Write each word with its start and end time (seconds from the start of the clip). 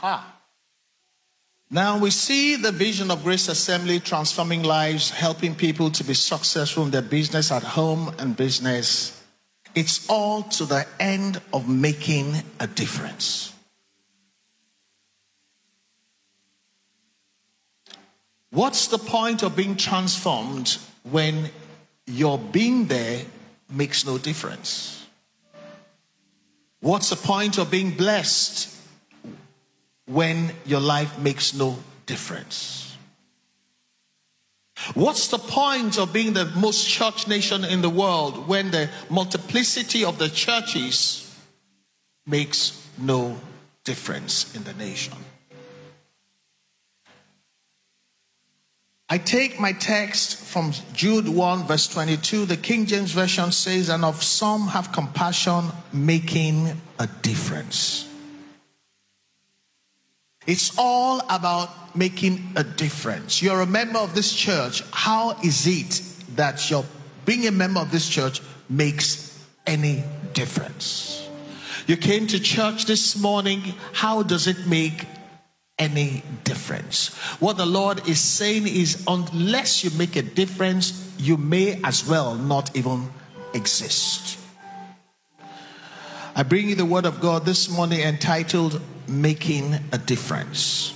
Aha. 0.00 0.34
Now 1.70 1.98
we 1.98 2.10
see 2.10 2.54
the 2.54 2.70
vision 2.70 3.10
of 3.10 3.24
Grace 3.24 3.48
Assembly 3.48 3.98
transforming 3.98 4.62
lives, 4.62 5.10
helping 5.10 5.56
people 5.56 5.90
to 5.90 6.04
be 6.04 6.14
successful 6.14 6.84
in 6.84 6.92
their 6.92 7.02
business 7.02 7.50
at 7.50 7.64
home 7.64 8.14
and 8.18 8.36
business. 8.36 9.20
It's 9.74 10.08
all 10.08 10.44
to 10.44 10.64
the 10.64 10.86
end 11.00 11.40
of 11.52 11.68
making 11.68 12.36
a 12.60 12.68
difference. 12.68 13.52
What's 18.50 18.86
the 18.86 18.98
point 18.98 19.42
of 19.42 19.56
being 19.56 19.76
transformed 19.76 20.78
when 21.02 21.50
your 22.06 22.38
being 22.38 22.86
there 22.86 23.24
makes 23.68 24.06
no 24.06 24.16
difference? 24.16 25.06
What's 26.80 27.10
the 27.10 27.16
point 27.16 27.58
of 27.58 27.68
being 27.68 27.90
blessed 27.90 28.77
when 30.08 30.52
your 30.66 30.80
life 30.80 31.18
makes 31.18 31.54
no 31.54 31.78
difference? 32.06 32.96
What's 34.94 35.28
the 35.28 35.38
point 35.38 35.98
of 35.98 36.12
being 36.12 36.32
the 36.32 36.46
most 36.56 36.88
church 36.88 37.28
nation 37.28 37.64
in 37.64 37.82
the 37.82 37.90
world 37.90 38.48
when 38.48 38.70
the 38.70 38.88
multiplicity 39.10 40.04
of 40.04 40.18
the 40.18 40.28
churches 40.28 41.24
makes 42.26 42.86
no 42.96 43.38
difference 43.84 44.54
in 44.54 44.64
the 44.64 44.74
nation? 44.74 45.14
I 49.10 49.18
take 49.18 49.58
my 49.58 49.72
text 49.72 50.36
from 50.44 50.72
Jude 50.92 51.28
1, 51.28 51.66
verse 51.66 51.88
22. 51.88 52.44
The 52.44 52.58
King 52.58 52.84
James 52.84 53.12
Version 53.12 53.52
says, 53.52 53.88
And 53.88 54.04
of 54.04 54.22
some 54.22 54.68
have 54.68 54.92
compassion, 54.92 55.64
making 55.94 56.78
a 56.98 57.06
difference. 57.22 58.07
It's 60.48 60.76
all 60.78 61.20
about 61.28 61.94
making 61.94 62.54
a 62.56 62.64
difference. 62.64 63.42
You're 63.42 63.60
a 63.60 63.66
member 63.66 63.98
of 63.98 64.14
this 64.14 64.32
church. 64.32 64.82
How 64.90 65.36
is 65.44 65.66
it 65.66 66.02
that 66.36 66.70
your 66.70 66.84
being 67.26 67.46
a 67.46 67.50
member 67.52 67.80
of 67.80 67.92
this 67.92 68.08
church 68.08 68.40
makes 68.68 69.38
any 69.66 70.02
difference? 70.32 71.28
You 71.86 71.98
came 71.98 72.26
to 72.28 72.40
church 72.40 72.86
this 72.86 73.14
morning. 73.16 73.62
How 73.92 74.22
does 74.22 74.46
it 74.46 74.66
make 74.66 75.04
any 75.78 76.24
difference. 76.42 77.14
What 77.38 77.56
the 77.56 77.66
Lord 77.66 78.08
is 78.08 78.18
saying 78.20 78.66
is, 78.66 79.04
unless 79.06 79.84
you 79.84 79.90
make 79.96 80.16
a 80.16 80.22
difference, 80.22 81.14
you 81.18 81.36
may 81.36 81.80
as 81.84 82.06
well 82.06 82.34
not 82.34 82.74
even 82.76 83.08
exist. 83.54 84.38
I 86.34 86.42
bring 86.42 86.68
you 86.68 86.74
the 86.74 86.84
word 86.84 87.06
of 87.06 87.20
God 87.20 87.44
this 87.44 87.68
morning 87.68 88.00
entitled 88.00 88.80
Making 89.08 89.74
a 89.92 89.98
Difference. 89.98 90.94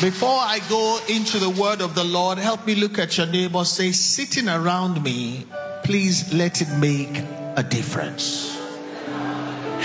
Before 0.00 0.28
I 0.30 0.60
go 0.68 1.00
into 1.08 1.38
the 1.40 1.50
word 1.50 1.80
of 1.80 1.96
the 1.96 2.04
Lord, 2.04 2.38
help 2.38 2.64
me 2.66 2.76
look 2.76 3.00
at 3.00 3.18
your 3.18 3.26
neighbor. 3.26 3.64
Say, 3.64 3.90
sitting 3.90 4.48
around 4.48 5.02
me, 5.02 5.44
please 5.82 6.32
let 6.32 6.62
it 6.62 6.68
make 6.78 7.24
a 7.56 7.64
difference. 7.64 8.56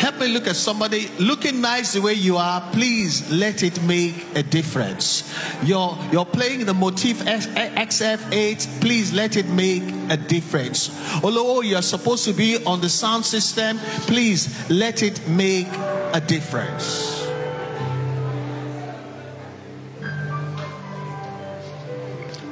Help 0.04 0.20
me 0.20 0.28
look 0.28 0.48
at 0.48 0.58
somebody 0.58 1.08
looking 1.18 1.62
nice 1.62 1.94
the 1.94 2.02
way 2.02 2.12
you 2.12 2.36
are. 2.36 2.60
Please 2.74 3.32
let 3.32 3.64
it 3.64 3.82
make 3.84 4.26
a 4.36 4.44
difference. 4.44 5.34
You're, 5.64 5.98
you're 6.12 6.26
playing 6.26 6.66
the 6.66 6.74
motif 6.74 7.20
XF8. 7.22 8.82
Please 8.82 9.14
let 9.14 9.38
it 9.38 9.48
make 9.48 9.82
a 10.10 10.18
difference. 10.18 10.92
Although 11.24 11.62
you're 11.62 11.82
supposed 11.82 12.26
to 12.26 12.34
be 12.34 12.62
on 12.66 12.82
the 12.82 12.90
sound 12.90 13.24
system, 13.24 13.78
please 14.02 14.70
let 14.70 15.04
it 15.04 15.26
make 15.26 15.70
a 15.72 16.20
difference. 16.20 17.24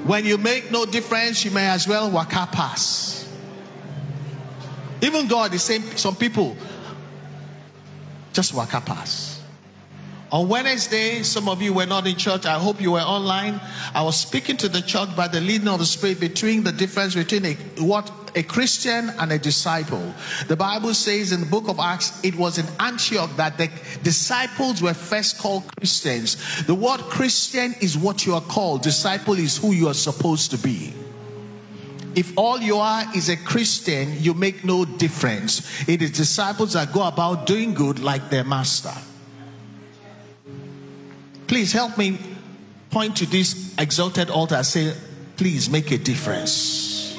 When 0.06 0.24
you 0.24 0.38
make 0.38 0.72
no 0.72 0.86
difference, 0.86 1.44
you 1.44 1.52
may 1.52 1.68
as 1.68 1.86
well 1.86 2.10
walk 2.10 2.30
pass. 2.30 3.28
Even 5.02 5.28
God 5.28 5.54
is 5.54 5.64
saying 5.64 5.82
some 5.98 6.16
people 6.16 6.56
just 8.34 8.54
walk 8.54 8.74
up 8.74 8.86
pass. 8.86 9.42
On 10.32 10.48
Wednesday, 10.48 11.24
some 11.24 11.50
of 11.50 11.62
you 11.62 11.74
were 11.74 11.86
not 11.86 12.08
in 12.08 12.16
church. 12.16 12.46
I 12.46 12.58
hope 12.58 12.80
you 12.80 12.92
were 12.94 13.02
online. 13.02 13.60
I 13.94 14.02
was 14.02 14.18
speaking 14.18 14.56
to 14.58 14.70
the 14.70 14.82
church 14.82 15.14
by 15.14 15.28
the 15.28 15.42
leading 15.42 15.68
of 15.68 15.80
the 15.80 15.86
Spirit 15.86 16.22
between 16.22 16.64
the 16.64 16.72
difference 16.72 17.16
between 17.16 17.46
a, 17.46 17.54
what 17.84 18.10
a 18.34 18.44
Christian 18.44 19.10
and 19.20 19.30
a 19.34 19.38
disciple. 19.38 20.14
The 20.48 20.56
Bible 20.56 20.94
says 20.94 21.34
in 21.34 21.42
the 21.42 21.46
book 21.48 21.68
of 21.68 21.80
Acts, 21.80 22.24
it 22.24 22.36
was 22.36 22.58
in 22.58 22.66
Antioch 22.80 23.36
that 23.36 23.58
the 23.58 23.70
disciples 24.04 24.82
were 24.82 24.94
first 24.94 25.38
called 25.38 25.64
Christians. 25.76 26.66
The 26.66 26.76
word 26.76 27.02
Christian 27.02 27.76
is 27.82 27.98
what 27.98 28.26
you 28.26 28.34
are 28.34 28.42
called. 28.42 28.84
Disciple 28.84 29.34
is 29.34 29.58
who 29.58 29.74
you 29.74 29.90
are 29.90 29.94
supposed 29.94 30.52
to 30.52 30.58
be. 30.58 30.94
If 32.14 32.38
all 32.38 32.60
you 32.60 32.78
are 32.78 33.06
is 33.16 33.30
a 33.30 33.38
Christian, 33.38 34.22
you 34.22 34.34
make 34.34 34.66
no 34.66 34.84
difference. 34.84 35.88
It 35.88 36.02
is 36.02 36.12
disciples 36.12 36.74
that 36.74 36.92
go 36.92 37.04
about 37.04 37.46
doing 37.46 37.74
good 37.74 38.00
like 38.00 38.30
their 38.30 38.44
master. 38.44 38.94
Please 41.48 41.72
help 41.72 41.98
me 41.98 42.18
point 42.90 43.16
to 43.18 43.26
this 43.26 43.74
exalted 43.78 44.30
altar. 44.30 44.56
and 44.56 44.66
Say, 44.66 44.94
please 45.38 45.70
make 45.70 45.92
a 45.92 45.98
difference. 45.98 47.18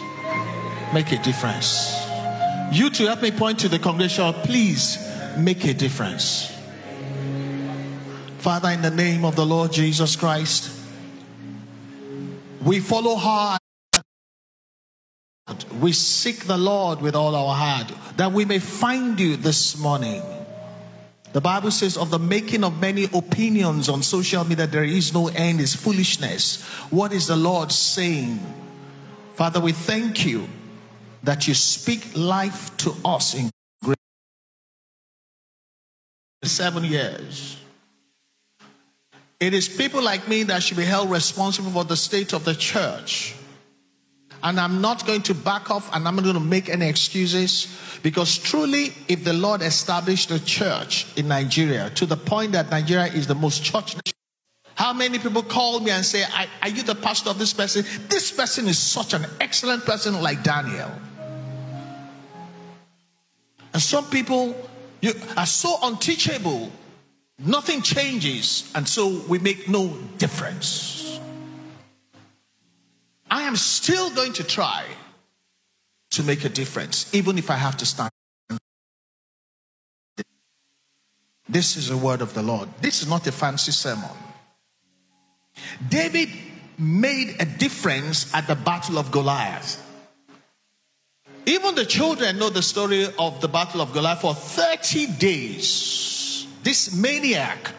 Make 0.92 1.12
a 1.12 1.22
difference. 1.22 1.98
You 2.70 2.90
to 2.90 3.06
help 3.06 3.22
me 3.22 3.30
point 3.30 3.60
to 3.60 3.68
the 3.68 3.78
congregation. 3.78 4.32
Please 4.44 4.98
make 5.36 5.64
a 5.64 5.74
difference. 5.74 6.50
Father, 8.38 8.70
in 8.70 8.82
the 8.82 8.90
name 8.90 9.24
of 9.24 9.36
the 9.36 9.46
Lord 9.46 9.72
Jesus 9.72 10.16
Christ, 10.16 10.70
we 12.62 12.80
follow 12.80 13.14
hard. 13.16 13.61
We 15.80 15.92
seek 15.92 16.44
the 16.44 16.56
Lord 16.56 17.00
with 17.00 17.16
all 17.16 17.34
our 17.34 17.54
heart 17.54 17.92
that 18.16 18.32
we 18.32 18.44
may 18.44 18.58
find 18.58 19.18
you 19.18 19.36
this 19.36 19.76
morning. 19.76 20.22
The 21.32 21.40
Bible 21.40 21.70
says, 21.70 21.96
of 21.96 22.10
the 22.10 22.18
making 22.18 22.62
of 22.62 22.80
many 22.80 23.04
opinions 23.04 23.88
on 23.88 24.02
social 24.02 24.44
media, 24.44 24.66
there 24.66 24.84
is 24.84 25.14
no 25.14 25.28
end, 25.28 25.60
is 25.60 25.74
foolishness. 25.74 26.62
What 26.90 27.12
is 27.12 27.26
the 27.26 27.36
Lord 27.36 27.72
saying? 27.72 28.38
Father, 29.34 29.58
we 29.58 29.72
thank 29.72 30.26
you 30.26 30.46
that 31.22 31.48
you 31.48 31.54
speak 31.54 32.04
life 32.14 32.76
to 32.78 32.94
us 33.04 33.34
in 33.34 33.50
great 33.82 33.96
seven 36.44 36.84
years. 36.84 37.56
It 39.40 39.54
is 39.54 39.68
people 39.68 40.02
like 40.02 40.28
me 40.28 40.42
that 40.44 40.62
should 40.62 40.76
be 40.76 40.84
held 40.84 41.10
responsible 41.10 41.70
for 41.70 41.84
the 41.84 41.96
state 41.96 42.32
of 42.32 42.44
the 42.44 42.54
church. 42.54 43.34
And 44.42 44.58
I'm 44.58 44.80
not 44.80 45.06
going 45.06 45.22
to 45.22 45.34
back 45.34 45.70
off 45.70 45.94
and 45.94 46.06
I'm 46.06 46.16
not 46.16 46.24
going 46.24 46.34
to 46.34 46.40
make 46.40 46.68
any 46.68 46.88
excuses 46.88 47.68
because 48.02 48.38
truly, 48.38 48.92
if 49.08 49.24
the 49.24 49.32
Lord 49.32 49.62
established 49.62 50.30
a 50.30 50.44
church 50.44 51.06
in 51.16 51.28
Nigeria 51.28 51.90
to 51.90 52.06
the 52.06 52.16
point 52.16 52.52
that 52.52 52.70
Nigeria 52.70 53.06
is 53.06 53.26
the 53.26 53.34
most 53.34 53.62
church 53.62 53.94
how 54.74 54.92
many 54.92 55.18
people 55.18 55.42
call 55.42 55.80
me 55.80 55.90
and 55.90 56.04
say, 56.04 56.24
Are 56.62 56.68
you 56.68 56.82
the 56.82 56.94
pastor 56.94 57.30
of 57.30 57.38
this 57.38 57.52
person? 57.52 57.84
This 58.08 58.32
person 58.32 58.66
is 58.66 58.78
such 58.78 59.14
an 59.14 59.26
excellent 59.40 59.84
person 59.84 60.20
like 60.20 60.42
Daniel. 60.42 60.90
And 63.72 63.82
some 63.82 64.04
people 64.06 64.56
you, 65.00 65.12
are 65.36 65.46
so 65.46 65.76
unteachable, 65.82 66.70
nothing 67.38 67.82
changes, 67.82 68.70
and 68.74 68.86
so 68.88 69.22
we 69.28 69.38
make 69.38 69.68
no 69.68 69.96
difference. 70.18 71.01
I 73.32 73.44
am 73.44 73.56
still 73.56 74.10
going 74.10 74.34
to 74.34 74.44
try 74.44 74.84
to 76.10 76.22
make 76.22 76.44
a 76.44 76.50
difference, 76.50 77.12
even 77.14 77.38
if 77.38 77.50
I 77.50 77.54
have 77.54 77.78
to 77.78 77.86
stand. 77.86 78.10
This 81.48 81.78
is 81.78 81.88
a 81.88 81.96
word 81.96 82.20
of 82.20 82.34
the 82.34 82.42
Lord. 82.42 82.68
This 82.82 83.00
is 83.00 83.08
not 83.08 83.26
a 83.26 83.32
fancy 83.32 83.72
sermon. 83.72 84.10
David 85.88 86.28
made 86.76 87.36
a 87.40 87.46
difference 87.46 88.34
at 88.34 88.46
the 88.46 88.54
Battle 88.54 88.98
of 88.98 89.10
Goliath. 89.10 89.80
Even 91.46 91.74
the 91.74 91.86
children 91.86 92.38
know 92.38 92.50
the 92.50 92.62
story 92.62 93.06
of 93.18 93.40
the 93.40 93.48
Battle 93.48 93.80
of 93.80 93.94
Goliath 93.94 94.20
for 94.20 94.34
30 94.34 95.06
days. 95.18 96.46
This 96.62 96.94
maniac 96.94 97.72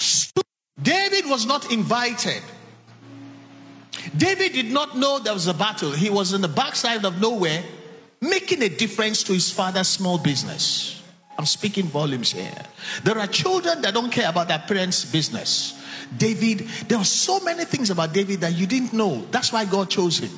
stood. 0.00 0.44
David 0.82 1.30
was 1.30 1.46
not 1.46 1.70
invited. 1.70 2.42
David 4.16 4.52
did 4.52 4.70
not 4.70 4.96
know 4.96 5.18
there 5.18 5.34
was 5.34 5.46
a 5.46 5.54
battle. 5.54 5.92
He 5.92 6.10
was 6.10 6.32
in 6.32 6.40
the 6.40 6.48
backside 6.48 7.04
of 7.04 7.20
nowhere, 7.20 7.62
making 8.20 8.62
a 8.62 8.68
difference 8.68 9.22
to 9.24 9.32
his 9.32 9.50
father's 9.50 9.88
small 9.88 10.18
business. 10.18 11.02
I'm 11.38 11.46
speaking 11.46 11.86
volumes 11.86 12.32
here. 12.32 12.52
There 13.04 13.18
are 13.18 13.26
children 13.26 13.82
that 13.82 13.94
don't 13.94 14.10
care 14.10 14.28
about 14.28 14.48
their 14.48 14.58
parents' 14.58 15.04
business. 15.04 15.80
David, 16.16 16.60
there 16.88 16.98
are 16.98 17.04
so 17.04 17.38
many 17.40 17.64
things 17.64 17.90
about 17.90 18.12
David 18.12 18.40
that 18.40 18.54
you 18.54 18.66
didn't 18.66 18.92
know. 18.92 19.24
That's 19.30 19.52
why 19.52 19.64
God 19.64 19.90
chose 19.90 20.18
him. 20.18 20.30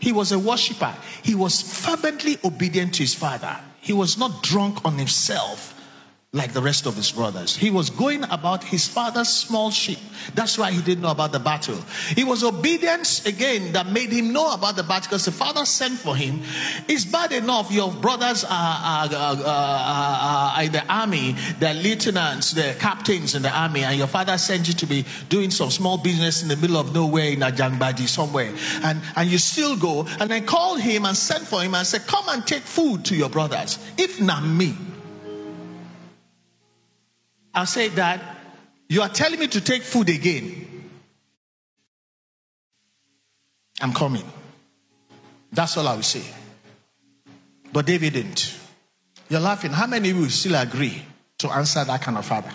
He 0.00 0.12
was 0.12 0.32
a 0.32 0.38
worshiper. 0.38 0.94
He 1.22 1.34
was 1.34 1.60
fervently 1.60 2.38
obedient 2.44 2.94
to 2.94 3.02
his 3.02 3.14
father. 3.14 3.58
He 3.80 3.92
was 3.92 4.16
not 4.16 4.42
drunk 4.42 4.84
on 4.84 4.96
himself 4.96 5.74
like 6.34 6.52
the 6.52 6.60
rest 6.60 6.84
of 6.84 6.94
his 6.94 7.10
brothers. 7.10 7.56
He 7.56 7.70
was 7.70 7.88
going 7.88 8.22
about 8.24 8.62
his 8.62 8.86
father's 8.86 9.30
small 9.30 9.70
sheep. 9.70 9.98
That's 10.34 10.58
why 10.58 10.72
he 10.72 10.82
didn't 10.82 11.00
know 11.00 11.10
about 11.10 11.32
the 11.32 11.40
battle. 11.40 11.78
It 12.18 12.26
was 12.26 12.44
obedience 12.44 13.24
again 13.24 13.72
that 13.72 13.86
made 13.90 14.10
him 14.10 14.34
know 14.34 14.52
about 14.52 14.76
the 14.76 14.82
battle 14.82 15.08
because 15.08 15.24
the 15.24 15.32
father 15.32 15.64
sent 15.64 15.94
for 15.94 16.14
him. 16.14 16.42
It's 16.86 17.06
bad 17.06 17.32
enough 17.32 17.72
your 17.72 17.90
brothers 17.90 18.44
are, 18.44 18.50
are, 18.50 19.08
are, 19.10 19.42
are, 19.46 20.62
in 20.64 20.72
the 20.72 20.84
army, 20.92 21.34
they're 21.60 21.72
lieutenants, 21.72 22.50
they're 22.50 22.74
captains 22.74 23.34
in 23.34 23.40
the 23.40 23.50
army, 23.50 23.84
and 23.84 23.96
your 23.96 24.06
father 24.06 24.36
sent 24.36 24.68
you 24.68 24.74
to 24.74 24.86
be 24.86 25.06
doing 25.30 25.50
some 25.50 25.70
small 25.70 25.96
business 25.96 26.42
in 26.42 26.48
the 26.48 26.56
middle 26.56 26.76
of 26.76 26.94
nowhere 26.94 27.30
in 27.30 27.40
Ajangbadi 27.40 28.06
somewhere. 28.06 28.52
And, 28.82 29.00
and 29.16 29.30
you 29.30 29.38
still 29.38 29.78
go 29.78 30.06
and 30.20 30.30
then 30.30 30.44
call 30.44 30.76
him 30.76 31.06
and 31.06 31.16
send 31.16 31.46
for 31.46 31.62
him 31.62 31.74
and 31.74 31.86
say, 31.86 32.00
Come 32.00 32.28
and 32.28 32.46
take 32.46 32.64
food 32.64 33.06
to 33.06 33.16
your 33.16 33.30
brothers. 33.30 33.78
If 33.96 34.20
not 34.20 34.44
me, 34.44 34.76
I'll 37.54 37.66
say 37.66 37.88
that 37.88 38.20
you 38.88 39.02
are 39.02 39.08
telling 39.08 39.38
me 39.38 39.46
to 39.48 39.60
take 39.60 39.82
food 39.82 40.08
again. 40.08 40.66
I'm 43.80 43.92
coming. 43.92 44.24
That's 45.52 45.76
all 45.76 45.86
I 45.86 45.94
will 45.94 46.02
say. 46.02 46.22
But 47.72 47.86
David 47.86 48.14
didn't. 48.14 48.58
You're 49.28 49.40
laughing. 49.40 49.72
How 49.72 49.86
many 49.86 50.12
will 50.12 50.30
still 50.30 50.54
agree 50.54 51.02
to 51.38 51.50
answer 51.50 51.84
that 51.84 52.00
kind 52.00 52.16
of 52.16 52.24
father? 52.24 52.50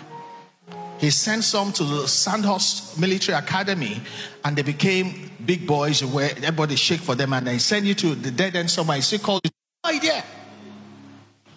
He 0.98 1.10
sent 1.10 1.44
some 1.44 1.72
to 1.72 1.84
the 1.84 2.08
Sandhurst 2.08 2.98
Military 2.98 3.36
Academy 3.36 4.00
and 4.44 4.56
they 4.56 4.62
became 4.62 5.30
big 5.44 5.66
boys 5.66 6.04
where 6.04 6.30
everybody 6.30 6.76
shake 6.76 7.00
for 7.00 7.14
them 7.14 7.32
and 7.32 7.46
they 7.46 7.58
send 7.58 7.86
you 7.86 7.94
to 7.94 8.14
the 8.14 8.30
dead 8.30 8.56
end 8.56 8.70
somewhere. 8.70 8.98
He 8.98 9.18
called 9.18 9.42
you. 9.44 9.50
No 9.84 9.90
idea. 9.90 10.24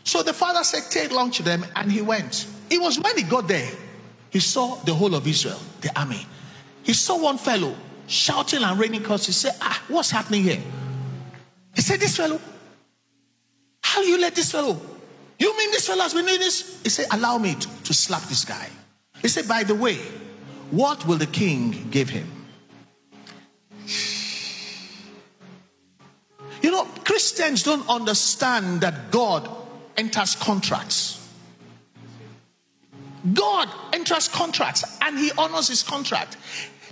So 0.04 0.24
the 0.24 0.34
father 0.34 0.64
said, 0.64 0.84
Take 0.90 1.12
lunch 1.12 1.38
to 1.38 1.44
them 1.44 1.66
and 1.76 1.92
he 1.92 2.02
went. 2.02 2.48
It 2.70 2.82
was 2.82 3.00
when 3.00 3.18
he 3.18 3.24
got 3.24 3.48
there, 3.48 3.70
he 4.30 4.40
saw 4.40 4.76
the 4.76 4.94
whole 4.94 5.16
of 5.16 5.28
Israel, 5.28 5.60
the 5.82 5.98
army. 6.00 6.26
He 6.84 6.94
saw 6.94 7.22
one 7.22 7.38
fellow 7.38 7.76
shouting 8.08 8.64
and 8.64 8.80
raining 8.80 9.04
curses. 9.04 9.28
He 9.28 9.50
said, 9.50 9.58
Ah, 9.62 9.84
what's 9.88 10.12
happening 10.12 10.44
here? 10.44 10.62
He 11.74 11.82
said, 11.82 12.00
This 12.00 12.18
fellow, 12.18 12.40
how 13.82 14.02
you 14.02 14.20
let 14.20 14.36
this 14.36 14.52
fellow? 14.52 14.80
You 15.40 15.58
mean 15.58 15.72
this 15.72 15.88
fellow 15.88 16.02
has 16.02 16.14
been 16.14 16.26
doing 16.26 16.40
this? 16.40 16.82
He 16.84 16.90
said, 16.90 17.08
Allow 17.12 17.38
me 17.38 17.56
to, 17.56 17.84
to 17.84 17.94
slap 17.94 18.24
this 18.24 18.44
guy. 18.46 18.70
He 19.22 19.28
said, 19.28 19.48
By 19.48 19.64
the 19.64 19.76
way, 19.76 19.98
what 20.72 21.06
will 21.06 21.18
the 21.18 21.28
king 21.28 21.88
give 21.92 22.10
him? 22.10 22.28
You 26.62 26.72
know, 26.72 26.86
Christians 27.06 27.64
don't 27.64 27.88
understand 27.88 28.82
that 28.82 29.12
God 29.12 29.50
enters 29.96 30.36
contracts. 30.36 31.17
God 33.34 33.70
enters 33.94 34.28
contracts 34.28 34.84
and 35.02 35.18
he 35.18 35.32
honors 35.38 35.68
his 35.68 35.84
contract. 35.84 36.38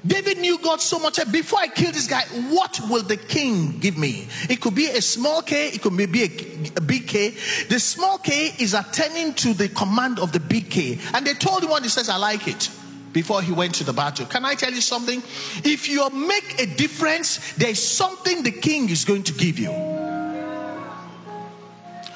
David 0.06 0.38
knew 0.38 0.60
God 0.60 0.82
so 0.82 1.00
much 1.00 1.20
before 1.32 1.60
I 1.60 1.68
kill 1.68 1.92
this 1.92 2.08
guy, 2.08 2.22
what 2.50 2.80
will 2.90 3.02
the 3.02 3.18
king 3.18 3.80
give 3.80 3.98
me? 3.98 4.28
It 4.50 4.62
could 4.62 4.76
be 4.76 4.86
a 4.88 5.02
small 5.02 5.42
K, 5.42 5.70
it 5.70 5.82
could 5.82 5.98
be 5.98 6.04
a, 6.04 6.78
a 6.78 6.82
big 6.82 7.08
K. 7.08 7.30
The 7.70 7.80
small 7.80 8.20
K 8.20 8.54
is 8.60 8.76
attending 8.76 9.34
to 9.36 9.54
the 9.54 9.70
command 9.70 10.20
of 10.20 10.32
the 10.32 10.40
big 10.40 10.70
K. 10.70 11.00
And 11.14 11.26
they 11.26 11.34
told 11.34 11.64
him 11.64 11.72
what 11.72 11.82
he 11.82 11.90
says, 11.90 12.08
I 12.10 12.18
like 12.18 12.48
it 12.48 12.70
before 13.14 13.42
he 13.42 13.52
went 13.52 13.74
to 13.76 13.84
the 13.84 13.94
battle. 13.94 14.28
Can 14.28 14.46
I 14.46 14.54
tell 14.56 14.72
you 14.72 14.82
something? 14.82 15.24
If 15.64 15.90
you 15.90 16.08
make 16.12 16.62
a 16.62 16.68
difference, 16.68 17.54
there's 17.54 17.82
something 17.82 18.44
the 18.44 18.52
king 18.52 18.90
is 18.90 19.06
going 19.06 19.24
to 19.24 19.34
give 19.34 19.58
you. 19.58 19.72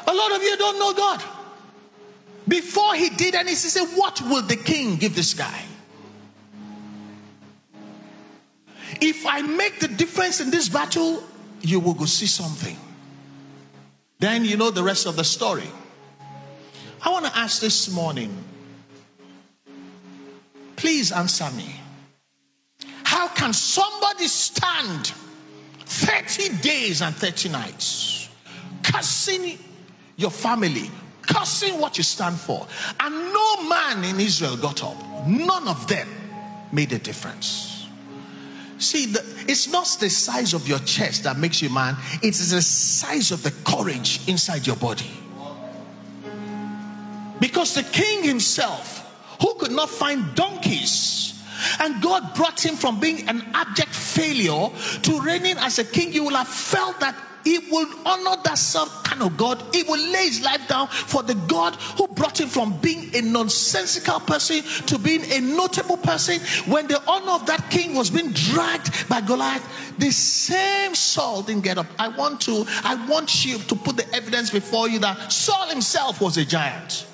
A 0.05 0.13
lot 0.13 0.31
of 0.35 0.43
you 0.43 0.57
don't 0.57 0.77
know 0.77 0.93
God. 0.93 1.23
Before 2.49 2.95
he 2.95 3.09
did 3.09 3.35
anything, 3.35 3.49
he 3.49 3.55
said, 3.55 3.85
What 3.95 4.21
will 4.21 4.41
the 4.41 4.57
king 4.57 4.97
give 4.97 5.15
this 5.15 5.33
guy? 5.33 5.63
If 8.99 9.25
I 9.25 9.41
make 9.41 9.79
the 9.79 9.87
difference 9.87 10.41
in 10.41 10.49
this 10.49 10.67
battle, 10.67 11.23
you 11.61 11.79
will 11.79 11.93
go 11.93 12.05
see 12.05 12.25
something. 12.25 12.77
Then 14.17 14.43
you 14.43 14.57
know 14.57 14.71
the 14.71 14.83
rest 14.83 15.05
of 15.05 15.15
the 15.15 15.23
story. 15.23 15.69
I 17.01 17.09
want 17.09 17.25
to 17.25 17.37
ask 17.37 17.61
this 17.61 17.89
morning 17.93 18.35
please 20.75 21.11
answer 21.11 21.49
me. 21.51 21.75
How 23.03 23.27
can 23.27 23.51
somebody 23.51 24.27
stand 24.27 25.11
30 25.85 26.57
days 26.61 27.01
and 27.01 27.13
30 27.13 27.49
nights 27.49 28.29
cursing 28.81 29.59
your 30.15 30.31
family, 30.31 30.89
cursing 31.29 31.79
what 31.79 31.97
you 31.97 32.03
stand 32.03 32.39
for. 32.39 32.65
And 32.99 33.33
no 33.33 33.63
man 33.69 34.03
in 34.03 34.19
Israel 34.19 34.57
got 34.57 34.83
up. 34.83 34.97
None 35.27 35.67
of 35.67 35.87
them 35.87 36.07
made 36.71 36.91
a 36.91 36.99
difference. 36.99 37.87
See, 38.79 39.07
the, 39.07 39.23
it's 39.47 39.67
not 39.67 39.85
the 39.99 40.09
size 40.09 40.53
of 40.53 40.67
your 40.67 40.79
chest 40.79 41.23
that 41.23 41.37
makes 41.37 41.61
you 41.61 41.69
man, 41.69 41.97
it's 42.23 42.49
the 42.51 42.61
size 42.61 43.31
of 43.31 43.43
the 43.43 43.51
courage 43.65 44.27
inside 44.27 44.65
your 44.65 44.77
body. 44.77 45.11
Because 47.39 47.75
the 47.75 47.83
king 47.83 48.23
himself, 48.23 49.05
who 49.41 49.53
could 49.55 49.71
not 49.71 49.89
find 49.89 50.33
donkeys, 50.35 51.41
and 51.79 52.01
God 52.01 52.33
brought 52.35 52.65
him 52.65 52.75
from 52.75 52.99
being 52.99 53.27
an 53.27 53.45
abject 53.53 53.93
failure 53.93 54.69
to 55.03 55.21
reigning 55.21 55.57
as 55.57 55.77
a 55.77 55.83
king, 55.83 56.13
you 56.13 56.23
will 56.23 56.35
have 56.35 56.47
felt 56.47 56.99
that 57.01 57.15
he 57.43 57.59
will 57.71 57.87
honor 58.05 58.41
that 58.43 58.57
self 58.57 59.03
kind 59.03 59.21
of 59.21 59.37
God. 59.37 59.63
He 59.73 59.83
will 59.83 59.99
lay 59.99 60.27
his 60.27 60.41
life 60.41 60.67
down 60.67 60.87
for 60.87 61.23
the 61.23 61.35
God 61.35 61.75
who 61.75 62.07
brought 62.07 62.39
him 62.39 62.49
from 62.49 62.77
being 62.79 63.15
a 63.15 63.21
nonsensical 63.21 64.19
person 64.19 64.63
to 64.87 64.97
being 64.97 65.23
a 65.31 65.39
notable 65.39 65.97
person. 65.97 66.39
When 66.71 66.87
the 66.87 67.01
honor 67.07 67.33
of 67.33 67.45
that 67.47 67.69
king 67.69 67.95
was 67.95 68.09
being 68.09 68.31
dragged 68.31 69.07
by 69.09 69.21
Goliath, 69.21 69.65
the 69.97 70.11
same 70.11 70.95
Saul 70.95 71.41
didn't 71.43 71.63
get 71.63 71.77
up. 71.77 71.87
I 71.97 72.07
want 72.09 72.41
to, 72.41 72.65
I 72.83 73.05
want 73.07 73.45
you 73.45 73.57
to 73.57 73.75
put 73.75 73.97
the 73.97 74.07
evidence 74.13 74.49
before 74.49 74.89
you 74.89 74.99
that 74.99 75.31
Saul 75.31 75.69
himself 75.69 76.21
was 76.21 76.37
a 76.37 76.45
giant. 76.45 77.05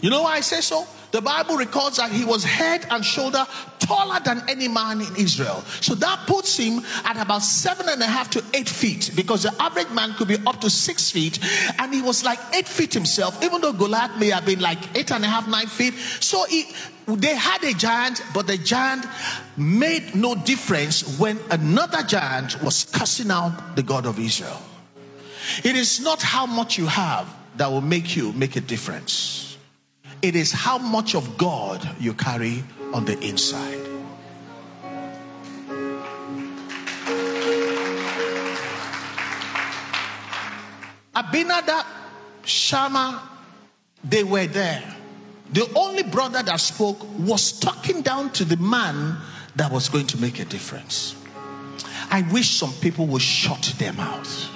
You 0.00 0.10
know 0.10 0.22
why 0.22 0.34
I 0.34 0.40
say 0.40 0.60
so? 0.60 0.86
The 1.12 1.20
Bible 1.20 1.56
records 1.56 1.98
that 1.98 2.10
he 2.10 2.24
was 2.24 2.42
head 2.42 2.86
and 2.90 3.04
shoulder 3.04 3.46
taller 3.78 4.18
than 4.20 4.42
any 4.48 4.66
man 4.66 5.02
in 5.02 5.16
Israel. 5.16 5.62
So 5.80 5.94
that 5.96 6.26
puts 6.26 6.56
him 6.56 6.82
at 7.04 7.20
about 7.20 7.42
seven 7.42 7.88
and 7.90 8.00
a 8.00 8.06
half 8.06 8.30
to 8.30 8.42
eight 8.54 8.68
feet 8.68 9.10
because 9.14 9.42
the 9.42 9.54
average 9.60 9.90
man 9.90 10.14
could 10.14 10.28
be 10.28 10.38
up 10.46 10.60
to 10.62 10.70
six 10.70 11.10
feet. 11.10 11.38
And 11.78 11.92
he 11.92 12.00
was 12.00 12.24
like 12.24 12.38
eight 12.54 12.66
feet 12.66 12.94
himself, 12.94 13.42
even 13.44 13.60
though 13.60 13.74
Goliath 13.74 14.18
may 14.18 14.30
have 14.30 14.46
been 14.46 14.60
like 14.60 14.78
eight 14.96 15.12
and 15.12 15.22
a 15.22 15.28
half, 15.28 15.46
nine 15.46 15.66
feet. 15.66 15.94
So 15.94 16.44
he, 16.46 16.64
they 17.06 17.36
had 17.36 17.62
a 17.62 17.74
giant, 17.74 18.22
but 18.32 18.46
the 18.46 18.56
giant 18.56 19.04
made 19.58 20.14
no 20.14 20.34
difference 20.34 21.18
when 21.18 21.38
another 21.50 22.02
giant 22.02 22.62
was 22.62 22.84
cussing 22.86 23.30
out 23.30 23.76
the 23.76 23.82
God 23.82 24.06
of 24.06 24.18
Israel. 24.18 24.62
It 25.62 25.76
is 25.76 26.00
not 26.00 26.22
how 26.22 26.46
much 26.46 26.78
you 26.78 26.86
have 26.86 27.28
that 27.56 27.70
will 27.70 27.82
make 27.82 28.16
you 28.16 28.32
make 28.32 28.56
a 28.56 28.60
difference. 28.60 29.51
It 30.22 30.36
is 30.36 30.52
how 30.52 30.78
much 30.78 31.16
of 31.16 31.36
God 31.36 31.96
you 31.98 32.14
carry 32.14 32.62
on 32.94 33.04
the 33.04 33.18
inside. 33.18 33.80
Abinadab, 41.14 41.84
Shammah, 42.44 43.20
they 44.04 44.22
were 44.22 44.46
there. 44.46 44.82
The 45.52 45.70
only 45.74 46.04
brother 46.04 46.42
that 46.42 46.60
spoke 46.60 47.04
was 47.18 47.58
talking 47.58 48.00
down 48.02 48.30
to 48.32 48.44
the 48.44 48.56
man 48.56 49.18
that 49.56 49.70
was 49.72 49.88
going 49.88 50.06
to 50.06 50.20
make 50.20 50.38
a 50.38 50.44
difference. 50.44 51.16
I 52.10 52.22
wish 52.32 52.50
some 52.50 52.72
people 52.74 53.06
would 53.08 53.22
shut 53.22 53.74
their 53.78 53.92
mouth 53.92 54.48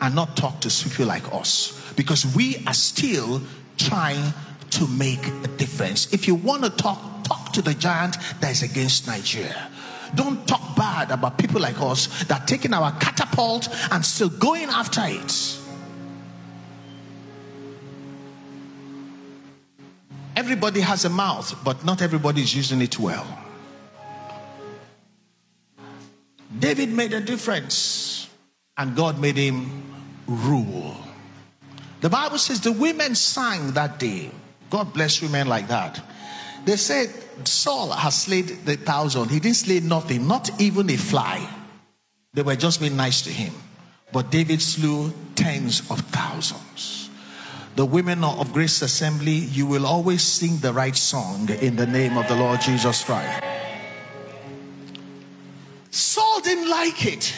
and 0.00 0.14
not 0.14 0.36
talk 0.36 0.60
to 0.60 0.68
people 0.68 1.06
like 1.06 1.32
us 1.34 1.92
because 1.96 2.34
we 2.36 2.62
are 2.66 2.74
still 2.74 3.40
trying 3.76 4.32
to 4.70 4.86
make 4.88 5.26
a 5.26 5.48
difference. 5.56 6.12
If 6.12 6.26
you 6.26 6.34
want 6.34 6.64
to 6.64 6.70
talk, 6.70 7.24
talk 7.24 7.52
to 7.52 7.62
the 7.62 7.74
giant 7.74 8.16
that 8.40 8.50
is 8.50 8.62
against 8.62 9.06
Nigeria. 9.06 9.68
Don't 10.14 10.46
talk 10.46 10.76
bad 10.76 11.10
about 11.10 11.38
people 11.38 11.60
like 11.60 11.80
us 11.80 12.24
that 12.24 12.42
are 12.42 12.46
taking 12.46 12.74
our 12.74 12.92
catapult 12.98 13.68
and 13.92 14.04
still 14.04 14.28
going 14.28 14.68
after 14.68 15.02
it. 15.04 15.58
Everybody 20.36 20.80
has 20.80 21.04
a 21.04 21.10
mouth, 21.10 21.54
but 21.64 21.84
not 21.84 22.02
everybody 22.02 22.42
is 22.42 22.54
using 22.54 22.80
it 22.80 22.98
well. 22.98 23.26
David 26.58 26.90
made 26.90 27.12
a 27.12 27.20
difference, 27.20 28.28
and 28.76 28.96
God 28.96 29.20
made 29.20 29.36
him 29.36 29.84
rule. 30.26 30.96
The 32.00 32.08
Bible 32.08 32.38
says 32.38 32.60
the 32.60 32.72
women 32.72 33.14
sang 33.14 33.72
that 33.72 33.98
day. 33.98 34.30
God 34.70 34.94
bless 34.94 35.20
women 35.20 35.48
like 35.48 35.68
that. 35.68 36.00
They 36.64 36.76
said 36.76 37.10
Saul 37.44 37.90
has 37.90 38.22
slayed 38.22 38.64
the 38.64 38.76
thousand. 38.76 39.30
He 39.30 39.40
didn't 39.40 39.56
slay 39.56 39.80
nothing, 39.80 40.26
not 40.26 40.60
even 40.60 40.88
a 40.90 40.96
fly. 40.96 41.48
They 42.32 42.42
were 42.42 42.56
just 42.56 42.80
being 42.80 42.96
nice 42.96 43.22
to 43.22 43.30
him. 43.30 43.52
But 44.12 44.30
David 44.30 44.62
slew 44.62 45.12
tens 45.34 45.80
of 45.90 46.00
thousands. 46.00 47.10
The 47.76 47.84
women 47.84 48.24
of 48.24 48.52
Grace 48.52 48.82
Assembly, 48.82 49.32
you 49.32 49.66
will 49.66 49.86
always 49.86 50.22
sing 50.22 50.58
the 50.58 50.72
right 50.72 50.96
song 50.96 51.48
in 51.48 51.76
the 51.76 51.86
name 51.86 52.16
of 52.16 52.28
the 52.28 52.36
Lord 52.36 52.60
Jesus 52.60 53.04
Christ. 53.04 53.42
Saul 55.90 56.40
didn't 56.40 56.68
like 56.68 57.06
it. 57.06 57.34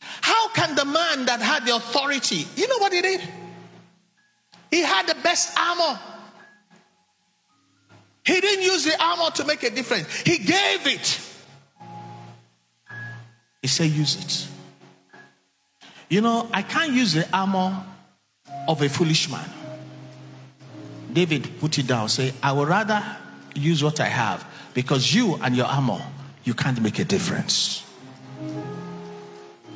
How 0.00 0.48
can 0.48 0.74
the 0.74 0.84
man 0.84 1.26
that 1.26 1.40
had 1.40 1.66
the 1.66 1.76
authority, 1.76 2.46
you 2.56 2.68
know 2.68 2.78
what 2.78 2.92
he 2.92 3.00
did? 3.00 3.20
He 4.70 4.82
had 4.82 5.06
the 5.06 5.14
best 5.22 5.56
armor. 5.58 6.00
He 8.24 8.40
didn't 8.40 8.64
use 8.64 8.84
the 8.84 9.02
armor 9.02 9.30
to 9.32 9.44
make 9.44 9.62
a 9.62 9.70
difference, 9.70 10.08
he 10.20 10.38
gave 10.38 10.86
it. 10.86 11.20
He 13.60 13.68
said, 13.68 13.90
use 13.90 14.16
it. 14.16 14.48
You 16.10 16.20
know, 16.20 16.48
I 16.52 16.62
can't 16.62 16.92
use 16.92 17.14
the 17.14 17.26
armor 17.34 17.84
of 18.68 18.82
a 18.82 18.88
foolish 18.88 19.30
man. 19.30 19.48
David 21.12 21.48
put 21.60 21.78
it 21.78 21.86
down, 21.86 22.08
say, 22.08 22.32
I 22.42 22.52
would 22.52 22.68
rather 22.68 23.02
use 23.54 23.82
what 23.82 24.00
I 24.00 24.06
have 24.06 24.46
because 24.74 25.14
you 25.14 25.36
and 25.36 25.56
your 25.56 25.66
armor, 25.66 26.00
you 26.44 26.54
can't 26.54 26.80
make 26.82 26.98
a 26.98 27.04
difference. 27.04 27.84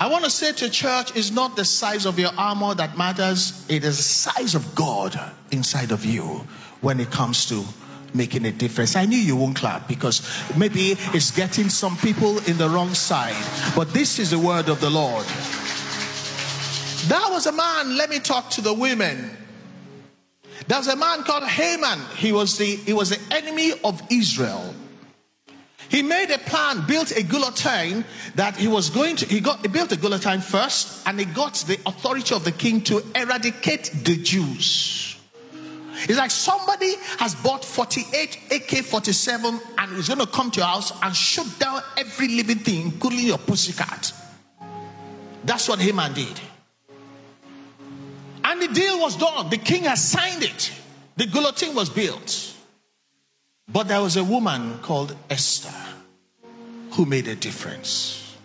I 0.01 0.09
want 0.09 0.25
to 0.25 0.31
say 0.31 0.53
to 0.53 0.71
church, 0.71 1.17
it's 1.17 1.31
not 1.31 1.57
the 1.57 1.65
size 1.65 2.07
of 2.07 2.19
your 2.19 2.31
armor 2.37 2.75
that 2.75 2.97
matters, 2.97 3.65
it 3.69 3.85
is 3.85 3.97
the 3.97 4.03
size 4.03 4.55
of 4.55 4.75
God 4.75 5.19
inside 5.51 5.93
of 5.93 6.05
you 6.05 6.47
when 6.81 7.01
it 7.01 7.11
comes 7.11 7.47
to 7.49 7.65
making 8.15 8.45
a 8.47 8.53
difference. 8.53 8.97
I 8.97 9.05
knew 9.05 9.19
you 9.19 9.37
won't 9.37 9.57
clap 9.57 9.89
because 9.89 10.23
maybe 10.57 10.97
it's 11.15 11.31
getting 11.31 11.69
some 11.69 11.97
people 11.99 12.39
in 12.47 12.59
the 12.59 12.69
wrong 12.69 12.95
side. 12.95 13.37
But 13.75 13.93
this 13.93 14.19
is 14.19 14.31
the 14.31 14.39
word 14.39 14.69
of 14.69 14.81
the 14.81 14.91
Lord. 14.91 15.27
That 17.09 17.29
was 17.31 17.47
a 17.47 17.53
man, 17.53 17.97
let 17.97 18.11
me 18.11 18.19
talk 18.19 18.51
to 18.51 18.61
the 18.61 18.75
women. 18.75 19.31
There 20.67 20.79
was 20.79 20.89
a 20.89 20.97
man 20.97 21.23
called 21.23 21.45
Haman. 21.45 22.01
He 22.17 22.33
was 22.33 22.59
the 22.59 22.77
he 22.77 22.93
was 22.93 23.11
the 23.11 23.21
enemy 23.35 23.73
of 23.85 24.03
Israel. 24.11 24.75
He 25.89 26.03
made 26.03 26.31
a 26.31 26.39
plan, 26.39 26.85
built 26.87 27.17
a 27.17 27.23
guillotine 27.23 28.05
that 28.35 28.57
he 28.57 28.69
was 28.69 28.91
going 28.91 29.17
to. 29.17 29.27
He 29.27 29.41
got 29.41 29.63
he 29.63 29.69
built 29.69 29.93
a 29.93 29.97
guillotine 29.97 30.41
first, 30.41 31.07
and 31.07 31.19
he 31.19 31.25
got 31.25 31.55
the 31.67 31.79
authority 31.87 32.35
of 32.35 32.45
the 32.45 32.53
king 32.53 32.83
to 32.83 33.03
eradicate 33.15 33.91
the 34.05 34.17
Jews. 34.17 35.08
It's 36.03 36.19
like 36.19 36.31
somebody 36.31 36.95
has 37.19 37.35
bought 37.35 37.65
48 37.65 38.53
AK 38.53 38.85
47 38.85 39.61
and 39.79 39.93
is 39.95 40.09
going 40.09 40.21
to 40.21 40.27
come 40.27 40.51
to 40.53 40.61
your 40.61 40.67
house 40.67 40.93
and 41.03 41.15
shoot 41.15 41.59
down 41.59 41.81
every 41.97 42.29
living 42.29 42.59
thing, 42.59 42.83
including 42.83 43.27
your 43.27 43.39
pussycat. 43.39 44.13
That's 45.45 45.69
what 45.69 45.81
Haman 45.81 46.13
did. 46.13 46.41
And 48.45 48.63
the 48.63 48.69
deal 48.69 49.01
was 49.01 49.17
done. 49.17 49.51
The 49.51 49.59
king 49.59 49.85
has 49.85 50.03
signed 50.03 50.43
it. 50.43 50.73
The 51.17 51.27
guillotine 51.27 51.75
was 51.75 51.91
built. 51.91 52.55
But 53.71 53.89
there 53.89 54.01
was 54.01 54.17
a 54.17 54.25
woman 54.25 54.79
called 54.79 55.15
Esther 55.29 55.75
who 56.93 57.05
made 57.07 57.29
a 57.29 57.35
difference. 57.35 58.37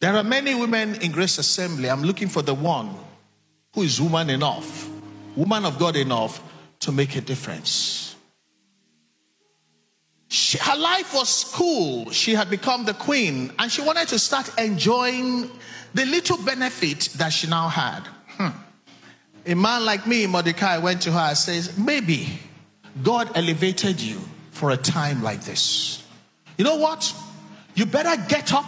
There 0.00 0.14
are 0.14 0.24
many 0.24 0.54
women 0.54 0.94
in 0.96 1.12
Grace 1.12 1.38
Assembly. 1.38 1.90
I'm 1.90 2.02
looking 2.02 2.28
for 2.28 2.42
the 2.42 2.54
one 2.54 2.94
who 3.74 3.82
is 3.82 4.00
woman 4.00 4.30
enough 4.30 4.88
woman 5.38 5.64
of 5.64 5.78
God 5.78 5.94
enough 5.94 6.42
to 6.80 6.90
make 6.90 7.14
a 7.14 7.20
difference. 7.20 8.16
She, 10.26 10.58
her 10.58 10.76
life 10.76 11.14
was 11.14 11.44
cool. 11.54 12.10
She 12.10 12.34
had 12.34 12.50
become 12.50 12.84
the 12.84 12.94
queen 12.94 13.52
and 13.58 13.70
she 13.70 13.80
wanted 13.80 14.08
to 14.08 14.18
start 14.18 14.50
enjoying 14.58 15.50
the 15.94 16.04
little 16.04 16.38
benefit 16.38 17.10
that 17.16 17.30
she 17.30 17.46
now 17.46 17.68
had. 17.68 18.00
Hmm. 18.36 18.48
A 19.46 19.54
man 19.54 19.84
like 19.84 20.06
me, 20.06 20.26
Mordecai, 20.26 20.78
went 20.78 21.02
to 21.02 21.12
her 21.12 21.18
and 21.18 21.38
says, 21.38 21.78
Maybe 21.78 22.40
God 23.02 23.30
elevated 23.34 24.00
you 24.00 24.20
for 24.50 24.70
a 24.70 24.76
time 24.76 25.22
like 25.22 25.42
this. 25.42 26.04
You 26.58 26.64
know 26.64 26.76
what? 26.76 27.14
You 27.74 27.86
better 27.86 28.20
get 28.28 28.52
up, 28.52 28.66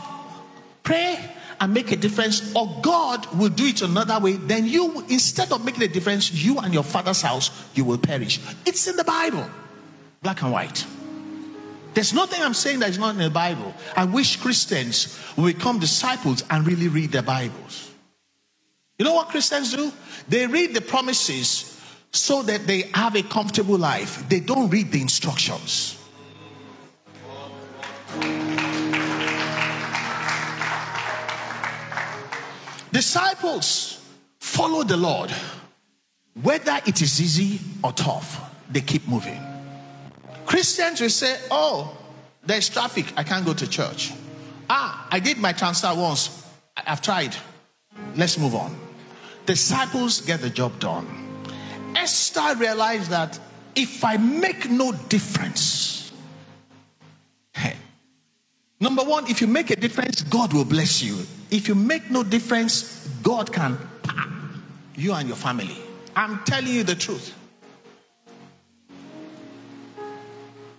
pray, 0.85 1.19
and 1.61 1.75
make 1.75 1.93
a 1.93 1.97
difference, 1.97 2.55
or 2.55 2.81
God 2.81 3.27
will 3.37 3.51
do 3.51 3.67
it 3.67 3.83
another 3.83 4.19
way, 4.19 4.33
then 4.33 4.67
you, 4.67 5.05
instead 5.09 5.53
of 5.53 5.65
making 5.65 5.83
a 5.83 5.89
difference, 5.89 6.33
you 6.33 6.59
and 6.59 6.73
your 6.73 6.83
father's 6.83 7.21
house, 7.21 7.51
you 7.75 7.85
will 7.85 7.99
perish. 7.99 8.41
It's 8.65 8.87
in 8.89 8.97
the 8.97 9.05
Bible, 9.05 9.45
black 10.23 10.43
and 10.43 10.53
white. 10.53 10.87
There's 11.93 12.15
nothing 12.15 12.41
I'm 12.41 12.55
saying 12.55 12.79
that 12.81 12.89
is 12.89 12.99
not 12.99 13.11
in 13.11 13.21
the 13.21 13.31
Bible. 13.31 13.75
I 13.97 14.05
wish 14.05 14.37
Christians 14.37 15.19
will 15.37 15.53
become 15.53 15.79
disciples 15.79 16.45
and 16.49 16.67
really 16.67 16.89
read 16.89 17.13
their 17.13 17.23
Bibles. 17.23 17.91
You 18.99 19.05
know 19.05 19.15
what 19.15 19.29
Christians 19.29 19.75
do? 19.75 19.93
They 20.29 20.47
read 20.47 20.73
the 20.75 20.81
promises 20.81 21.79
so 22.13 22.43
that 22.43 22.67
they 22.67 22.83
have 22.95 23.17
a 23.17 23.23
comfortable 23.23 23.77
life. 23.77 24.29
They 24.29 24.41
don't 24.41 24.71
read 24.71 24.93
the 24.93 25.01
instructions. 25.01 26.00
Disciples 32.93 34.05
follow 34.39 34.83
the 34.83 34.97
Lord. 34.97 35.33
Whether 36.43 36.81
it 36.87 37.03
is 37.03 37.21
easy 37.21 37.61
or 37.83 37.93
tough, 37.93 38.53
they 38.71 38.81
keep 38.81 39.07
moving. 39.07 39.41
Christians 40.47 41.01
will 41.01 41.11
say, 41.11 41.39
Oh, 41.51 41.97
there's 42.45 42.69
traffic. 42.69 43.07
I 43.17 43.23
can't 43.23 43.45
go 43.45 43.55
to 43.55 43.69
church. 43.69 44.13
Ah, 44.69 45.07
I 45.11 45.21
did 45.21 45.39
my 45.39 45.53
transfer 45.53 45.93
once. 45.95 46.47
I've 46.77 47.03
tried. 47.03 47.35
Let's 48.17 48.39
move 48.39 48.55
on. 48.55 48.77
Disciples 49.47 50.21
get 50.21 50.41
the 50.41 50.51
job 50.51 50.79
done. 50.79 51.07
Esther 51.97 52.55
realized 52.57 53.11
that 53.11 53.39
if 53.75 54.05
I 54.05 54.17
make 54.17 54.71
no 54.71 54.93
difference, 54.93 56.13
number 58.81 59.03
one, 59.03 59.29
if 59.29 59.41
you 59.41 59.47
make 59.47 59.71
a 59.71 59.77
difference, 59.77 60.23
God 60.23 60.53
will 60.53 60.65
bless 60.65 61.03
you 61.03 61.27
if 61.51 61.67
you 61.69 61.75
make 61.75 62.11
no 62.11 62.23
difference, 62.23 63.09
God 63.23 63.53
can 63.53 63.77
ah, 64.09 64.29
you 64.95 65.13
and 65.13 65.27
your 65.27 65.37
family. 65.37 65.77
I'm 66.15 66.43
telling 66.45 66.73
you 66.73 66.85
the 66.85 66.95
truth. 66.95 67.37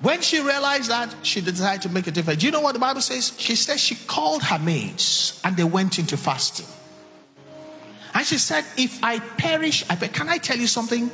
When 0.02 0.22
she 0.22 0.40
realized 0.40 0.90
that, 0.90 1.14
she 1.22 1.42
decided 1.42 1.84
to 1.84 1.90
make 1.90 2.08
a 2.08 2.12
difference. 2.12 2.40
Do 2.40 2.48
you 2.48 2.52
know 2.52 2.62
what 2.62 2.74
the 2.74 2.80
Bible 2.80 3.02
says? 3.02 3.34
She 3.38 3.56
says 3.56 3.80
she 3.80 3.96
called 3.96 4.42
her 4.44 4.58
maids 4.58 5.40
and 5.44 5.56
they 5.56 5.64
went 5.64 6.00
into 6.00 6.18
fasting. 6.18 6.66
And 8.14 8.26
she 8.26 8.38
said, 8.38 8.66
If 8.78 9.04
I 9.04 9.20
perish, 9.20 9.86
I 9.90 9.96
Can 9.96 10.28
I 10.28 10.38
tell 10.38 10.58
you 10.58 10.68
something? 10.68 11.12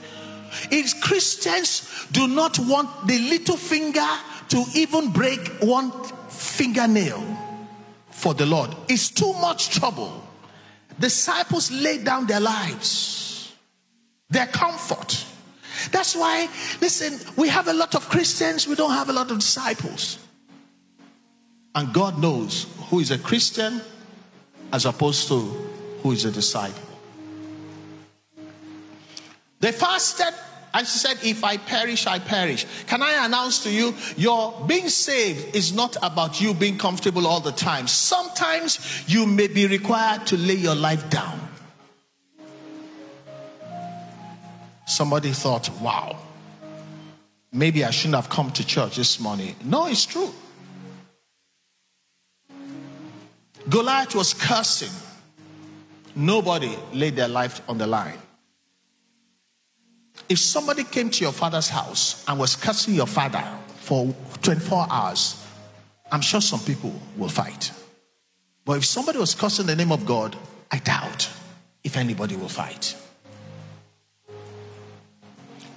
If 0.72 1.02
Christians 1.02 2.08
do 2.14 2.28
not 2.28 2.58
want 2.60 3.08
the 3.08 3.20
little 3.20 3.58
finger 3.58 4.08
to 4.50 4.64
even 4.74 5.12
break 5.12 5.46
one 5.60 5.92
fingernail, 6.38 7.24
for 8.12 8.34
the 8.34 8.46
Lord. 8.46 8.76
It's 8.88 9.10
too 9.10 9.34
much 9.34 9.70
trouble. 9.70 10.24
Disciples 11.00 11.72
laid 11.72 12.04
down 12.04 12.26
their 12.26 12.40
lives, 12.40 13.54
their 14.30 14.48
comfort. 14.48 15.24
That's 15.92 16.16
why, 16.16 16.50
listen, 16.82 17.20
we 17.36 17.50
have 17.50 17.68
a 17.68 17.74
lot 17.74 17.94
of 17.94 18.10
Christians, 18.10 18.68
we 18.68 18.76
don't 18.76 18.92
have 18.92 19.10
a 19.10 19.14
lot 19.14 19.30
of 19.30 19.40
disciples. 19.40 20.20
And 21.76 21.94
God 21.94 22.20
knows 22.20 22.66
who 22.90 23.00
is 23.00 23.12
a 23.12 23.20
Christian 23.20 23.82
as 24.74 24.86
opposed 24.86 25.28
to 25.28 25.40
who 26.02 26.12
is 26.12 26.26
a 26.26 26.32
disciple. 26.32 26.82
They 29.60 29.72
fasted 29.72 30.34
and 30.78 30.86
she 30.86 31.00
said, 31.00 31.18
If 31.24 31.44
I 31.44 31.58
perish, 31.58 32.06
I 32.06 32.20
perish. 32.20 32.68
Can 32.86 33.02
I 33.02 33.26
announce 33.26 33.64
to 33.64 33.72
you, 33.72 33.96
your 34.16 34.54
being 34.68 34.90
saved 34.90 35.56
is 35.56 35.74
not 35.74 35.98
about 36.04 36.40
you 36.40 36.54
being 36.54 36.78
comfortable 36.78 37.26
all 37.26 37.40
the 37.40 37.52
time. 37.52 37.88
Sometimes 37.88 39.04
you 39.08 39.26
may 39.26 39.48
be 39.48 39.66
required 39.66 40.28
to 40.28 40.38
lay 40.38 40.54
your 40.54 40.76
life 40.76 41.10
down. 41.10 41.40
Somebody 44.86 45.32
thought, 45.32 45.68
wow, 45.82 46.16
maybe 47.52 47.84
I 47.84 47.90
shouldn't 47.90 48.16
have 48.16 48.30
come 48.30 48.52
to 48.52 48.66
church 48.66 48.98
this 48.98 49.20
morning. 49.20 49.56
No, 49.64 49.88
it's 49.88 50.06
true. 50.06 50.32
Goliath 53.68 54.14
was 54.14 54.36
cursing. 54.36 54.94
Nobody 56.16 56.78
laid 56.94 57.16
their 57.16 57.28
life 57.28 57.62
on 57.68 57.80
the 57.80 57.88
line. 57.88 58.20
If 60.30 60.40
somebody 60.40 60.84
came 60.84 61.10
to 61.10 61.24
your 61.24 61.32
father's 61.32 61.70
house 61.70 62.24
and 62.28 62.38
was 62.38 62.56
cursing 62.56 62.96
your 62.96 63.08
father 63.08 63.44
for 63.78 64.14
24 64.42 64.88
hours, 64.90 65.42
I'm 66.12 66.22
sure 66.22 66.42
some 66.42 66.60
people 66.60 66.94
will 67.16 67.30
fight. 67.30 67.72
But 68.66 68.78
if 68.78 68.86
somebody 68.86 69.20
was 69.20 69.34
cursing 69.34 69.66
the 69.66 69.76
name 69.76 69.92
of 69.92 70.06
God, 70.06 70.36
I 70.70 70.80
doubt 70.80 71.30
if 71.84 71.96
anybody 71.96 72.36
will 72.36 72.50
fight. 72.50 72.96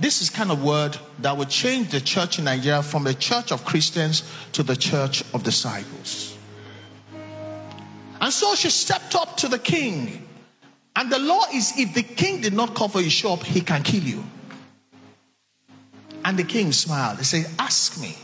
This 0.01 0.23
is 0.23 0.31
kind 0.31 0.51
of 0.51 0.65
word 0.65 0.97
that 1.21 1.37
would 1.37 1.51
change 1.51 1.91
the 1.91 2.01
church 2.01 2.39
in 2.39 2.47
Nigeria 2.47 2.83
from 2.83 3.05
the 3.05 3.15
church 3.15 3.53
of 3.53 3.65
Christians 3.65 4.25
to 4.53 4.63
the 4.63 4.75
church 4.75 5.23
of 5.35 5.45
disciples. 5.45 6.37
And 8.21 8.33
so 8.33 8.55
she 8.55 8.71
stepped 8.71 9.15
up 9.15 9.37
to 9.39 9.49
the 9.49 9.59
king. 9.59 10.27
And 10.97 11.13
the 11.13 11.19
law 11.19 11.45
is 11.55 11.73
if 11.79 11.95
the 11.95 12.03
king 12.03 12.41
did 12.41 12.55
not 12.55 12.75
cover 12.75 13.01
his 13.01 13.13
shop, 13.13 13.45
he 13.45 13.61
can 13.61 13.83
kill 13.83 14.03
you. 14.03 14.25
And 16.25 16.39
the 16.39 16.45
king 16.45 16.73
smiled. 16.73 17.19
He 17.19 17.25
said, 17.25 17.47
Ask 17.59 18.01
me 18.01 18.17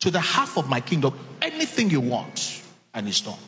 to 0.00 0.10
the 0.10 0.20
half 0.20 0.56
of 0.56 0.68
my 0.68 0.80
kingdom 0.80 1.18
anything 1.40 1.90
you 1.90 2.00
want. 2.00 2.62
And 2.94 3.08
it's 3.08 3.20
done. 3.20 3.38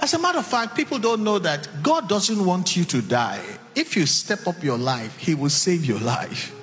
As 0.00 0.14
a 0.14 0.18
matter 0.18 0.38
of 0.38 0.46
fact, 0.46 0.76
people 0.76 0.98
don't 0.98 1.24
know 1.24 1.38
that 1.38 1.68
God 1.82 2.08
doesn't 2.08 2.44
want 2.44 2.76
you 2.76 2.84
to 2.84 3.02
die. 3.02 3.42
If 3.74 3.96
you 3.96 4.06
step 4.06 4.46
up 4.46 4.62
your 4.62 4.78
life, 4.78 5.16
He 5.18 5.34
will 5.34 5.50
save 5.50 5.84
your 5.84 5.98
life. 6.00 6.54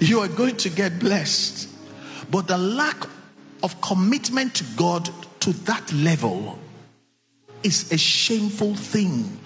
You 0.00 0.20
are 0.20 0.28
going 0.28 0.56
to 0.58 0.68
get 0.68 0.98
blessed. 0.98 1.68
But 2.30 2.46
the 2.46 2.58
lack 2.58 3.06
of 3.62 3.80
commitment 3.80 4.54
to 4.56 4.64
God 4.76 5.08
to 5.40 5.52
that 5.64 5.92
level 5.92 6.58
is 7.62 7.90
a 7.92 7.98
shameful 7.98 8.74
thing 8.74 9.38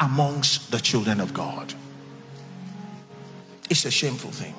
amongst 0.00 0.70
the 0.70 0.78
children 0.78 1.20
of 1.20 1.32
God. 1.32 1.72
It's 3.68 3.84
a 3.84 3.90
shameful 3.90 4.30
thing. 4.30 4.54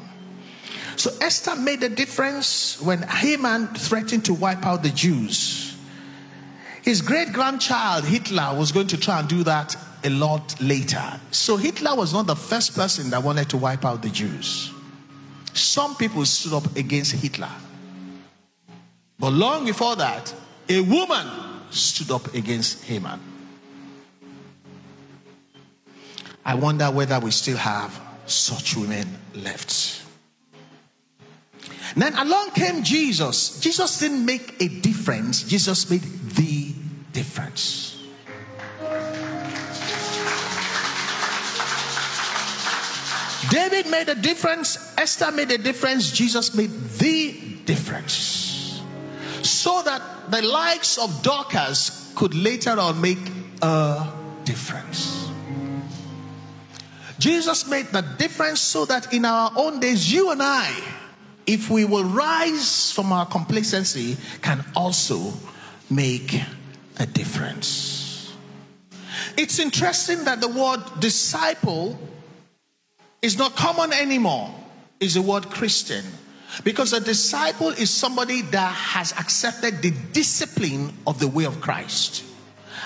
So 0.97 1.11
Esther 1.21 1.55
made 1.55 1.83
a 1.83 1.89
difference 1.89 2.81
when 2.81 3.03
Haman 3.03 3.67
threatened 3.67 4.25
to 4.25 4.33
wipe 4.33 4.65
out 4.65 4.81
the 4.81 4.89
Jews. 4.89 5.77
His 6.81 7.01
great 7.01 7.33
grandchild 7.33 8.05
Hitler 8.05 8.55
was 8.57 8.71
going 8.71 8.87
to 8.87 8.97
try 8.97 9.19
and 9.19 9.27
do 9.27 9.43
that 9.43 9.75
a 10.03 10.09
lot 10.09 10.59
later. 10.61 11.19
So 11.31 11.57
Hitler 11.57 11.95
was 11.95 12.13
not 12.13 12.27
the 12.27 12.35
first 12.35 12.75
person 12.75 13.09
that 13.11 13.21
wanted 13.21 13.49
to 13.49 13.57
wipe 13.57 13.85
out 13.85 14.01
the 14.01 14.09
Jews. 14.09 14.71
Some 15.53 15.95
people 15.95 16.25
stood 16.25 16.53
up 16.53 16.75
against 16.75 17.13
Hitler. 17.13 17.51
But 19.19 19.31
long 19.31 19.65
before 19.65 19.95
that, 19.97 20.33
a 20.69 20.81
woman 20.81 21.27
stood 21.69 22.11
up 22.11 22.33
against 22.33 22.83
Haman. 22.85 23.19
I 26.45 26.55
wonder 26.55 26.85
whether 26.85 27.19
we 27.19 27.31
still 27.31 27.57
have 27.57 28.06
such 28.27 28.75
women 28.75 29.17
left. 29.33 30.03
Then 31.95 32.13
along 32.17 32.51
came 32.51 32.83
Jesus. 32.83 33.59
Jesus 33.59 33.99
didn't 33.99 34.25
make 34.25 34.61
a 34.61 34.67
difference, 34.67 35.43
Jesus 35.43 35.89
made 35.89 36.01
the 36.01 36.73
difference. 37.13 37.97
David 43.49 43.89
made 43.89 44.09
a 44.09 44.15
difference, 44.15 44.93
Esther 44.97 45.31
made 45.31 45.51
a 45.51 45.57
difference, 45.57 46.11
Jesus 46.11 46.53
made 46.53 46.69
the 46.99 47.31
difference. 47.65 48.81
So 49.41 49.81
that 49.83 50.01
the 50.29 50.41
likes 50.41 50.97
of 50.97 51.23
Dorcas 51.23 52.11
could 52.15 52.35
later 52.35 52.77
on 52.77 52.99
make 52.99 53.31
a 53.61 54.11
difference. 54.43 55.16
Jesus 57.19 57.67
made 57.67 57.87
the 57.87 58.01
difference 58.17 58.61
so 58.61 58.85
that 58.85 59.13
in 59.13 59.25
our 59.25 59.51
own 59.55 59.79
days, 59.79 60.11
you 60.11 60.31
and 60.31 60.41
I, 60.41 60.71
if 61.45 61.69
we 61.69 61.85
will 61.85 62.03
rise 62.03 62.91
from 62.91 63.11
our 63.11 63.25
complacency, 63.25 64.17
can 64.41 64.63
also 64.75 65.33
make 65.89 66.39
a 66.99 67.05
difference. 67.05 68.35
It's 69.35 69.59
interesting 69.59 70.23
that 70.25 70.41
the 70.41 70.47
word 70.47 70.81
disciple 70.99 71.97
is 73.21 73.37
not 73.37 73.55
common 73.55 73.93
anymore, 73.93 74.53
is 74.99 75.13
the 75.15 75.21
word 75.21 75.49
Christian. 75.49 76.03
Because 76.63 76.93
a 76.93 76.99
disciple 76.99 77.69
is 77.69 77.89
somebody 77.89 78.41
that 78.41 78.73
has 78.73 79.11
accepted 79.13 79.81
the 79.81 79.91
discipline 80.11 80.93
of 81.05 81.19
the 81.19 81.27
way 81.27 81.45
of 81.45 81.61
Christ. 81.61 82.23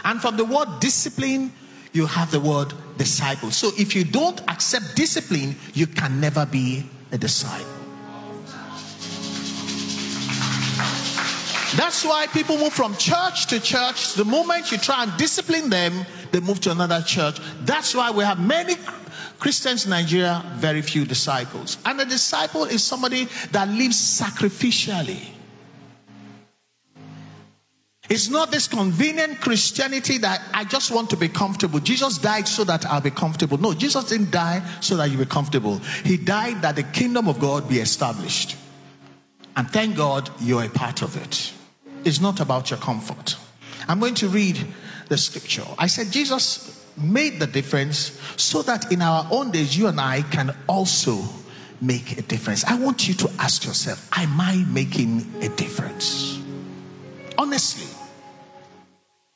And 0.04 0.22
from 0.22 0.36
the 0.36 0.46
word 0.46 0.68
discipline, 0.80 1.54
you 1.94 2.06
have 2.06 2.32
the 2.32 2.40
word 2.40 2.74
disciple. 2.98 3.52
So 3.52 3.72
if 3.78 3.96
you 3.96 4.04
don't 4.04 4.40
accept 4.50 4.96
discipline, 4.96 5.56
you 5.74 5.88
can 5.88 6.20
never 6.20 6.46
be 6.46 6.86
a 7.12 7.18
disciple. 7.18 7.68
That's 11.76 12.04
why 12.04 12.28
people 12.28 12.58
move 12.58 12.74
from 12.74 12.96
church 12.98 13.48
to 13.48 13.60
church. 13.60 14.16
The 14.16 14.26
moment 14.26 14.72
you 14.72 14.78
try 14.78 15.04
and 15.04 15.18
discipline 15.18 15.70
them, 15.70 16.06
they 16.32 16.42
move 16.42 16.60
to 16.62 16.72
another 16.72 17.02
church. 17.02 17.40
That's 17.62 17.96
why 17.96 18.12
we 18.12 18.26
have 18.26 18.40
many 18.46 18.76
Christians 19.40 19.86
in 19.86 19.92
Nigeria, 19.92 20.44
very 20.56 20.82
few 20.82 21.06
disciples. 21.06 21.78
And 21.86 22.00
a 22.02 22.06
disciple 22.06 22.66
is 22.66 22.84
somebody 22.84 23.28
that 23.52 23.70
lives 23.70 23.98
sacrificially. 23.98 25.30
It's 28.12 28.28
not 28.28 28.52
this 28.52 28.68
convenient 28.68 29.40
Christianity 29.40 30.18
that 30.18 30.42
I 30.54 30.66
just 30.66 30.92
want 30.92 31.10
to 31.12 31.16
be 31.16 31.30
comfortable. 31.30 31.80
Jesus 31.80 32.18
died 32.18 32.46
so 32.46 32.66
that 32.66 32.86
I'll 32.86 33.00
be 33.00 33.10
comfortable. 33.10 33.58
No, 33.58 33.74
Jesus 33.74 34.04
didn't 34.04 34.32
die 34.32 34.62
so 34.82 34.98
that 34.98 35.10
you 35.10 35.18
be 35.18 35.24
comfortable. 35.24 35.78
He 36.04 36.18
died 36.18 36.62
that 36.62 36.76
the 36.76 36.84
kingdom 36.84 37.30
of 37.30 37.40
God 37.40 37.70
be 37.70 37.80
established. 37.80 38.58
And 39.56 39.72
thank 39.72 39.96
God 39.96 40.30
you're 40.42 40.66
a 40.66 40.68
part 40.68 41.02
of 41.02 41.16
it. 41.16 41.54
It's 42.04 42.20
not 42.20 42.42
about 42.42 42.70
your 42.70 42.80
comfort. 42.80 43.38
I'm 43.88 44.02
going 44.02 44.16
to 44.16 44.28
read 44.28 44.62
the 45.08 45.18
scripture. 45.18 45.64
I 45.78 45.88
said, 45.88 46.12
Jesus 46.12 46.86
made 46.98 47.40
the 47.40 47.48
difference 47.48 48.20
so 48.36 48.62
that 48.64 48.92
in 48.92 49.02
our 49.02 49.26
own 49.32 49.52
days, 49.52 49.78
you 49.78 49.88
and 49.88 50.02
I 50.02 50.24
can 50.24 50.54
also 50.68 51.24
make 51.80 52.18
a 52.18 52.24
difference. 52.24 52.66
I 52.66 52.78
want 52.78 53.08
you 53.08 53.14
to 53.14 53.32
ask 53.40 53.64
yourself, 53.64 54.10
am 54.18 54.42
I 54.42 54.66
making 54.68 55.34
a 55.42 55.48
difference? 55.48 56.40
Honestly, 57.38 57.88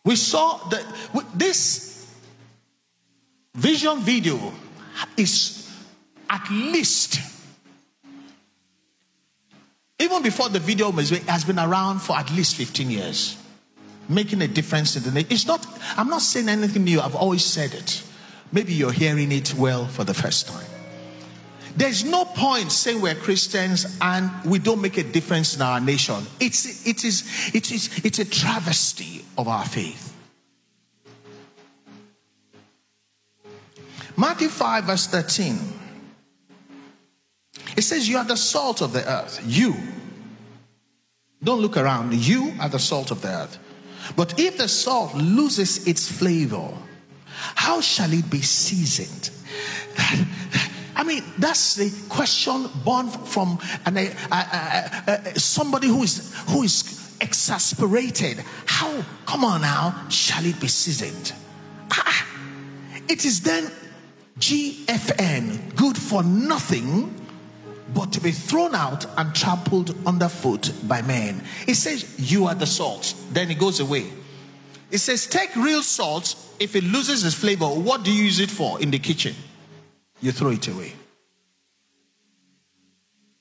we 0.05 0.15
saw 0.15 0.57
that 0.69 0.85
this 1.33 2.07
vision 3.53 3.99
video 3.99 4.53
is 5.17 5.69
at 6.29 6.49
least 6.49 7.19
even 9.99 10.23
before 10.23 10.49
the 10.49 10.59
video 10.59 10.89
was 10.91 11.09
has 11.09 11.43
been 11.43 11.59
around 11.59 11.99
for 11.99 12.15
at 12.15 12.31
least 12.31 12.55
15 12.55 12.89
years 12.89 13.37
making 14.09 14.41
a 14.41 14.47
difference 14.47 14.95
in 14.95 15.03
the 15.03 15.11
nation. 15.11 15.27
It's 15.31 15.47
not, 15.47 15.65
I'm 15.97 16.09
not 16.09 16.21
saying 16.21 16.49
anything 16.49 16.83
new, 16.83 17.01
I've 17.01 17.15
always 17.15 17.43
said 17.43 17.73
it. 17.73 18.03
Maybe 18.51 18.73
you're 18.73 18.91
hearing 18.91 19.31
it 19.31 19.53
well 19.55 19.87
for 19.87 20.03
the 20.03 20.13
first 20.13 20.47
time. 20.47 20.74
There's 21.75 22.05
no 22.05 22.23
point 22.23 22.71
saying 22.71 23.01
we're 23.01 23.15
Christians 23.15 23.97
and 24.01 24.31
we 24.45 24.59
don't 24.59 24.81
make 24.81 24.97
a 24.97 25.03
difference 25.03 25.55
in 25.55 25.61
our 25.61 25.79
nation. 25.79 26.25
It's, 26.39 26.88
it 26.88 27.03
is, 27.03 27.51
it 27.53 27.71
is, 27.71 28.05
it's 28.05 28.19
a 28.19 28.25
travesty 28.25 29.25
of 29.38 29.47
our 29.47 29.65
faith. 29.65 30.13
Matthew 34.17 34.47
5, 34.47 34.85
verse 34.85 35.07
13. 35.07 35.59
It 37.75 37.81
says, 37.81 38.07
You 38.07 38.17
are 38.17 38.23
the 38.23 38.38
salt 38.38 38.81
of 38.81 38.93
the 38.93 39.05
earth. 39.09 39.41
You. 39.45 39.75
Don't 41.43 41.59
look 41.59 41.75
around. 41.75 42.13
You 42.13 42.53
are 42.61 42.69
the 42.69 42.79
salt 42.79 43.11
of 43.11 43.21
the 43.21 43.27
earth. 43.27 43.59
But 44.15 44.39
if 44.39 44.57
the 44.57 44.69
salt 44.69 45.13
loses 45.15 45.85
its 45.88 46.09
flavor, 46.09 46.69
how 47.25 47.81
shall 47.81 48.13
it 48.13 48.29
be 48.29 48.41
seasoned? 48.41 49.31
I 50.95 51.03
mean, 51.03 51.23
that's 51.38 51.75
the 51.75 51.91
question 52.10 52.69
born 52.84 53.10
from 53.10 53.60
an, 53.86 53.97
somebody 55.38 55.88
who 55.88 56.03
is 56.03 56.34
who 56.47 56.63
is 56.63 57.15
exasperated. 57.21 58.43
How, 58.65 59.03
come 59.25 59.43
on 59.43 59.62
now, 59.62 60.08
shall 60.10 60.45
it 60.45 60.60
be 60.60 60.67
seasoned? 60.67 61.34
Ah, 61.91 62.27
it 63.08 63.25
is 63.25 63.41
then 63.41 63.71
GFN, 64.39 65.75
good 65.75 65.97
for 65.97 66.23
nothing 66.23 67.13
but 67.93 68.12
to 68.13 68.19
be 68.19 68.31
thrown 68.31 68.75
out 68.75 69.05
and 69.17 69.34
trampled 69.34 69.95
underfoot 70.05 70.71
by 70.84 71.01
men. 71.01 71.41
It 71.67 71.75
says, 71.75 72.19
You 72.19 72.47
are 72.47 72.55
the 72.55 72.65
salt. 72.65 73.13
Then 73.31 73.51
it 73.51 73.60
goes 73.60 73.79
away. 73.79 74.12
It 74.91 74.97
says, 74.97 75.27
Take 75.27 75.55
real 75.55 75.81
salt. 75.81 76.36
If 76.60 76.75
it 76.75 76.84
loses 76.84 77.25
its 77.25 77.36
flavor, 77.36 77.67
what 77.67 78.03
do 78.03 78.12
you 78.12 78.23
use 78.23 78.39
it 78.39 78.49
for 78.49 78.81
in 78.81 78.91
the 78.91 78.99
kitchen? 78.99 79.36
You 80.25 80.31
throw 80.31 80.49
it 80.49 80.67
away. 80.67 80.91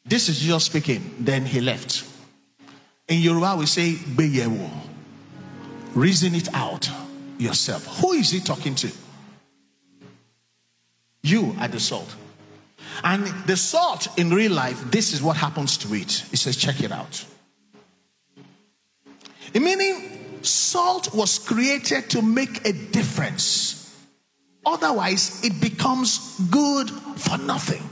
This 0.05 0.29
is 0.29 0.39
Jesus 0.39 0.65
speaking. 0.65 1.15
Then 1.19 1.47
he 1.47 1.63
left. 1.63 2.05
In 3.09 3.21
Yoruba, 3.21 3.57
we 3.59 3.65
say, 3.65 3.95
Beyewo. 3.95 4.69
Reason 5.95 6.35
it 6.35 6.53
out 6.53 6.91
yourself. 7.39 7.87
Who 8.03 8.13
is 8.13 8.33
he 8.33 8.41
talking 8.41 8.75
to? 8.75 8.93
You 11.23 11.57
are 11.59 11.69
the 11.69 11.81
salt. 11.81 12.15
And 13.03 13.29
the 13.47 13.57
salt 13.57 14.09
in 14.19 14.29
real 14.29 14.53
life, 14.53 14.79
this 14.91 15.15
is 15.15 15.23
what 15.23 15.39
happens 15.39 15.79
to 15.79 15.95
it. 15.95 16.23
It 16.35 16.37
says, 16.37 16.55
check 16.55 16.83
it 16.83 16.93
out. 16.93 17.25
Meaning, 19.55 20.39
salt 20.43 21.15
was 21.15 21.39
created 21.39 22.11
to 22.11 22.21
make 22.21 22.69
a 22.69 22.75
difference. 22.75 23.84
Otherwise, 24.67 25.45
it 25.45 25.61
becomes 25.61 26.39
good 26.51 26.91
for 26.91 27.39
nothing. 27.39 27.83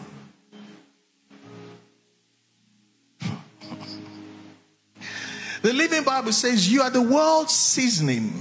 The 5.62 5.72
Living 5.72 6.02
Bible 6.02 6.32
says, 6.32 6.70
You 6.70 6.82
are 6.82 6.90
the 6.90 7.02
world's 7.02 7.54
seasoning. 7.54 8.32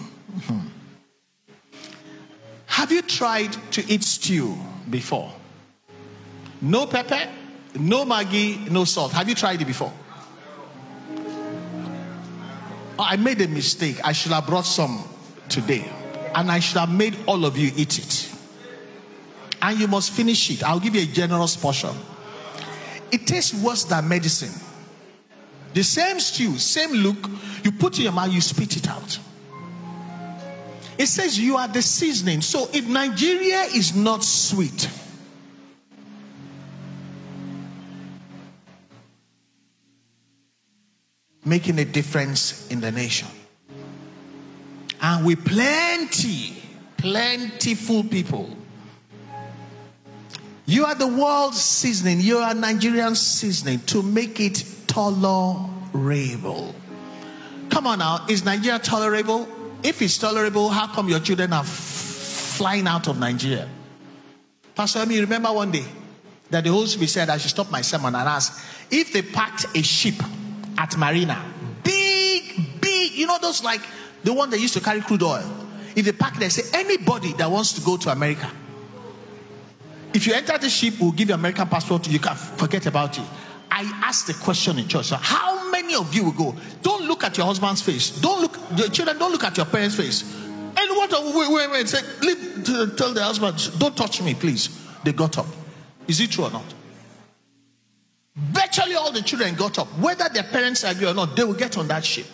Have 2.65 2.91
you 2.91 3.03
tried 3.03 3.53
to 3.73 3.85
eat 3.91 4.03
stew 4.03 4.57
before? 4.89 5.31
No 6.61 6.87
pepper, 6.87 7.29
no 7.75 8.05
Maggi, 8.05 8.69
no 8.71 8.85
salt. 8.85 9.11
Have 9.11 9.29
you 9.29 9.35
tried 9.35 9.61
it 9.61 9.65
before? 9.65 9.93
I 12.97 13.17
made 13.17 13.41
a 13.41 13.47
mistake. 13.47 13.99
I 14.03 14.13
should 14.13 14.31
have 14.31 14.47
brought 14.47 14.65
some 14.65 15.03
today. 15.47 15.87
And 16.33 16.51
I 16.51 16.59
should 16.59 16.77
have 16.77 16.91
made 16.91 17.17
all 17.27 17.45
of 17.45 17.57
you 17.57 17.71
eat 17.75 17.99
it. 17.99 18.33
And 19.61 19.79
you 19.79 19.87
must 19.87 20.11
finish 20.11 20.49
it. 20.49 20.63
I'll 20.63 20.79
give 20.79 20.95
you 20.95 21.01
a 21.01 21.05
generous 21.05 21.55
portion. 21.55 21.91
It 23.11 23.27
tastes 23.27 23.53
worse 23.53 23.83
than 23.83 24.07
medicine. 24.07 24.53
The 25.73 25.83
same 25.83 26.19
stew, 26.19 26.57
same 26.57 26.91
look, 26.93 27.29
you 27.63 27.71
put 27.71 27.97
in 27.97 28.03
your 28.03 28.13
mouth, 28.13 28.31
you 28.31 28.41
spit 28.41 28.77
it 28.77 28.89
out. 28.89 29.19
It 30.97 31.07
says 31.07 31.39
you 31.39 31.57
are 31.57 31.67
the 31.67 31.81
seasoning. 31.81 32.41
So 32.41 32.69
if 32.73 32.87
Nigeria 32.87 33.61
is 33.63 33.95
not 33.95 34.23
sweet, 34.23 34.89
making 41.43 41.79
a 41.79 41.85
difference 41.85 42.69
in 42.69 42.81
the 42.81 42.91
nation. 42.91 43.27
And 45.01 45.25
with 45.25 45.43
plenty, 45.45 46.61
plentiful 46.97 48.03
people. 48.03 48.49
You 50.65 50.85
are 50.85 50.95
the 50.95 51.07
world's 51.07 51.59
seasoning. 51.59 52.21
You 52.21 52.37
are 52.37 52.53
Nigerian 52.53 53.15
seasoning 53.15 53.79
to 53.87 54.03
make 54.03 54.39
it 54.39 54.63
tolerable. 54.87 56.75
Come 57.69 57.87
on 57.87 57.99
now, 57.99 58.25
is 58.29 58.45
Nigeria 58.45 58.79
tolerable? 58.79 59.47
If 59.83 60.01
it's 60.01 60.17
tolerable, 60.17 60.69
how 60.69 60.87
come 60.87 61.09
your 61.09 61.19
children 61.19 61.53
are 61.53 61.61
f- 61.61 61.67
flying 61.67 62.85
out 62.85 63.07
of 63.07 63.17
Nigeria? 63.17 63.67
Pastor 64.75 65.05
mean, 65.05 65.21
remember 65.21 65.51
one 65.51 65.71
day 65.71 65.85
that 66.49 66.63
the 66.63 66.69
Holy 66.69 66.87
Spirit 66.87 67.09
said 67.09 67.29
I 67.29 67.37
should 67.37 67.49
stop 67.49 67.71
my 67.71 67.81
sermon 67.81 68.13
and 68.13 68.27
ask 68.27 68.63
if 68.91 69.13
they 69.13 69.21
packed 69.21 69.65
a 69.75 69.81
ship 69.81 70.15
at 70.77 70.95
Marina, 70.97 71.43
big, 71.83 72.81
big, 72.81 73.13
you 73.13 73.25
know, 73.25 73.37
those 73.41 73.63
like 73.63 73.81
the 74.23 74.33
one 74.33 74.49
that 74.49 74.59
used 74.59 74.73
to 74.75 74.79
carry 74.81 75.01
crude 75.01 75.23
oil. 75.23 75.49
If 75.95 76.05
they 76.05 76.11
pack, 76.11 76.37
they 76.37 76.49
say 76.49 76.63
anybody 76.77 77.33
that 77.33 77.49
wants 77.49 77.73
to 77.73 77.81
go 77.81 77.97
to 77.97 78.09
America, 78.09 78.49
if 80.13 80.27
you 80.27 80.33
enter 80.33 80.57
the 80.57 80.69
ship, 80.69 80.95
we'll 80.99 81.11
give 81.11 81.29
you 81.29 81.35
American 81.35 81.67
passport. 81.67 82.07
You 82.07 82.19
can 82.19 82.35
forget 82.35 82.85
about 82.85 83.17
it. 83.17 83.25
I 83.69 83.83
asked 84.03 84.27
the 84.27 84.33
question 84.33 84.77
in 84.77 84.87
church. 84.87 85.05
So 85.05 85.15
how 85.15 85.69
many 85.71 85.95
of 85.95 86.13
you 86.13 86.25
will 86.25 86.31
go? 86.31 86.55
Don't 86.81 87.05
look 87.07 87.23
at 87.23 87.37
your 87.37 87.45
husband's 87.45 87.81
face. 87.81 88.09
Don't 88.19 88.41
look 88.41 88.57
your 88.75 88.89
children. 88.89 89.17
Don't 89.17 89.31
look 89.31 89.45
at 89.45 89.55
your 89.55 89.65
parents' 89.65 89.95
face. 89.95 90.23
And 90.33 90.89
what? 90.97 91.11
Wait, 91.11 91.51
wait, 91.51 91.71
wait. 91.71 91.87
Say, 91.87 92.01
leave, 92.21 92.65
tell 92.97 93.13
the 93.13 93.23
husband, 93.23 93.79
don't 93.79 93.95
touch 93.95 94.21
me, 94.21 94.33
please. 94.33 94.69
They 95.03 95.13
got 95.13 95.37
up. 95.37 95.47
Is 96.07 96.19
it 96.19 96.31
true 96.31 96.45
or 96.45 96.51
not? 96.51 96.65
Virtually 98.35 98.95
all 98.95 99.11
the 99.11 99.21
children 99.21 99.55
got 99.55 99.79
up. 99.79 99.87
Whether 99.99 100.27
their 100.29 100.43
parents 100.43 100.83
agree 100.83 101.07
or 101.07 101.13
not, 101.13 101.35
they 101.35 101.43
will 101.43 101.53
get 101.53 101.77
on 101.77 101.87
that 101.87 102.03
ship. 102.03 102.25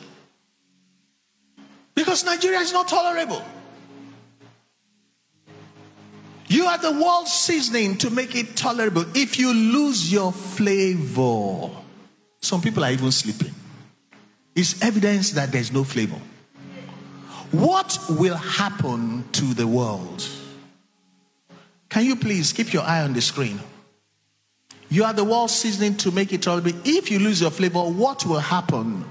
Because 1.98 2.24
Nigeria 2.24 2.60
is 2.60 2.72
not 2.72 2.88
tolerable. 2.88 3.44
You 6.48 6.68
are 6.68 6.78
the 6.78 6.92
world's 6.92 7.34
seasoning 7.34 7.98
to 7.98 8.12
make 8.12 8.36
it 8.36 8.56
tolerable. 8.56 9.04
If 9.16 9.40
you 9.40 9.52
lose 9.52 10.12
your 10.12 10.32
flavor, 10.32 11.72
some 12.40 12.62
people 12.62 12.86
are 12.86 12.92
even 12.92 13.12
sleeping. 13.12 13.52
It's 14.56 14.80
evidence 14.84 15.32
that 15.32 15.52
there's 15.52 15.72
no 15.72 15.84
flavor. 15.84 16.22
What 17.50 17.98
will 18.12 18.38
happen 18.38 19.26
to 19.32 19.56
the 19.56 19.66
world? 19.66 20.24
Can 21.90 22.06
you 22.06 22.16
please 22.16 22.54
keep 22.54 22.74
your 22.74 22.84
eye 22.84 23.02
on 23.02 23.14
the 23.14 23.22
screen? 23.22 23.60
You 24.90 25.04
are 25.04 25.14
the 25.14 25.24
world's 25.24 25.56
seasoning 25.56 25.96
to 25.98 26.12
make 26.12 26.32
it 26.32 26.44
tolerable. 26.44 26.80
If 26.86 27.10
you 27.10 27.18
lose 27.18 27.42
your 27.42 27.50
flavor, 27.50 27.80
what 27.80 28.24
will 28.24 28.40
happen? 28.40 29.04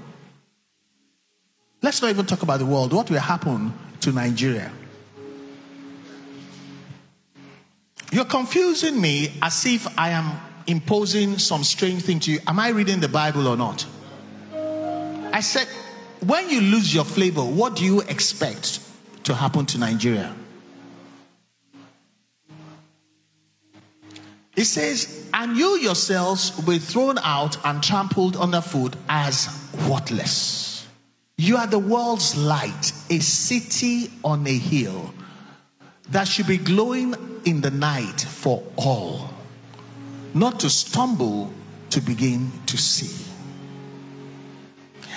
Let's 1.81 2.01
not 2.01 2.09
even 2.09 2.25
talk 2.25 2.41
about 2.41 2.59
the 2.59 2.65
world. 2.65 2.91
What 2.93 3.09
will 3.09 3.19
happen 3.19 3.73
to 4.01 4.11
Nigeria? 4.11 4.71
You're 8.11 8.25
confusing 8.25 8.99
me 8.99 9.33
as 9.41 9.65
if 9.65 9.87
I 9.97 10.09
am 10.09 10.39
imposing 10.65 11.37
some 11.37 11.63
strange 11.63 12.03
thing 12.03 12.19
to 12.21 12.31
you. 12.31 12.39
Am 12.47 12.59
I 12.59 12.69
reading 12.69 12.99
the 12.99 13.07
Bible 13.07 13.47
or 13.47 13.57
not? 13.57 13.85
I 15.33 15.41
said, 15.41 15.67
when 16.25 16.49
you 16.49 16.61
lose 16.61 16.93
your 16.93 17.05
flavor, 17.05 17.41
what 17.43 17.75
do 17.75 17.85
you 17.85 18.01
expect 18.01 18.79
to 19.23 19.35
happen 19.35 19.65
to 19.67 19.77
Nigeria? 19.77 20.33
It 24.55 24.65
says, 24.65 25.29
and 25.33 25.55
you 25.55 25.77
yourselves 25.77 26.57
will 26.57 26.73
be 26.73 26.79
thrown 26.79 27.19
out 27.19 27.63
and 27.63 27.83
trampled 27.83 28.35
underfoot 28.35 28.95
as 29.07 29.47
worthless. 29.87 30.76
You 31.39 31.57
are 31.57 31.67
the 31.67 31.77
world's 31.77 32.35
light, 32.35 32.93
a 33.11 33.19
city 33.19 34.11
on 34.23 34.47
a 34.47 34.57
hill 34.57 35.13
that 36.09 36.27
should 36.27 36.47
be 36.47 36.57
glowing 36.57 37.13
in 37.45 37.61
the 37.61 37.69
night 37.69 38.21
for 38.21 38.63
all, 38.75 39.29
not 40.33 40.59
to 40.61 40.69
stumble 40.69 41.53
to 41.91 42.01
begin 42.01 42.51
to 42.65 42.77
see. 42.77 43.25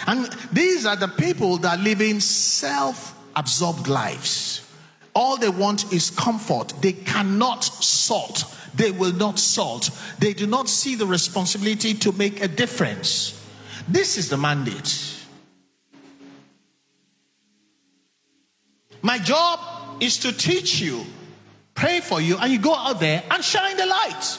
And 0.06 0.28
these 0.52 0.85
are 0.85 0.96
the 0.96 1.09
people 1.09 1.56
that 1.59 1.80
live 1.80 2.02
in 2.02 2.20
self 2.20 3.18
absorbed 3.35 3.88
lives. 3.88 4.66
All 5.14 5.38
they 5.38 5.48
want 5.48 5.90
is 5.90 6.11
comfort. 6.11 6.74
They 6.83 6.92
cannot 6.92 7.64
salt. 7.64 8.44
They 8.74 8.90
will 8.90 9.12
not 9.12 9.38
salt. 9.38 9.90
They 10.18 10.35
do 10.35 10.46
not 10.46 10.68
see 10.68 10.96
the 10.96 11.06
responsibility 11.06 11.94
to 11.94 12.12
make 12.12 12.42
a 12.42 12.48
difference. 12.48 13.42
This 13.88 14.18
is 14.18 14.28
the 14.28 14.37
mandate. 14.37 15.19
My 19.03 19.19
job 19.19 19.61
is 20.01 20.19
to 20.19 20.33
teach 20.33 20.81
you, 20.81 21.05
pray 21.75 22.01
for 22.01 22.21
you, 22.21 22.37
and 22.39 22.53
you 22.53 22.59
go 22.59 22.75
out 22.75 23.01
there 23.01 23.23
and 23.31 23.45
shine 23.45 23.77
the 23.77 23.87
light. 23.87 24.39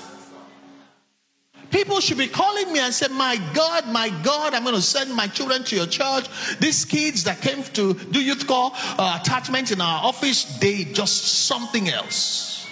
People 1.72 2.02
should 2.02 2.18
be 2.18 2.28
calling 2.28 2.72
me 2.74 2.80
and 2.80 2.94
say, 2.94 3.08
My 3.08 3.38
God, 3.54 3.88
my 3.88 4.10
God, 4.24 4.54
I'm 4.54 4.64
going 4.64 4.76
to 4.76 4.82
send 4.82 5.16
my 5.16 5.28
children 5.28 5.64
to 5.64 5.76
your 5.76 5.88
church. 5.88 6.28
These 6.60 6.84
kids 6.84 7.24
that 7.24 7.42
came 7.42 7.64
to 7.64 7.94
do 7.94 8.22
youth 8.22 8.46
call 8.46 8.74
uh, 8.76 9.20
attachment 9.22 9.72
in 9.72 9.80
our 9.80 10.04
office, 10.04 10.44
they 10.60 10.84
just 10.84 11.46
something 11.48 11.90
else. 11.90 12.68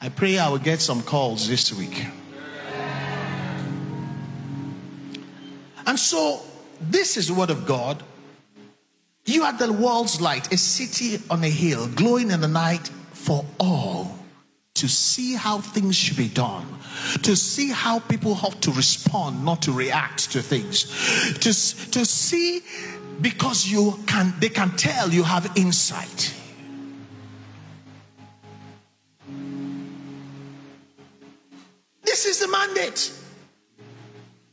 I 0.00 0.08
pray 0.08 0.38
I 0.38 0.48
will 0.48 0.58
get 0.58 0.80
some 0.80 1.02
calls 1.02 1.46
this 1.46 1.72
week. 1.72 2.06
And 5.86 5.98
so, 5.98 6.40
this 6.80 7.18
is 7.18 7.28
the 7.28 7.34
word 7.34 7.50
of 7.50 7.66
God 7.66 8.02
you 9.24 9.42
are 9.42 9.52
the 9.52 9.72
world's 9.72 10.20
light, 10.20 10.52
a 10.52 10.58
city 10.58 11.22
on 11.30 11.42
a 11.44 11.48
hill, 11.48 11.88
glowing 11.88 12.30
in 12.30 12.40
the 12.40 12.48
night 12.48 12.88
for 13.12 13.44
all 13.58 14.18
to 14.74 14.88
see 14.88 15.34
how 15.34 15.58
things 15.58 15.96
should 15.96 16.16
be 16.16 16.28
done, 16.28 16.66
to 17.22 17.36
see 17.36 17.70
how 17.70 18.00
people 18.00 18.34
have 18.34 18.60
to 18.60 18.72
respond, 18.72 19.44
not 19.44 19.62
to 19.62 19.72
react 19.72 20.32
to 20.32 20.42
things, 20.42 20.84
to, 21.34 21.52
to 21.90 22.04
see 22.04 22.60
because 23.20 23.66
you 23.66 23.98
can, 24.06 24.34
they 24.40 24.48
can 24.48 24.70
tell 24.72 25.10
you 25.10 25.22
have 25.22 25.50
insight. 25.56 26.34
This 32.02 32.26
is 32.26 32.40
the 32.40 32.48
mandate. 32.48 33.12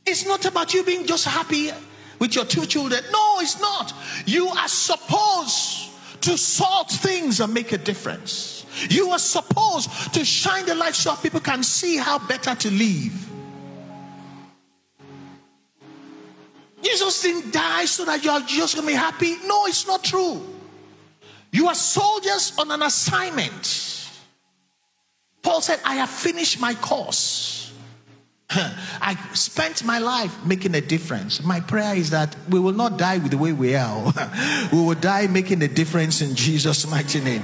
It's 0.06 0.26
not 0.26 0.44
about 0.46 0.72
you 0.72 0.84
being 0.84 1.06
just 1.06 1.26
happy 1.26 1.70
with 2.22 2.36
your 2.36 2.44
two 2.44 2.64
children. 2.66 3.02
No, 3.12 3.40
it's 3.40 3.60
not. 3.60 3.92
You 4.26 4.46
are 4.46 4.68
supposed 4.68 5.90
to 6.20 6.38
sort 6.38 6.88
things 6.88 7.40
and 7.40 7.52
make 7.52 7.72
a 7.72 7.78
difference. 7.78 8.64
You 8.88 9.10
are 9.10 9.18
supposed 9.18 10.14
to 10.14 10.24
shine 10.24 10.64
the 10.64 10.76
light 10.76 10.94
so 10.94 11.16
people 11.16 11.40
can 11.40 11.64
see 11.64 11.96
how 11.96 12.20
better 12.20 12.54
to 12.54 12.70
live. 12.70 13.28
Jesus 16.80 17.22
didn't 17.22 17.52
die 17.52 17.86
so 17.86 18.04
that 18.04 18.22
you're 18.22 18.40
just 18.42 18.76
to 18.76 18.86
be 18.86 18.92
happy. 18.92 19.38
No, 19.44 19.66
it's 19.66 19.88
not 19.88 20.04
true. 20.04 20.40
You 21.50 21.66
are 21.66 21.74
soldiers 21.74 22.52
on 22.56 22.70
an 22.70 22.82
assignment. 22.82 24.08
Paul 25.42 25.60
said, 25.60 25.80
I 25.84 25.96
have 25.96 26.10
finished 26.10 26.60
my 26.60 26.74
course. 26.74 27.61
I 29.00 29.16
spent 29.34 29.84
my 29.84 29.98
life 29.98 30.44
making 30.44 30.74
a 30.74 30.80
difference. 30.80 31.42
My 31.42 31.60
prayer 31.60 31.94
is 31.94 32.10
that 32.10 32.36
we 32.48 32.60
will 32.60 32.72
not 32.72 32.98
die 32.98 33.18
with 33.18 33.30
the 33.30 33.38
way 33.38 33.52
we 33.52 33.74
are. 33.74 34.12
we 34.72 34.78
will 34.78 34.94
die 34.94 35.26
making 35.26 35.62
a 35.62 35.68
difference 35.68 36.20
in 36.20 36.34
Jesus' 36.34 36.88
mighty 36.90 37.20
name. 37.20 37.42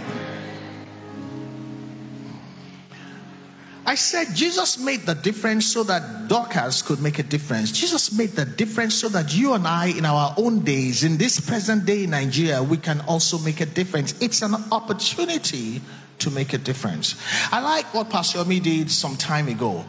I 3.86 3.94
said 3.94 4.34
Jesus 4.34 4.76
made 4.78 5.06
the 5.06 5.14
difference 5.14 5.72
so 5.72 5.82
that 5.84 6.28
Dorcas 6.28 6.82
could 6.82 7.00
make 7.00 7.18
a 7.18 7.22
difference. 7.22 7.72
Jesus 7.72 8.12
made 8.12 8.30
the 8.36 8.44
difference 8.44 8.94
so 8.94 9.08
that 9.08 9.34
you 9.34 9.54
and 9.54 9.66
I, 9.66 9.86
in 9.86 10.04
our 10.04 10.34
own 10.36 10.60
days, 10.60 11.04
in 11.04 11.16
this 11.16 11.40
present 11.40 11.86
day 11.86 12.04
in 12.04 12.10
Nigeria, 12.10 12.62
we 12.62 12.76
can 12.76 13.00
also 13.08 13.38
make 13.38 13.62
a 13.62 13.66
difference. 13.66 14.20
It's 14.20 14.42
an 14.42 14.54
opportunity 14.70 15.80
to 16.18 16.30
make 16.30 16.52
a 16.52 16.58
difference. 16.58 17.14
I 17.50 17.60
like 17.60 17.94
what 17.94 18.10
Pastor 18.10 18.40
Omi 18.40 18.60
did 18.60 18.90
some 18.90 19.16
time 19.16 19.48
ago. 19.48 19.86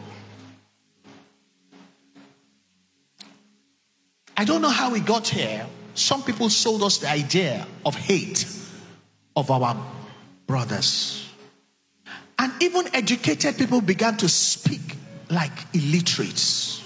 I 4.40 4.44
don't 4.44 4.62
know 4.62 4.70
how 4.70 4.90
we 4.90 5.00
got 5.00 5.28
here. 5.28 5.66
Some 5.92 6.22
people 6.22 6.48
sold 6.48 6.82
us 6.82 6.96
the 6.96 7.10
idea 7.10 7.66
of 7.84 7.94
hate 7.94 8.46
of 9.36 9.50
our 9.50 9.76
brothers. 10.46 11.28
And 12.38 12.50
even 12.62 12.86
educated 12.94 13.58
people 13.58 13.82
began 13.82 14.16
to 14.16 14.30
speak 14.30 14.96
like 15.28 15.52
illiterates 15.74 16.82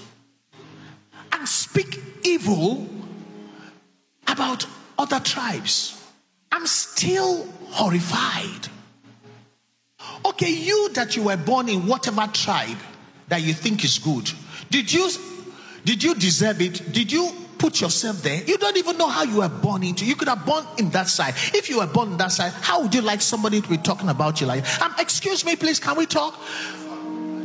and 1.31 1.47
speak 1.47 1.97
evil 2.25 2.89
about 4.27 4.67
other 4.99 5.21
tribes. 5.21 6.11
I'm 6.51 6.67
still 6.67 7.47
horrified. 7.69 8.67
Okay, 10.25 10.49
you 10.51 10.89
that 10.89 11.15
you 11.15 11.23
were 11.23 11.37
born 11.37 11.69
in 11.69 11.87
whatever 11.87 12.27
tribe 12.33 12.79
that 13.29 13.43
you 13.43 13.53
think 13.53 13.85
is 13.85 13.97
good, 13.97 14.29
did 14.69 14.91
you 14.91 15.09
did 15.85 16.03
you 16.03 16.15
deserve 16.15 16.61
it? 16.61 16.91
Did 16.91 17.11
you 17.13 17.44
put 17.65 17.81
yourself 17.81 18.21
there. 18.21 18.43
You 18.43 18.59
don't 18.59 18.77
even 18.77 18.95
know 18.95 19.07
how 19.07 19.23
you 19.23 19.37
were 19.37 19.49
born 19.49 19.81
into. 19.81 20.05
You 20.05 20.15
could 20.15 20.27
have 20.27 20.45
born 20.45 20.63
in 20.77 20.91
that 20.91 21.07
side. 21.07 21.33
If 21.51 21.67
you 21.67 21.79
were 21.79 21.87
born 21.87 22.11
in 22.11 22.17
that 22.17 22.31
side, 22.31 22.53
how 22.61 22.83
would 22.83 22.93
you 22.93 23.01
like 23.01 23.21
somebody 23.23 23.59
to 23.59 23.67
be 23.67 23.77
talking 23.77 24.07
about 24.07 24.39
you 24.39 24.45
like? 24.45 24.63
Um, 24.83 24.93
excuse 24.99 25.43
me, 25.43 25.55
please, 25.55 25.79
can 25.79 25.97
we 25.97 26.05
talk? 26.05 26.39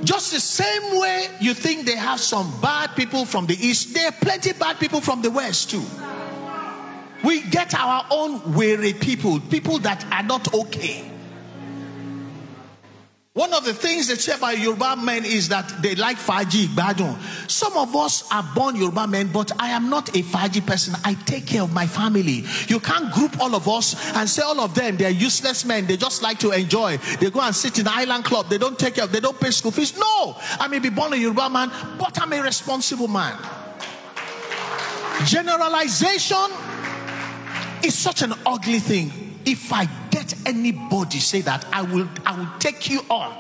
Just 0.05 0.33
the 0.33 0.41
same 0.41 1.01
way 1.01 1.27
you 1.41 1.55
think 1.55 1.87
they 1.87 1.97
have 1.97 2.21
some 2.21 2.53
bad 2.61 2.95
people 2.97 3.25
from 3.25 3.47
the 3.47 3.55
east, 3.55 3.95
there 3.95 4.09
are 4.09 4.13
plenty 4.13 4.53
bad 4.53 4.79
people 4.79 5.01
from 5.01 5.23
the 5.23 5.31
west 5.31 5.71
too. 5.71 5.85
We 7.25 7.41
get 7.41 7.75
our 7.75 8.05
own 8.11 8.55
weary 8.55 8.93
people, 8.93 9.41
people 9.41 9.79
that 9.79 10.05
are 10.13 10.23
not 10.23 10.53
okay. 10.53 11.11
One 13.41 13.55
of 13.55 13.65
the 13.65 13.73
things 13.73 14.09
they 14.09 14.17
say 14.17 14.35
about 14.35 14.59
Yoruba 14.59 14.97
men 14.97 15.25
is 15.25 15.49
that 15.49 15.67
they 15.81 15.95
like 15.95 16.19
Faji 16.19 16.67
Badun. 16.67 17.19
Some 17.51 17.75
of 17.79 17.97
us 17.97 18.31
are 18.31 18.43
born 18.55 18.77
Yoruba 18.77 19.07
men, 19.07 19.33
but 19.33 19.51
I 19.59 19.71
am 19.71 19.89
not 19.89 20.11
a 20.11 20.21
Faji 20.23 20.67
person. 20.67 20.95
I 21.07 21.15
take 21.15 21.47
care 21.47 21.63
of 21.63 21.73
my 21.73 21.87
family. 21.87 22.45
You 22.69 22.81
can't 22.81 23.11
group 23.15 23.41
all 23.41 23.55
of 23.55 23.67
us 23.67 23.97
and 24.15 24.29
say 24.29 24.43
all 24.43 24.61
of 24.61 24.75
them, 24.75 24.99
they're 24.99 25.09
useless 25.09 25.65
men. 25.65 25.87
They 25.87 25.97
just 25.97 26.21
like 26.23 26.39
to 26.41 26.51
enjoy. 26.51 26.99
They 27.19 27.31
go 27.31 27.41
and 27.41 27.57
sit 27.57 27.79
in 27.79 27.87
the 27.87 27.95
island 27.95 28.27
club. 28.27 28.51
They 28.51 28.59
don't 28.59 28.79
take 28.79 28.97
care 28.97 29.05
of, 29.05 29.13
they 29.13 29.21
don't 29.21 29.41
pay 29.41 29.53
school 29.53 29.71
fees. 29.71 29.97
No, 29.97 30.37
I 30.59 30.69
may 30.69 30.79
be 30.79 30.91
born 30.91 31.15
a 31.15 31.17
Yoruba 31.17 31.49
man, 31.49 31.71
but 31.99 32.21
I'm 32.21 32.35
a 32.35 32.43
responsible 32.43 33.09
man. 33.09 33.39
Generalization 35.25 36.51
is 37.83 37.97
such 37.97 38.21
an 38.21 38.35
ugly 38.45 38.81
thing 38.81 39.11
if 39.47 39.73
I 39.73 39.87
get 40.21 40.35
anybody 40.47 41.19
say 41.19 41.41
that, 41.43 41.65
I 41.73 41.83
will 41.83 42.09
I 42.27 42.39
will 42.39 42.49
take 42.59 42.91
you 42.91 43.01
on. 43.09 43.37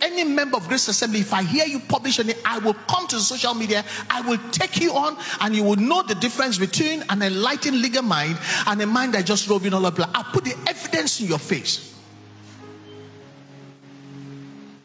Any 0.00 0.24
member 0.24 0.56
of 0.56 0.68
Grace 0.68 0.88
Assembly, 0.88 1.20
if 1.20 1.32
I 1.32 1.42
hear 1.42 1.64
you 1.64 1.80
publish 1.80 2.18
any, 2.18 2.34
I 2.44 2.58
will 2.58 2.74
come 2.74 3.06
to 3.08 3.18
social 3.20 3.54
media, 3.54 3.84
I 4.10 4.20
will 4.20 4.38
take 4.50 4.80
you 4.80 4.92
on, 4.92 5.16
and 5.40 5.54
you 5.54 5.64
will 5.64 5.76
know 5.76 6.02
the 6.02 6.14
difference 6.14 6.58
between 6.58 7.02
an 7.08 7.22
enlightened 7.22 7.80
legal 7.80 8.02
mind 8.02 8.38
and 8.66 8.82
a 8.82 8.86
mind 8.86 9.14
that 9.14 9.24
just 9.24 9.48
roving 9.48 9.72
all 9.72 9.86
over. 9.86 10.04
I'll 10.14 10.24
put 10.24 10.44
the 10.44 10.56
evidence 10.68 11.20
in 11.20 11.28
your 11.28 11.38
face. 11.38 11.94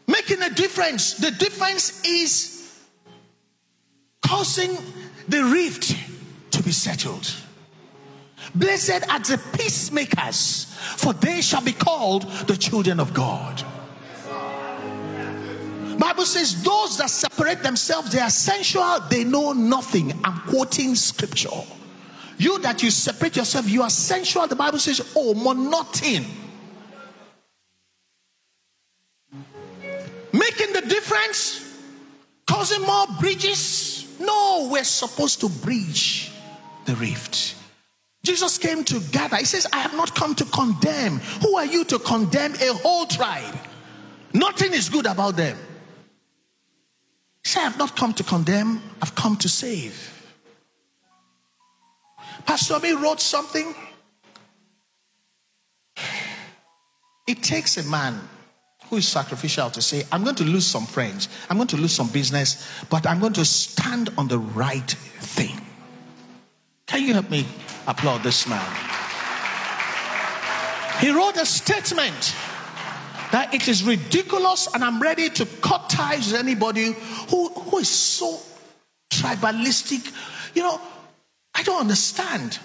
Making 0.06 0.42
a 0.42 0.50
difference. 0.50 1.14
The 1.14 1.30
difference 1.30 2.02
is 2.04 2.80
causing 4.24 4.76
the 5.28 5.44
rift 5.44 5.94
to 6.52 6.62
be 6.62 6.72
settled. 6.72 7.30
Blessed 8.54 9.08
are 9.08 9.20
the 9.20 9.40
peacemakers, 9.56 10.66
for 10.96 11.12
they 11.12 11.40
shall 11.40 11.62
be 11.62 11.72
called 11.72 12.22
the 12.46 12.56
children 12.56 13.00
of 13.00 13.14
God. 13.14 13.64
Bible 16.00 16.24
says 16.24 16.62
those 16.62 16.96
that 16.96 17.10
separate 17.10 17.62
themselves, 17.62 18.10
they 18.10 18.20
are 18.20 18.30
sensual, 18.30 19.00
they 19.10 19.22
know 19.22 19.52
nothing. 19.52 20.18
I'm 20.24 20.40
quoting 20.48 20.94
scripture. 20.94 21.50
You 22.38 22.58
that 22.60 22.82
you 22.82 22.90
separate 22.90 23.36
yourself, 23.36 23.68
you 23.68 23.82
are 23.82 23.90
sensual. 23.90 24.46
The 24.46 24.56
Bible 24.56 24.78
says, 24.78 25.00
oh, 25.14 25.34
monoton. 25.34 26.24
Making 30.32 30.72
the 30.72 30.82
difference, 30.88 31.78
causing 32.46 32.80
more 32.80 33.06
bridges. 33.20 34.06
No, 34.18 34.68
we're 34.72 34.84
supposed 34.84 35.40
to 35.40 35.50
bridge 35.50 36.32
the 36.86 36.96
rift. 36.96 37.56
Jesus 38.22 38.58
came 38.58 38.84
to 38.84 39.00
gather. 39.12 39.36
He 39.36 39.44
says, 39.44 39.66
I 39.72 39.78
have 39.78 39.94
not 39.94 40.14
come 40.14 40.34
to 40.34 40.44
condemn. 40.44 41.18
Who 41.42 41.56
are 41.56 41.64
you 41.64 41.84
to 41.84 41.98
condemn 41.98 42.54
a 42.54 42.72
whole 42.74 43.06
tribe? 43.06 43.56
Nothing 44.32 44.72
is 44.74 44.88
good 44.88 45.06
about 45.06 45.36
them. 45.36 45.56
He 47.42 47.48
said, 47.48 47.60
I 47.60 47.64
have 47.64 47.78
not 47.78 47.96
come 47.96 48.12
to 48.14 48.22
condemn, 48.22 48.82
I've 49.00 49.14
come 49.14 49.36
to 49.38 49.48
save. 49.48 50.16
Pastor 52.44 52.78
B 52.80 52.92
wrote 52.92 53.20
something. 53.20 53.74
It 57.26 57.42
takes 57.42 57.76
a 57.76 57.84
man 57.84 58.20
who 58.86 58.96
is 58.96 59.06
sacrificial 59.08 59.70
to 59.70 59.80
say, 59.80 60.04
I'm 60.10 60.24
going 60.24 60.36
to 60.36 60.44
lose 60.44 60.66
some 60.66 60.84
friends, 60.84 61.28
I'm 61.48 61.56
going 61.56 61.68
to 61.68 61.76
lose 61.76 61.92
some 61.92 62.08
business, 62.08 62.68
but 62.90 63.06
I'm 63.06 63.20
going 63.20 63.34
to 63.34 63.44
stand 63.44 64.10
on 64.18 64.28
the 64.28 64.38
right 64.38 64.90
thing. 64.90 65.60
Can 66.90 67.04
you 67.04 67.12
help 67.12 67.30
me 67.30 67.46
applaud 67.86 68.24
this 68.24 68.48
man? 68.48 68.66
He 70.98 71.10
wrote 71.10 71.36
a 71.36 71.46
statement 71.46 72.34
that 73.30 73.54
it 73.54 73.68
is 73.68 73.84
ridiculous 73.84 74.68
and 74.74 74.82
I'm 74.82 75.00
ready 75.00 75.30
to 75.30 75.46
cut 75.62 75.88
ties 75.88 76.32
with 76.32 76.40
anybody 76.40 76.96
who, 77.30 77.48
who 77.48 77.78
is 77.78 77.88
so 77.88 78.40
tribalistic. 79.08 80.12
You 80.56 80.64
know, 80.64 80.80
I 81.54 81.62
don't 81.62 81.80
understand. 81.80 82.58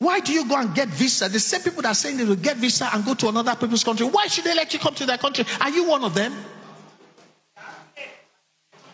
Why 0.00 0.18
do 0.18 0.32
you 0.32 0.48
go 0.48 0.58
and 0.58 0.74
get 0.74 0.88
visa? 0.88 1.28
The 1.28 1.38
same 1.38 1.62
people 1.62 1.82
that 1.82 1.90
are 1.90 1.94
saying 1.94 2.16
they 2.16 2.24
will 2.24 2.34
get 2.34 2.56
visa 2.56 2.90
and 2.92 3.04
go 3.04 3.14
to 3.14 3.28
another 3.28 3.54
people's 3.54 3.84
country. 3.84 4.04
Why 4.04 4.26
should 4.26 4.42
they 4.42 4.54
let 4.56 4.72
you 4.72 4.80
come 4.80 4.96
to 4.96 5.06
their 5.06 5.18
country? 5.18 5.44
Are 5.60 5.70
you 5.70 5.88
one 5.88 6.02
of 6.02 6.12
them? 6.12 6.34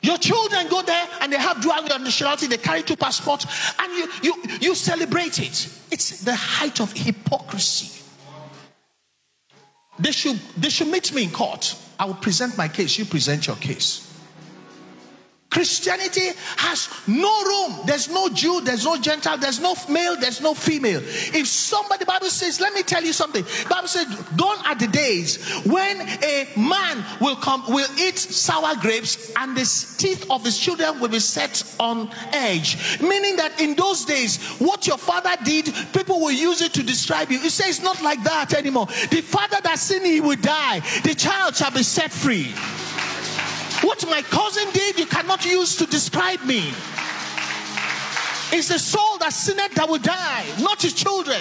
Your 0.03 0.19
children 0.19 0.67
go 0.69 0.83
there 0.83 1.09
and 1.21 1.33
they 1.33 1.39
have 1.39 1.63
dual 1.63 1.81
nationality, 2.01 2.49
they 2.49 2.57
carry 2.57 2.83
two 2.83 2.97
passports, 2.97 3.47
and 3.79 3.93
you, 3.93 4.09
you, 4.23 4.43
you 4.61 4.75
celebrate 4.75 5.39
it. 5.39 5.69
It's 5.93 6.25
the 6.25 6.35
height 6.35 6.81
of 6.81 6.93
hypocrisy. 6.93 8.03
They 9.99 10.11
should, 10.11 10.41
they 10.57 10.71
should 10.71 10.89
meet 10.89 11.15
me 11.15 11.25
in 11.25 11.31
court. 11.31 11.77
I 12.01 12.07
will 12.07 12.15
present 12.15 12.59
my 12.59 12.67
case, 12.67 12.99
you 12.99 13.05
present 13.05 13.47
your 13.47 13.57
case. 13.57 14.12
Christianity 15.53 16.31
has 16.57 16.89
no 17.07 17.43
room. 17.45 17.81
There's 17.85 18.09
no 18.09 18.31
Jew, 18.31 18.63
there's 18.63 18.87
no 18.87 18.97
Gentile, 18.97 19.37
there's 19.37 19.61
no 19.61 19.77
male, 19.87 20.17
there's 20.19 20.41
no 20.41 20.55
female. 20.55 21.03
If 21.05 21.47
somebody, 21.47 22.07
Bible 22.07 22.31
says, 22.31 22.59
let 22.59 22.73
me 22.73 22.83
tell 22.83 23.05
you 23.05 23.13
something. 23.13 23.45
Bible 23.69 23.87
says, 23.89 24.07
gone 24.35 24.65
are 24.65 24.75
the 24.75 24.87
days 24.87 25.45
when 25.67 26.01
a 26.01 26.49
man 26.57 27.05
will 27.21 27.37
come, 27.37 27.65
will 27.69 27.87
eat 28.01 28.17
sour 28.19 28.75
grapes, 28.77 29.31
and 29.37 29.55
the 29.55 29.65
teeth 29.99 30.25
of 30.31 30.43
his 30.43 30.59
children 30.59 30.99
will 31.01 31.11
be 31.11 31.21
set 31.21 31.63
on 31.79 32.11
edge. 32.33 33.01
Meaning 33.03 33.37
that 33.37 33.61
in 33.61 33.75
those 33.75 34.07
days, 34.07 34.43
what 34.59 34.87
your 34.87 34.97
father 34.97 35.37
did, 35.45 35.67
people 35.93 36.19
will 36.19 36.33
use 36.33 36.63
it 36.63 36.73
to 36.73 36.83
describe 36.83 37.31
you. 37.31 37.39
It 37.39 37.51
says 37.51 37.83
not 37.83 38.01
like 38.01 38.25
that 38.25 38.55
anymore. 38.55 38.87
The 38.87 39.21
father 39.21 39.59
that 39.63 39.79
sinned, 39.79 40.07
he 40.07 40.23
will 40.23 40.37
die. 40.37 40.81
The 41.05 41.15
child 41.15 41.57
shall 41.57 41.73
be 41.73 41.83
set 41.83 42.11
free. 42.11 42.55
What 43.83 44.05
my 44.09 44.23
cousin 44.23 44.69
did, 44.73 44.99
you 44.99 45.07
cannot 45.07 45.45
use 45.45 45.77
to 45.77 45.87
describe 45.87 46.43
me. 46.45 46.73
It's 48.55 48.69
the 48.69 48.79
soul 48.79 49.19
that 49.19 49.33
sinned 49.33 49.61
that 49.75 49.89
will 49.89 49.99
die, 49.99 50.45
not 50.61 50.81
his 50.83 50.93
children. 50.95 51.41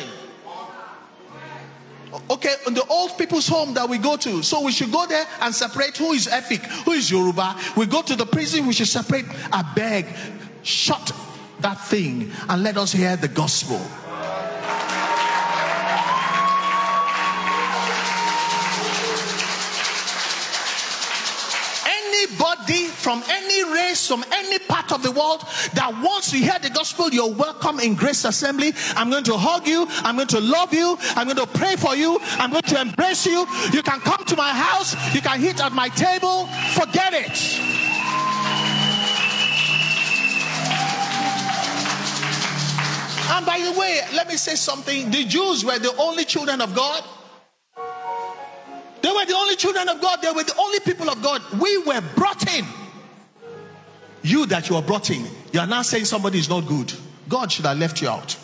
Okay, 2.30 2.54
in 2.68 2.74
the 2.74 2.86
old 2.88 3.18
people's 3.18 3.48
home 3.48 3.74
that 3.74 3.88
we 3.88 3.98
go 3.98 4.18
to, 4.18 4.44
so 4.44 4.62
we 4.64 4.72
should 4.72 4.92
go 4.92 5.06
there 5.06 5.26
and 5.42 5.54
separate 5.54 5.96
who 5.98 6.12
is 6.14 6.28
Efik, 6.28 6.64
who 6.84 6.92
is 6.92 7.10
Yoruba. 7.10 7.56
We 7.78 7.86
go 7.86 8.02
to 8.02 8.16
the 8.16 8.26
prison, 8.26 8.68
we 8.68 8.74
should 8.74 8.88
separate. 8.88 9.26
I 9.52 9.62
beg, 9.76 10.08
shut 10.64 11.12
that 11.62 11.80
thing 11.86 12.32
and 12.50 12.64
let 12.64 12.78
us 12.78 12.92
hear 12.92 13.16
the 13.16 13.28
gospel. 13.28 13.80
From 23.02 23.24
any 23.28 23.64
race, 23.74 24.08
from 24.08 24.24
any 24.32 24.60
part 24.60 24.92
of 24.92 25.02
the 25.04 25.12
world 25.12 25.42
that 25.74 25.92
wants 26.04 26.32
to 26.32 26.38
hear 26.38 26.58
the 26.62 26.70
gospel, 26.70 27.10
you're 27.10 27.34
welcome 27.34 27.80
in 27.80 27.96
Grace 27.96 28.26
Assembly. 28.26 28.74
I'm 28.96 29.10
going 29.10 29.24
to 29.24 29.36
hug 29.36 29.68
you. 29.68 29.88
I'm 29.90 30.16
going 30.16 30.28
to 30.30 30.40
love 30.40 30.74
you. 30.74 30.98
I'm 31.16 31.26
going 31.26 31.38
to 31.38 31.48
pray 31.48 31.76
for 31.76 31.96
you. 31.96 32.20
I'm 32.38 32.52
going 32.52 32.62
to 32.62 32.82
embrace 32.82 33.26
you. 33.26 33.46
You 33.74 33.82
can 33.82 34.00
come 34.02 34.24
to 34.26 34.36
my 34.36 34.50
house. 34.50 34.96
You 35.16 35.22
can 35.22 35.44
eat 35.44 35.60
at 35.60 35.74
my 35.74 35.90
table. 35.90 36.48
Forget 36.74 37.14
it. 37.14 37.60
And 43.34 43.46
by 43.46 43.60
the 43.60 43.80
way, 43.80 44.02
let 44.14 44.28
me 44.28 44.36
say 44.36 44.56
something. 44.56 45.10
The 45.10 45.26
Jews 45.26 45.66
were 45.66 45.80
the 45.80 45.96
only 45.98 46.26
children 46.26 46.62
of 46.62 46.76
God. 46.76 47.04
They 49.02 49.10
were 49.10 49.26
the 49.26 49.36
only 49.36 49.56
children 49.56 49.90
of 49.90 50.00
God. 50.02 50.22
They 50.22 50.32
were 50.32 50.44
the 50.44 50.58
only 50.58 50.80
people 50.80 51.10
of 51.10 51.22
God. 51.22 51.42
We 51.60 51.78
were 51.80 52.02
brought 52.16 52.48
in. 52.58 52.66
You 54.24 54.46
that 54.48 54.70
you 54.70 54.76
are 54.76 54.82
brought 54.82 55.10
in, 55.10 55.26
you 55.52 55.60
are 55.60 55.68
now 55.68 55.82
saying 55.82 56.06
somebody 56.06 56.38
is 56.38 56.48
not 56.48 56.68
good. 56.68 56.94
God 57.28 57.52
should 57.52 57.66
have 57.66 57.78
left 57.78 58.02
you 58.02 58.10
out. 58.10 58.38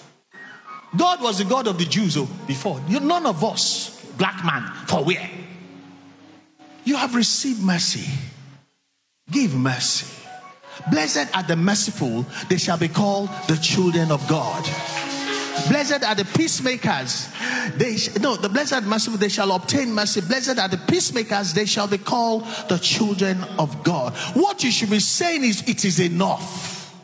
God 0.96 1.22
was 1.22 1.38
the 1.38 1.46
God 1.46 1.68
of 1.68 1.78
the 1.78 1.86
Jews 1.86 2.18
oh, 2.18 2.28
before. 2.48 2.82
You, 2.88 3.00
none 3.00 3.26
of 3.26 3.44
us, 3.44 4.04
black 4.18 4.44
man, 4.44 4.64
for 4.88 5.04
where? 5.04 5.30
You 6.84 6.96
have 6.96 7.14
received 7.14 7.62
mercy. 7.62 8.10
Give 9.30 9.54
mercy. 9.54 10.08
Blessed 10.90 11.36
are 11.36 11.44
the 11.44 11.56
merciful, 11.56 12.26
they 12.50 12.58
shall 12.58 12.78
be 12.78 12.88
called 12.88 13.30
the 13.48 13.58
children 13.58 14.12
of 14.12 14.26
God. 14.28 14.64
Blessed 15.68 16.04
are 16.04 16.16
the 16.16 16.26
peacemakers. 16.26 17.30
They 17.76 17.98
sh- 17.98 18.16
no, 18.20 18.36
the 18.36 18.50
blessed 18.50 18.84
merciful 18.84 19.18
they 19.18 19.30
shall 19.30 19.52
obtain 19.52 19.94
mercy. 19.94 20.22
Blessed 20.22 20.58
are 20.60 20.68
the 20.68 20.78
peacemakers, 20.78 21.54
they 21.54 21.66
shall 21.66 21.88
be 21.88 21.98
called 21.98 22.46
the 22.70 22.78
children 22.78 23.44
of 23.60 23.84
God. 23.84 24.16
What 24.34 24.64
you 24.64 24.72
should 24.72 24.90
be 24.90 25.00
saying 25.00 25.44
is 25.44 25.68
it 25.68 25.84
is 25.84 26.00
enough. 26.00 26.96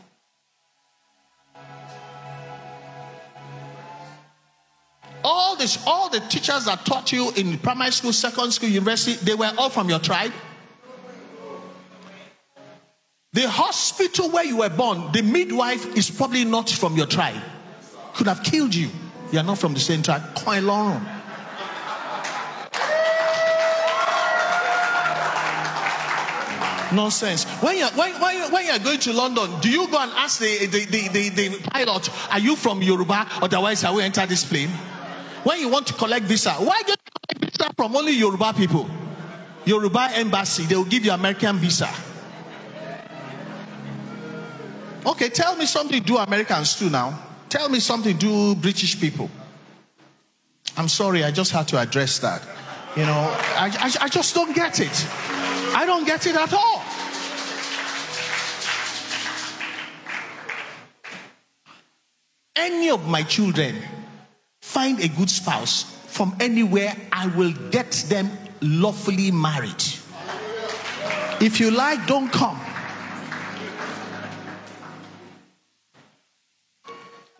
All 5.22 5.56
this, 5.56 5.78
all 5.86 6.10
the 6.10 6.20
teachers 6.20 6.66
that 6.66 6.84
taught 6.84 7.10
you 7.10 7.30
in 7.32 7.58
primary 7.58 7.90
school, 7.92 8.12
second 8.12 8.52
school, 8.52 8.68
university, 8.68 9.14
they 9.24 9.34
were 9.34 9.52
all 9.56 9.70
from 9.70 9.88
your 9.88 9.98
tribe. 9.98 10.32
The 13.32 13.48
hospital 13.48 14.30
where 14.30 14.44
you 14.44 14.58
were 14.58 14.68
born, 14.68 15.10
the 15.12 15.22
midwife 15.22 15.96
is 15.96 16.10
probably 16.10 16.44
not 16.44 16.70
from 16.70 16.96
your 16.96 17.06
tribe. 17.06 17.42
Could 18.14 18.26
have 18.28 18.42
killed 18.42 18.74
you. 18.74 18.88
You 19.32 19.40
are 19.40 19.42
not 19.42 19.58
from 19.58 19.74
the 19.74 19.80
same 19.80 20.02
tribe. 20.02 20.22
Long. 20.62 21.04
Nonsense. 26.94 27.44
When 27.60 27.76
you're, 27.76 27.88
when, 27.90 28.12
when, 28.20 28.52
when 28.52 28.66
you're 28.66 28.78
going 28.78 29.00
to 29.00 29.12
London, 29.12 29.58
do 29.60 29.68
you 29.68 29.88
go 29.88 29.98
and 29.98 30.12
ask 30.12 30.38
the, 30.38 30.66
the, 30.66 30.84
the, 30.84 31.08
the, 31.08 31.28
the 31.30 31.58
pilot, 31.70 32.08
Are 32.30 32.38
you 32.38 32.54
from 32.54 32.82
Yoruba? 32.82 33.26
Otherwise, 33.42 33.82
I 33.84 33.90
will 33.90 34.00
enter 34.00 34.24
this 34.26 34.44
plane. 34.44 34.68
When 35.42 35.58
you 35.60 35.68
want 35.68 35.86
to 35.88 35.94
collect 35.94 36.24
visa, 36.26 36.52
why 36.52 36.82
you 36.86 36.94
get 36.94 37.50
visa 37.50 37.70
from 37.76 37.96
only 37.96 38.12
Yoruba 38.12 38.52
people? 38.54 38.88
Yoruba 39.64 40.10
embassy, 40.12 40.64
they 40.64 40.76
will 40.76 40.84
give 40.84 41.04
you 41.04 41.10
American 41.10 41.56
visa. 41.56 41.88
Okay, 45.06 45.28
tell 45.28 45.56
me 45.56 45.66
something 45.66 46.02
do 46.02 46.16
Americans 46.16 46.78
do 46.78 46.88
now. 46.88 47.23
Tell 47.54 47.68
me 47.68 47.78
something 47.78 48.16
do 48.16 48.56
British 48.56 49.00
people. 49.00 49.30
I'm 50.76 50.88
sorry, 50.88 51.22
I 51.22 51.30
just 51.30 51.52
had 51.52 51.68
to 51.68 51.78
address 51.78 52.18
that. 52.18 52.42
You 52.96 53.04
know, 53.04 53.12
I, 53.12 53.70
I, 53.78 54.06
I 54.06 54.08
just 54.08 54.34
don't 54.34 54.52
get 54.56 54.80
it. 54.80 55.06
I 55.72 55.84
don't 55.86 56.04
get 56.04 56.26
it 56.26 56.34
at 56.34 56.52
all. 56.52 56.82
Any 62.56 62.90
of 62.90 63.06
my 63.06 63.22
children 63.22 63.76
find 64.60 64.98
a 64.98 65.06
good 65.06 65.30
spouse 65.30 65.84
from 66.08 66.34
anywhere, 66.40 66.92
I 67.12 67.28
will 67.36 67.52
get 67.70 67.92
them 68.08 68.32
lawfully 68.62 69.30
married. 69.30 69.84
If 71.40 71.60
you 71.60 71.70
like, 71.70 72.04
don't 72.08 72.32
come. 72.32 72.60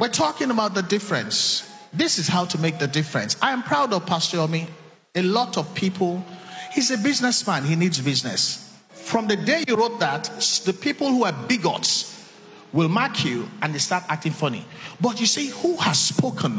We're 0.05 0.11
talking 0.11 0.51
about 0.51 0.75
the 0.75 0.83
difference. 0.83 1.67
This 1.95 2.19
is 2.19 2.29
how 2.29 2.45
to 2.45 2.59
make 2.59 2.79
the 2.79 2.87
difference. 2.87 3.39
I 3.41 3.53
am 3.53 3.63
proud 3.63 3.95
of 3.95 4.05
Pastor 4.05 4.37
Yomi. 4.37 4.69
A 5.15 5.23
lot 5.23 5.57
of 5.57 5.75
people, 5.75 6.23
he's 6.75 6.91
a 6.91 6.99
businessman, 6.99 7.65
he 7.65 7.75
needs 7.75 8.03
business. 8.03 8.71
From 8.91 9.29
the 9.29 9.37
day 9.37 9.65
you 9.67 9.77
wrote 9.77 10.01
that, 10.01 10.25
the 10.67 10.75
people 10.75 11.09
who 11.09 11.25
are 11.25 11.33
bigots 11.33 12.31
will 12.75 12.91
mark 12.91 13.25
you 13.25 13.49
and 13.63 13.75
they 13.75 13.79
start 13.79 14.05
acting 14.11 14.33
funny. 14.33 14.67
But 15.01 15.21
you 15.21 15.27
see, 15.27 15.47
who 15.47 15.75
has 15.79 15.99
spoken 16.01 16.51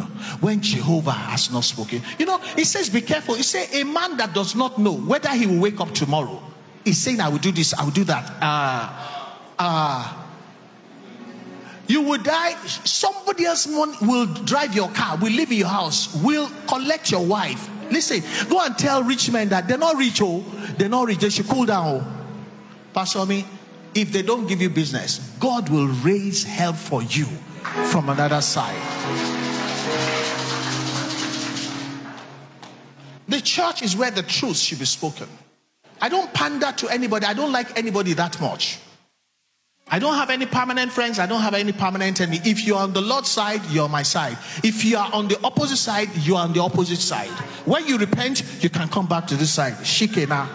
when 0.41 0.59
Jehovah 0.59 1.11
has 1.11 1.51
not 1.51 1.65
spoken? 1.65 2.01
You 2.17 2.25
know, 2.25 2.39
he 2.39 2.63
says, 2.63 2.89
be 2.89 3.01
careful. 3.01 3.35
He 3.35 3.43
says, 3.43 3.71
a 3.75 3.83
man 3.83 4.17
that 4.17 4.33
does 4.33 4.55
not 4.55 4.79
know 4.79 4.93
whether 4.93 5.29
he 5.29 5.45
will 5.45 5.59
wake 5.59 5.79
up 5.79 5.91
tomorrow 5.91 6.41
is 6.83 6.99
saying, 6.99 7.21
I 7.21 7.29
will 7.29 7.37
do 7.37 7.51
this, 7.51 7.75
I 7.75 7.83
will 7.83 7.91
do 7.91 8.05
that. 8.05 8.27
Ah, 8.41 9.37
uh, 9.37 9.55
ah. 9.59 10.21
Uh, 10.21 10.24
you 11.87 12.01
will 12.01 12.21
die. 12.21 12.55
Somebody 12.83 13.45
else 13.45 13.67
will 13.67 14.25
drive 14.25 14.75
your 14.75 14.89
car, 14.89 15.17
will 15.17 15.31
live 15.31 15.51
in 15.51 15.57
your 15.57 15.67
house, 15.67 16.15
will 16.23 16.49
collect 16.67 17.11
your 17.11 17.25
wife. 17.25 17.69
Listen, 17.91 18.21
go 18.49 18.59
and 18.61 18.77
tell 18.77 19.03
rich 19.03 19.31
men 19.31 19.49
that 19.49 19.67
they're 19.67 19.77
not 19.77 19.95
rich, 19.95 20.19
oh, 20.21 20.43
they're 20.77 20.89
not 20.89 21.07
rich, 21.07 21.19
they 21.19 21.29
should 21.29 21.47
cool 21.47 21.65
down. 21.65 22.01
Oh. 22.01 22.11
Pastor 22.93 23.25
me, 23.25 23.45
if 23.93 24.11
they 24.11 24.21
don't 24.21 24.47
give 24.47 24.61
you 24.61 24.69
business, 24.69 25.19
God 25.39 25.69
will 25.69 25.87
raise 25.87 26.43
help 26.43 26.75
for 26.75 27.03
you 27.03 27.25
from 27.91 28.09
another 28.09 28.41
side. 28.41 28.75
The 33.27 33.41
church 33.41 33.81
is 33.81 33.95
where 33.95 34.11
the 34.11 34.23
truth 34.23 34.57
should 34.57 34.79
be 34.79 34.85
spoken. 34.85 35.27
I 36.01 36.09
don't 36.09 36.33
pander 36.33 36.71
to 36.71 36.89
anybody, 36.89 37.25
I 37.25 37.33
don't 37.33 37.51
like 37.51 37.77
anybody 37.77 38.13
that 38.13 38.39
much. 38.41 38.79
I 39.87 39.99
don't 39.99 40.15
have 40.15 40.31
any 40.31 40.47
permanent 40.47 40.91
friends. 40.91 41.19
I 41.19 41.27
don't 41.27 41.41
have 41.41 41.53
any 41.53 41.71
permanent 41.71 42.19
enemy. 42.19 42.41
If 42.43 42.65
you're 42.65 42.79
on 42.79 42.93
the 42.93 43.01
Lord's 43.01 43.29
side, 43.29 43.61
you're 43.69 43.87
my 43.87 44.01
side. 44.01 44.37
If 44.63 44.83
you 44.83 44.97
are 44.97 45.13
on 45.13 45.27
the 45.27 45.39
opposite 45.43 45.77
side, 45.77 46.09
you're 46.21 46.39
on 46.39 46.53
the 46.53 46.59
opposite 46.59 46.97
side. 46.97 47.29
When 47.65 47.85
you 47.85 47.97
repent, 47.99 48.43
you 48.63 48.69
can 48.69 48.89
come 48.89 49.05
back 49.07 49.27
to 49.27 49.35
this 49.35 49.51
side. 49.51 49.73
Shikena. 49.73 50.47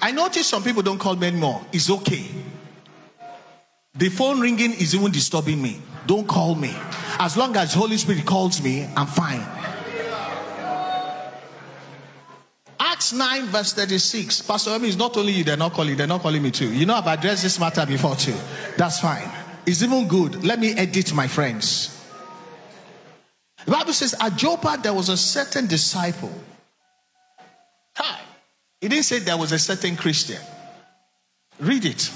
I 0.00 0.12
notice 0.12 0.46
some 0.46 0.62
people 0.62 0.82
don't 0.82 0.98
call 0.98 1.16
me 1.16 1.26
anymore. 1.26 1.60
It's 1.72 1.90
okay. 1.90 2.26
The 3.94 4.08
phone 4.08 4.38
ringing 4.40 4.70
is 4.70 4.94
even 4.94 5.10
disturbing 5.10 5.60
me. 5.60 5.82
Don't 6.06 6.28
call 6.28 6.54
me. 6.54 6.74
As 7.18 7.36
long 7.36 7.56
as 7.56 7.74
Holy 7.74 7.96
Spirit 7.96 8.24
calls 8.24 8.62
me, 8.62 8.88
I'm 8.96 9.08
fine. 9.08 9.57
Acts 13.08 13.16
9, 13.16 13.46
verse 13.46 13.72
36. 13.72 14.42
Pastor 14.42 14.70
Emi, 14.72 14.88
it's 14.88 14.96
not 14.96 15.16
only 15.16 15.32
you, 15.32 15.42
they're 15.42 15.56
not 15.56 15.72
calling, 15.72 15.96
they're 15.96 16.06
not 16.06 16.20
calling 16.20 16.42
me 16.42 16.50
too. 16.50 16.70
You 16.70 16.84
know, 16.84 16.94
I've 16.94 17.06
addressed 17.06 17.42
this 17.42 17.58
matter 17.58 17.86
before 17.86 18.14
too. 18.16 18.36
That's 18.76 19.00
fine. 19.00 19.30
It's 19.64 19.82
even 19.82 20.06
good. 20.06 20.44
Let 20.44 20.58
me 20.58 20.72
edit 20.72 21.14
my 21.14 21.26
friends. 21.26 22.04
The 23.64 23.70
Bible 23.70 23.94
says, 23.94 24.14
at 24.20 24.36
Joppa, 24.36 24.78
there 24.82 24.92
was 24.92 25.08
a 25.08 25.16
certain 25.16 25.66
disciple. 25.66 26.30
Hi. 27.96 28.20
It 28.82 28.90
didn't 28.90 29.04
say 29.04 29.20
there 29.20 29.38
was 29.38 29.52
a 29.52 29.58
certain 29.58 29.96
Christian. 29.96 30.42
Read 31.60 31.86
it. 31.86 32.10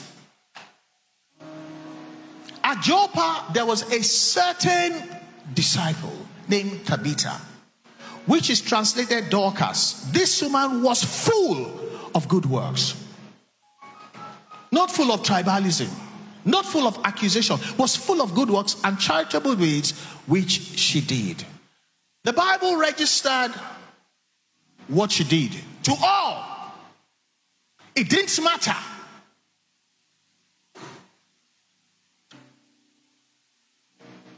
At 2.63 2.83
Joppa, 2.83 3.51
there 3.55 3.65
was 3.65 3.91
a 3.91 4.03
certain 4.03 5.09
disciple 5.55 6.13
named 6.49 6.85
Tabitha 6.85 7.41
which 8.27 8.51
is 8.51 8.61
translated 8.61 9.31
Dorcas. 9.31 10.07
This 10.13 10.43
woman 10.43 10.83
was 10.83 11.03
full 11.03 11.81
of 12.15 12.29
good 12.29 12.47
works, 12.47 12.95
not 14.71 14.91
full 14.91 15.13
of 15.13 15.23
tribalism, 15.23 15.89
not 16.45 16.65
full 16.65 16.87
of 16.87 16.99
accusation, 17.05 17.59
was 17.79 17.97
full 17.97 18.21
of 18.21 18.35
good 18.35 18.51
works 18.51 18.77
and 18.85 18.99
charitable 18.99 19.55
deeds 19.57 19.93
which 20.27 20.51
she 20.51 21.01
did. 21.01 21.45
The 22.25 22.33
Bible 22.33 22.77
registered 22.77 23.53
what 24.89 25.11
she 25.11 25.25
did 25.25 25.53
to 25.85 25.95
all. 26.03 26.75
It 27.95 28.09
didn't 28.09 28.43
matter. 28.43 28.77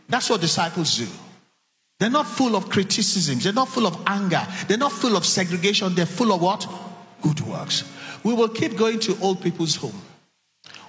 That's 0.08 0.28
what 0.30 0.40
disciples 0.40 0.98
do. 0.98 1.06
They're 2.04 2.10
not 2.10 2.26
full 2.26 2.54
of 2.54 2.68
criticisms. 2.68 3.44
They're 3.44 3.54
not 3.54 3.68
full 3.68 3.86
of 3.86 3.98
anger. 4.06 4.46
They're 4.68 4.76
not 4.76 4.92
full 4.92 5.16
of 5.16 5.24
segregation. 5.24 5.94
They're 5.94 6.04
full 6.04 6.34
of 6.34 6.42
what? 6.42 6.68
Good 7.22 7.40
works. 7.40 7.90
We 8.22 8.34
will 8.34 8.50
keep 8.50 8.76
going 8.76 9.00
to 9.00 9.16
old 9.22 9.40
people's 9.40 9.76
home. 9.76 9.98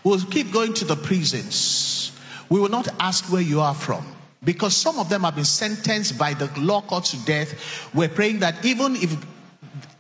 We'll 0.04 0.20
keep 0.20 0.52
going 0.52 0.74
to 0.74 0.84
the 0.84 0.98
prisons. 0.98 2.12
We 2.50 2.60
will 2.60 2.68
not 2.68 2.90
ask 3.00 3.32
where 3.32 3.42
you 3.42 3.62
are 3.62 3.74
from 3.74 4.06
because 4.44 4.76
some 4.76 5.00
of 5.00 5.08
them 5.08 5.22
have 5.22 5.36
been 5.36 5.46
sentenced 5.46 6.18
by 6.18 6.34
the 6.34 6.52
law 6.60 6.82
court 6.82 7.06
to 7.06 7.18
death. 7.24 7.90
We're 7.94 8.10
praying 8.10 8.40
that 8.40 8.66
even 8.66 8.98
if 8.98 9.16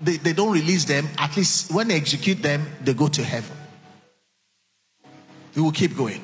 they, 0.01 0.17
they 0.17 0.33
don't 0.33 0.51
release 0.51 0.83
them, 0.83 1.07
at 1.17 1.37
least 1.37 1.71
when 1.71 1.87
they 1.87 1.95
execute 1.95 2.41
them, 2.41 2.67
they 2.83 2.93
go 2.93 3.07
to 3.07 3.23
heaven. 3.23 3.55
We 5.55 5.61
will 5.61 5.71
keep 5.71 5.95
going. 5.95 6.21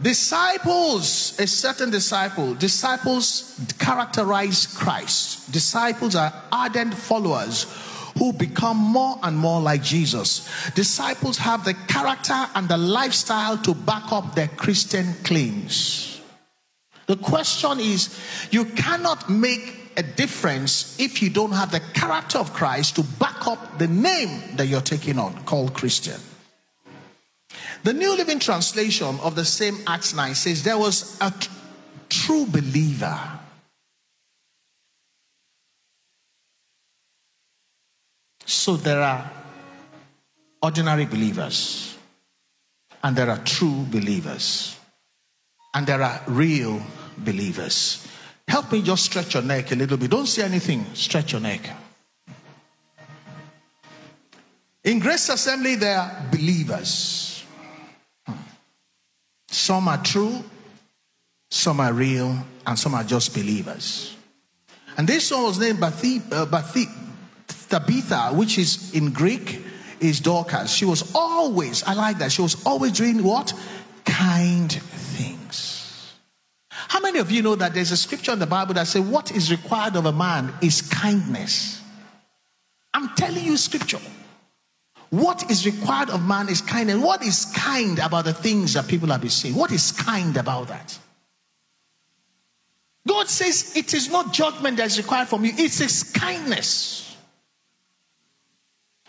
Disciples, 0.00 1.38
a 1.40 1.46
certain 1.46 1.90
disciple, 1.90 2.54
disciples 2.54 3.58
characterize 3.78 4.66
Christ. 4.66 5.50
Disciples 5.50 6.14
are 6.14 6.32
ardent 6.52 6.92
followers 6.92 7.66
who 8.18 8.32
become 8.32 8.76
more 8.76 9.18
and 9.22 9.36
more 9.36 9.60
like 9.60 9.82
Jesus. 9.82 10.70
Disciples 10.74 11.38
have 11.38 11.64
the 11.64 11.74
character 11.88 12.46
and 12.54 12.68
the 12.68 12.76
lifestyle 12.76 13.56
to 13.58 13.74
back 13.74 14.12
up 14.12 14.34
their 14.34 14.48
Christian 14.48 15.14
claims. 15.24 16.20
The 17.06 17.16
question 17.16 17.80
is 17.80 18.18
you 18.50 18.66
cannot 18.66 19.30
make 19.30 19.92
a 19.96 20.02
difference 20.02 20.98
if 21.00 21.22
you 21.22 21.30
don't 21.30 21.52
have 21.52 21.70
the 21.70 21.80
character 21.94 22.38
of 22.38 22.52
Christ 22.52 22.96
to 22.96 23.02
back 23.02 23.46
up 23.46 23.78
the 23.78 23.86
name 23.86 24.56
that 24.56 24.66
you're 24.66 24.80
taking 24.82 25.18
on, 25.18 25.44
called 25.44 25.72
Christian. 25.72 26.20
The 27.86 27.94
New 27.94 28.16
Living 28.16 28.40
Translation 28.40 29.16
of 29.22 29.36
the 29.36 29.44
same 29.44 29.78
Acts 29.86 30.12
9 30.12 30.34
says 30.34 30.64
there 30.64 30.76
was 30.76 31.16
a 31.20 31.30
t- 31.30 31.48
true 32.08 32.44
believer 32.44 33.16
So 38.44 38.76
there 38.76 39.00
are 39.00 39.30
ordinary 40.60 41.04
believers, 41.04 41.96
and 43.04 43.14
there 43.14 43.30
are 43.30 43.38
true 43.38 43.86
believers, 43.88 44.76
and 45.72 45.86
there 45.86 46.02
are 46.02 46.22
real 46.26 46.82
believers. 47.18 48.04
Help 48.48 48.72
me 48.72 48.82
just 48.82 49.04
stretch 49.04 49.34
your 49.34 49.44
neck 49.44 49.70
a 49.70 49.76
little 49.76 49.96
bit. 49.96 50.10
Don't 50.10 50.26
say 50.26 50.42
anything, 50.42 50.84
stretch 50.94 51.30
your 51.30 51.40
neck. 51.40 51.70
In 54.82 54.98
Grace 54.98 55.28
Assembly, 55.28 55.76
there 55.76 55.98
are 55.98 56.26
believers. 56.32 57.25
Some 59.48 59.88
are 59.88 60.02
true, 60.02 60.44
some 61.50 61.80
are 61.80 61.92
real, 61.92 62.44
and 62.66 62.78
some 62.78 62.94
are 62.94 63.04
just 63.04 63.34
believers. 63.34 64.16
And 64.96 65.06
this 65.06 65.30
one 65.30 65.44
was 65.44 65.58
named 65.58 65.82
uh, 65.82 66.62
Tabitha, 67.68 68.32
which 68.32 68.58
is 68.58 68.94
in 68.94 69.12
Greek, 69.12 69.62
is 70.00 70.20
Dorcas. 70.20 70.72
She 70.72 70.84
was 70.84 71.14
always, 71.14 71.82
I 71.84 71.94
like 71.94 72.18
that, 72.18 72.32
she 72.32 72.42
was 72.42 72.64
always 72.64 72.92
doing 72.92 73.22
what? 73.22 73.52
Kind 74.04 74.72
things. 74.72 76.14
How 76.70 77.00
many 77.00 77.18
of 77.18 77.30
you 77.30 77.42
know 77.42 77.54
that 77.56 77.74
there's 77.74 77.90
a 77.90 77.96
scripture 77.96 78.32
in 78.32 78.38
the 78.38 78.46
Bible 78.46 78.74
that 78.74 78.86
says 78.86 79.02
what 79.02 79.32
is 79.32 79.50
required 79.50 79.96
of 79.96 80.06
a 80.06 80.12
man 80.12 80.52
is 80.62 80.82
kindness? 80.82 81.82
I'm 82.94 83.14
telling 83.16 83.44
you 83.44 83.56
scripture. 83.56 83.98
What 85.10 85.50
is 85.50 85.64
required 85.64 86.10
of 86.10 86.26
man 86.26 86.48
is 86.48 86.60
kind. 86.60 86.90
And 86.90 87.02
What 87.02 87.22
is 87.22 87.46
kind 87.46 87.98
about 87.98 88.24
the 88.24 88.34
things 88.34 88.74
that 88.74 88.88
people 88.88 89.08
have 89.08 89.20
been 89.20 89.30
saying? 89.30 89.54
What 89.54 89.70
is 89.72 89.92
kind 89.92 90.36
about 90.36 90.68
that? 90.68 90.98
God 93.06 93.28
says 93.28 93.76
it 93.76 93.94
is 93.94 94.10
not 94.10 94.32
judgment 94.32 94.76
that 94.78 94.86
is 94.86 94.98
required 94.98 95.28
from 95.28 95.44
you, 95.44 95.52
it 95.52 95.80
is 95.80 96.02
kindness. 96.02 97.05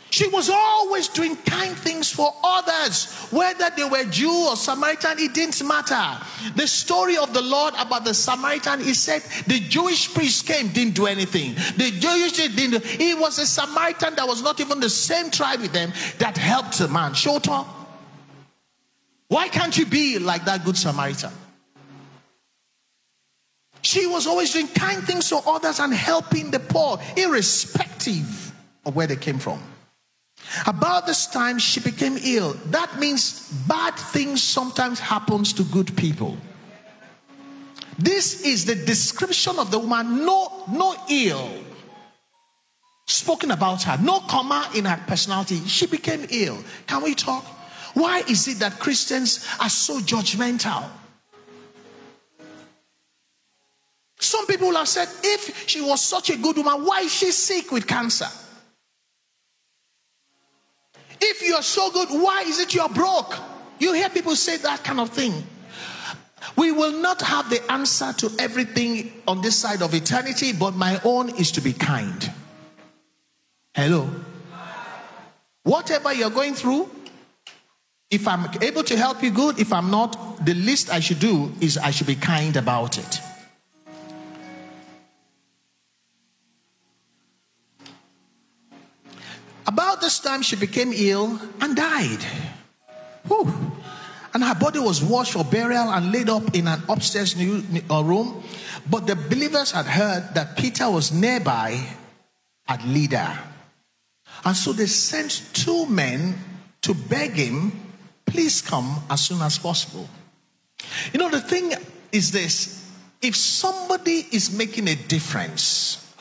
She 0.09 0.27
was 0.27 0.49
always 0.49 1.09
doing 1.09 1.35
kind 1.35 1.75
things 1.75 2.11
for 2.11 2.33
others, 2.43 3.11
whether 3.29 3.69
they 3.75 3.83
were 3.83 4.05
Jew 4.05 4.47
or 4.47 4.55
Samaritan, 4.55 5.19
it 5.19 5.33
didn't 5.33 5.61
matter. 5.67 6.25
The 6.55 6.65
story 6.65 7.17
of 7.17 7.33
the 7.33 7.41
Lord 7.41 7.73
about 7.77 8.05
the 8.05 8.13
Samaritan, 8.13 8.79
he 8.79 8.93
said 8.93 9.21
the 9.47 9.59
Jewish 9.59 10.13
priest 10.13 10.45
came, 10.45 10.69
didn't 10.69 10.95
do 10.95 11.07
anything. 11.07 11.55
The 11.75 11.91
Jewish 11.99 12.33
didn't. 12.33 12.85
He 12.85 13.15
was 13.15 13.37
a 13.37 13.45
Samaritan 13.45 14.15
that 14.15 14.27
was 14.27 14.41
not 14.41 14.59
even 14.61 14.79
the 14.79 14.89
same 14.89 15.29
tribe 15.29 15.59
with 15.59 15.73
them 15.73 15.91
that 16.19 16.37
helped 16.37 16.77
the 16.77 16.87
man. 16.87 17.13
Short 17.13 17.49
up. 17.49 17.67
Why 19.27 19.49
can't 19.49 19.77
you 19.77 19.85
be 19.85 20.19
like 20.19 20.45
that 20.45 20.63
good 20.63 20.77
Samaritan? 20.77 21.31
She 23.81 24.07
was 24.07 24.25
always 24.25 24.53
doing 24.53 24.67
kind 24.69 25.03
things 25.03 25.29
for 25.29 25.41
others 25.45 25.79
and 25.79 25.93
helping 25.93 26.49
the 26.49 26.59
poor, 26.59 26.99
irrespective 27.15 28.53
of 28.85 28.95
where 28.95 29.07
they 29.07 29.15
came 29.17 29.37
from. 29.37 29.61
About 30.65 31.05
this 31.05 31.27
time, 31.27 31.59
she 31.59 31.79
became 31.79 32.17
ill. 32.23 32.53
That 32.67 32.99
means 32.99 33.51
bad 33.67 33.95
things 33.95 34.41
sometimes 34.41 34.99
happens 34.99 35.53
to 35.53 35.63
good 35.63 35.95
people. 35.97 36.37
This 37.99 38.43
is 38.43 38.65
the 38.65 38.75
description 38.75 39.59
of 39.59 39.71
the 39.71 39.79
woman. 39.79 40.25
No, 40.25 40.63
no 40.69 40.95
ill 41.09 41.49
spoken 43.07 43.51
about 43.51 43.83
her. 43.83 43.97
No 44.01 44.19
comma 44.19 44.69
in 44.75 44.85
her 44.85 45.01
personality. 45.07 45.59
She 45.65 45.87
became 45.87 46.27
ill. 46.29 46.63
Can 46.85 47.03
we 47.03 47.15
talk? 47.15 47.43
Why 47.93 48.19
is 48.29 48.47
it 48.47 48.59
that 48.59 48.79
Christians 48.79 49.47
are 49.59 49.69
so 49.69 49.99
judgmental? 49.99 50.87
Some 54.19 54.45
people 54.45 54.73
have 54.75 54.87
said, 54.87 55.07
if 55.23 55.67
she 55.67 55.81
was 55.81 56.01
such 56.03 56.29
a 56.29 56.37
good 56.37 56.57
woman, 56.57 56.85
why 56.85 57.01
is 57.01 57.13
she 57.13 57.31
sick 57.31 57.71
with 57.71 57.87
cancer? 57.87 58.27
If 61.29 61.45
you're 61.45 61.61
so 61.61 61.91
good, 61.91 62.09
why 62.09 62.43
is 62.43 62.59
it 62.59 62.73
you're 62.73 62.89
broke? 62.89 63.37
You 63.79 63.93
hear 63.93 64.09
people 64.09 64.35
say 64.35 64.57
that 64.57 64.83
kind 64.83 64.99
of 64.99 65.09
thing. 65.09 65.43
We 66.55 66.71
will 66.71 66.93
not 67.01 67.21
have 67.21 67.49
the 67.49 67.61
answer 67.71 68.13
to 68.13 68.31
everything 68.39 69.11
on 69.27 69.41
this 69.41 69.55
side 69.55 69.81
of 69.81 69.93
eternity, 69.93 70.53
but 70.53 70.73
my 70.75 71.01
own 71.03 71.29
is 71.35 71.51
to 71.51 71.61
be 71.61 71.73
kind. 71.73 72.31
Hello. 73.75 74.09
Whatever 75.63 76.13
you're 76.13 76.29
going 76.29 76.53
through, 76.53 76.89
if 78.09 78.25
I'm 78.25 78.49
able 78.61 78.83
to 78.83 78.95
help 78.95 79.21
you, 79.21 79.31
good. 79.31 79.59
If 79.59 79.73
I'm 79.73 79.91
not, 79.91 80.45
the 80.45 80.53
least 80.53 80.89
I 80.89 81.01
should 81.01 81.19
do 81.19 81.51
is 81.59 81.77
I 81.77 81.91
should 81.91 82.07
be 82.07 82.15
kind 82.15 82.55
about 82.55 82.97
it. 82.97 83.19
About 89.67 89.99
this 89.99 90.19
time, 90.19 90.41
she 90.41 90.55
became 90.55 90.93
ill 90.95 91.39
and 91.59 91.75
died. 91.75 92.23
Whew. 93.27 93.53
And 94.33 94.43
her 94.43 94.55
body 94.55 94.79
was 94.79 95.03
washed 95.03 95.33
for 95.33 95.43
burial 95.43 95.89
and 95.89 96.11
laid 96.11 96.29
up 96.29 96.55
in 96.55 96.67
an 96.67 96.81
upstairs 96.87 97.35
new, 97.35 97.63
uh, 97.89 98.01
room. 98.01 98.43
But 98.89 99.07
the 99.07 99.15
believers 99.15 99.71
had 99.71 99.85
heard 99.85 100.33
that 100.35 100.57
Peter 100.57 100.89
was 100.89 101.11
nearby 101.11 101.85
at 102.67 102.85
Lydda. 102.85 103.39
And 104.45 104.55
so 104.55 104.71
they 104.71 104.85
sent 104.85 105.49
two 105.53 105.85
men 105.87 106.35
to 106.81 106.93
beg 106.93 107.31
him, 107.31 107.71
please 108.25 108.61
come 108.61 109.01
as 109.09 109.25
soon 109.25 109.41
as 109.41 109.57
possible. 109.57 110.07
You 111.11 111.19
know, 111.19 111.29
the 111.29 111.41
thing 111.41 111.73
is 112.11 112.31
this 112.31 112.89
if 113.21 113.35
somebody 113.35 114.27
is 114.31 114.55
making 114.55 114.87
a 114.87 114.95
difference, 114.95 116.13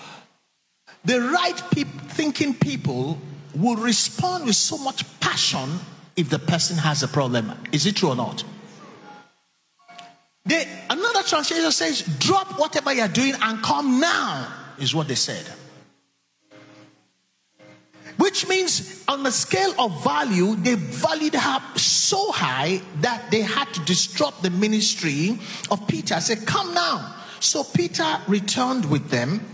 the 1.05 1.21
right 1.21 1.63
pe- 1.71 1.85
thinking 1.85 2.55
people 2.55 3.19
will 3.57 3.77
respond 3.77 4.47
with 4.47 4.57
so 4.57 4.79
much 4.79 5.05
passion 5.21 5.79
if 6.17 6.29
the 6.31 6.39
person 6.39 6.77
has 6.77 7.03
a 7.03 7.09
problem. 7.09 7.53
Is 7.73 7.87
it 7.87 7.97
true 7.97 8.11
or 8.11 8.17
not? 8.17 8.45
They, 10.45 10.69
another 10.89 11.23
translation 11.23 11.71
says, 11.73 12.03
drop 12.19 12.59
whatever 12.59 12.93
you're 12.93 13.09
doing 13.09 13.35
and 13.41 13.63
come 13.63 13.99
now, 13.99 14.53
is 14.79 14.95
what 14.95 15.09
they 15.09 15.15
said. 15.15 15.45
Which 18.17 18.49
means, 18.49 19.05
on 19.09 19.23
the 19.23 19.33
scale 19.33 19.75
of 19.79 20.03
value, 20.05 20.55
they 20.57 20.75
valued 20.75 21.35
her 21.35 21.61
so 21.77 22.31
high 22.31 22.81
that 23.01 23.31
they 23.31 23.43
had 23.43 23.73
to 23.75 23.81
disrupt 23.81 24.43
the 24.43 24.51
ministry 24.51 25.39
of 25.71 25.87
Peter. 25.89 26.21
Say, 26.21 26.37
come 26.37 26.73
now. 26.73 27.15
So 27.41 27.65
Peter 27.65 28.19
returned 28.27 28.89
with 28.89 29.11
them, 29.11 29.45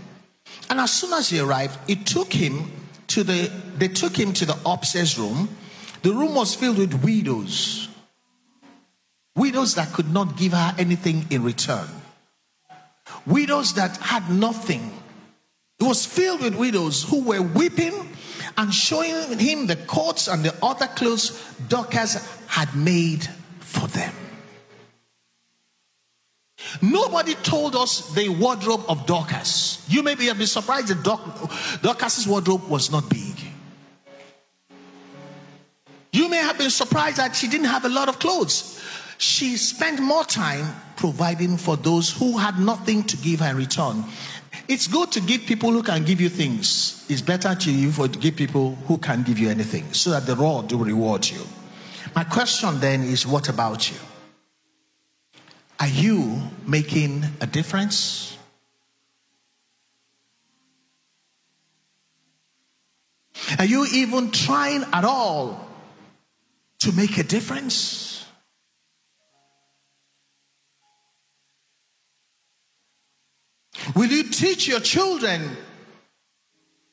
and 0.69 0.79
as 0.79 0.91
soon 0.91 1.13
as 1.13 1.29
he 1.29 1.39
arrived, 1.39 1.77
it 1.89 2.05
took 2.05 2.31
him 2.31 2.71
to 3.13 3.23
the, 3.23 3.51
they 3.77 3.87
took 3.87 4.17
him 4.17 4.33
to 4.33 4.45
the 4.45 4.57
upstairs 4.65 5.17
room. 5.17 5.49
The 6.01 6.11
room 6.11 6.35
was 6.35 6.55
filled 6.55 6.79
with 6.79 7.03
widows. 7.03 7.87
Widows 9.35 9.75
that 9.75 9.93
could 9.93 10.11
not 10.11 10.35
give 10.37 10.53
her 10.53 10.75
anything 10.77 11.27
in 11.29 11.43
return. 11.43 11.87
Widows 13.25 13.73
that 13.75 13.97
had 13.97 14.29
nothing. 14.29 14.91
It 15.79 15.83
was 15.83 16.05
filled 16.05 16.41
with 16.41 16.55
widows 16.55 17.03
who 17.03 17.23
were 17.23 17.41
weeping 17.41 17.93
and 18.57 18.73
showing 18.73 19.37
him 19.37 19.67
the 19.67 19.75
coats 19.75 20.27
and 20.27 20.43
the 20.43 20.55
other 20.63 20.87
clothes 20.87 21.55
Dorcas 21.67 22.15
had 22.47 22.73
made 22.75 23.27
for 23.59 23.87
them. 23.87 24.13
Nobody 26.83 27.33
told 27.35 27.77
us 27.77 28.13
the 28.13 28.27
wardrobe 28.27 28.83
of 28.89 29.05
Dorcas. 29.05 29.85
You 29.87 30.03
may 30.03 30.15
be, 30.15 30.31
be 30.33 30.45
surprised 30.45 30.89
that 30.89 31.01
Dorcas's 31.81 32.27
wardrobe 32.27 32.67
was 32.67 32.91
not 32.91 33.09
big. 33.09 33.39
You 36.11 36.27
may 36.27 36.39
have 36.39 36.57
been 36.57 36.69
surprised 36.69 37.17
that 37.17 37.37
she 37.37 37.47
didn't 37.47 37.67
have 37.67 37.85
a 37.85 37.89
lot 37.89 38.09
of 38.09 38.19
clothes. 38.19 38.83
She 39.17 39.55
spent 39.55 40.01
more 40.01 40.25
time 40.25 40.75
providing 40.97 41.55
for 41.55 41.77
those 41.77 42.11
who 42.11 42.37
had 42.37 42.59
nothing 42.59 43.05
to 43.05 43.15
give 43.15 43.39
her 43.39 43.51
in 43.51 43.55
return. 43.55 44.03
It's 44.67 44.87
good 44.87 45.09
to 45.13 45.21
give 45.21 45.43
people 45.43 45.71
who 45.71 45.83
can 45.83 46.03
give 46.03 46.19
you 46.19 46.27
things. 46.27 47.05
It's 47.07 47.21
better 47.21 47.55
to 47.55 47.91
to 48.09 48.19
give 48.19 48.35
people 48.35 48.75
who 48.87 48.97
can 48.97 49.23
give 49.23 49.39
you 49.39 49.49
anything 49.49 49.93
so 49.93 50.09
that 50.09 50.25
the 50.25 50.35
Lord 50.35 50.69
will 50.73 50.79
reward 50.79 51.29
you. 51.29 51.47
My 52.13 52.25
question 52.25 52.77
then 52.81 53.03
is 53.03 53.25
what 53.25 53.47
about 53.47 53.89
you? 53.89 53.97
Are 55.83 55.87
you 55.89 56.41
making 56.65 57.25
a 57.41 57.45
difference? 57.45 58.37
Are 63.59 63.65
you 63.65 63.85
even 63.91 64.31
trying 64.31 64.85
at 64.93 65.03
all 65.03 65.67
to 66.79 66.93
make 66.93 67.17
a 67.17 67.23
difference? 67.23 68.25
Will 73.93 74.09
you 74.09 74.29
teach 74.29 74.65
your 74.69 74.79
children 74.79 75.41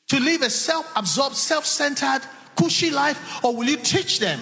to 0.09 0.19
live 0.19 0.41
a 0.41 0.49
self 0.49 0.91
absorbed, 0.97 1.37
self 1.37 1.65
centered, 1.65 2.23
cushy 2.57 2.89
life, 2.89 3.41
or 3.41 3.55
will 3.55 3.69
you 3.69 3.77
teach 3.77 4.19
them 4.19 4.41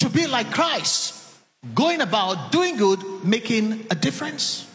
to 0.00 0.08
be 0.08 0.26
like 0.26 0.50
Christ, 0.50 1.23
going 1.72 2.00
about 2.00 2.52
doing 2.52 2.76
good, 2.76 3.24
making 3.24 3.86
a 3.90 3.94
difference? 3.94 4.66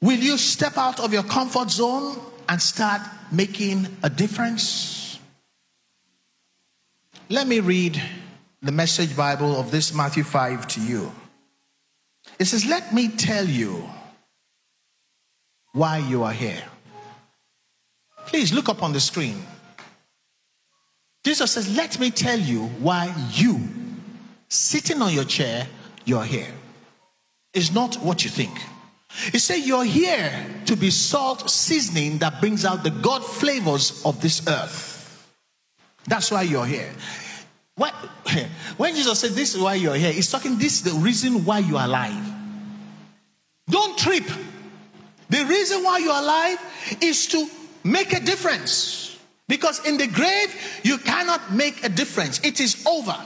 Will 0.00 0.18
you 0.18 0.36
step 0.38 0.76
out 0.76 1.00
of 1.00 1.12
your 1.12 1.24
comfort 1.24 1.70
zone 1.70 2.18
and 2.48 2.60
start 2.62 3.00
making 3.32 3.88
a 4.02 4.10
difference? 4.10 5.18
Let 7.28 7.46
me 7.46 7.60
read 7.60 8.00
the 8.62 8.72
message 8.72 9.16
Bible 9.16 9.58
of 9.58 9.70
this 9.70 9.92
Matthew 9.92 10.22
5 10.22 10.68
to 10.68 10.80
you. 10.80 11.12
It 12.38 12.44
says, 12.46 12.64
Let 12.64 12.94
me 12.94 13.08
tell 13.08 13.44
you 13.44 13.88
why 15.72 15.98
you 15.98 16.22
are 16.22 16.32
here. 16.32 16.62
Please 18.26 18.52
look 18.52 18.68
up 18.68 18.82
on 18.82 18.92
the 18.92 19.00
screen. 19.00 19.42
Jesus 21.28 21.52
says, 21.52 21.76
Let 21.76 22.00
me 22.00 22.10
tell 22.10 22.40
you 22.40 22.68
why 22.80 23.14
you, 23.32 23.60
sitting 24.48 25.02
on 25.02 25.12
your 25.12 25.24
chair, 25.24 25.66
you're 26.06 26.24
here. 26.24 26.50
It's 27.52 27.70
not 27.70 27.96
what 27.96 28.24
you 28.24 28.30
think. 28.30 28.58
He 29.30 29.38
said, 29.38 29.56
You're 29.56 29.84
here 29.84 30.46
to 30.64 30.74
be 30.74 30.88
salt 30.88 31.50
seasoning 31.50 32.16
that 32.20 32.40
brings 32.40 32.64
out 32.64 32.82
the 32.82 32.88
God 32.88 33.22
flavors 33.22 34.02
of 34.06 34.22
this 34.22 34.48
earth. 34.48 35.30
That's 36.06 36.30
why 36.30 36.44
you're 36.44 36.64
here. 36.64 36.90
What, 37.74 37.92
when 38.78 38.94
Jesus 38.94 39.20
said, 39.20 39.32
This 39.32 39.54
is 39.54 39.60
why 39.60 39.74
you're 39.74 39.96
here, 39.96 40.12
he's 40.12 40.30
talking, 40.30 40.56
This 40.56 40.76
is 40.76 40.82
the 40.94 40.98
reason 40.98 41.44
why 41.44 41.58
you're 41.58 41.78
alive. 41.78 42.24
Don't 43.68 43.98
trip. 43.98 44.24
The 45.28 45.44
reason 45.44 45.84
why 45.84 45.98
you're 45.98 46.08
alive 46.08 46.58
is 47.02 47.26
to 47.26 47.46
make 47.84 48.14
a 48.14 48.20
difference. 48.20 49.17
Because 49.48 49.84
in 49.86 49.96
the 49.96 50.06
grave, 50.06 50.80
you 50.84 50.98
cannot 50.98 51.52
make 51.52 51.82
a 51.82 51.88
difference, 51.88 52.38
it 52.44 52.60
is 52.60 52.86
over. 52.86 53.16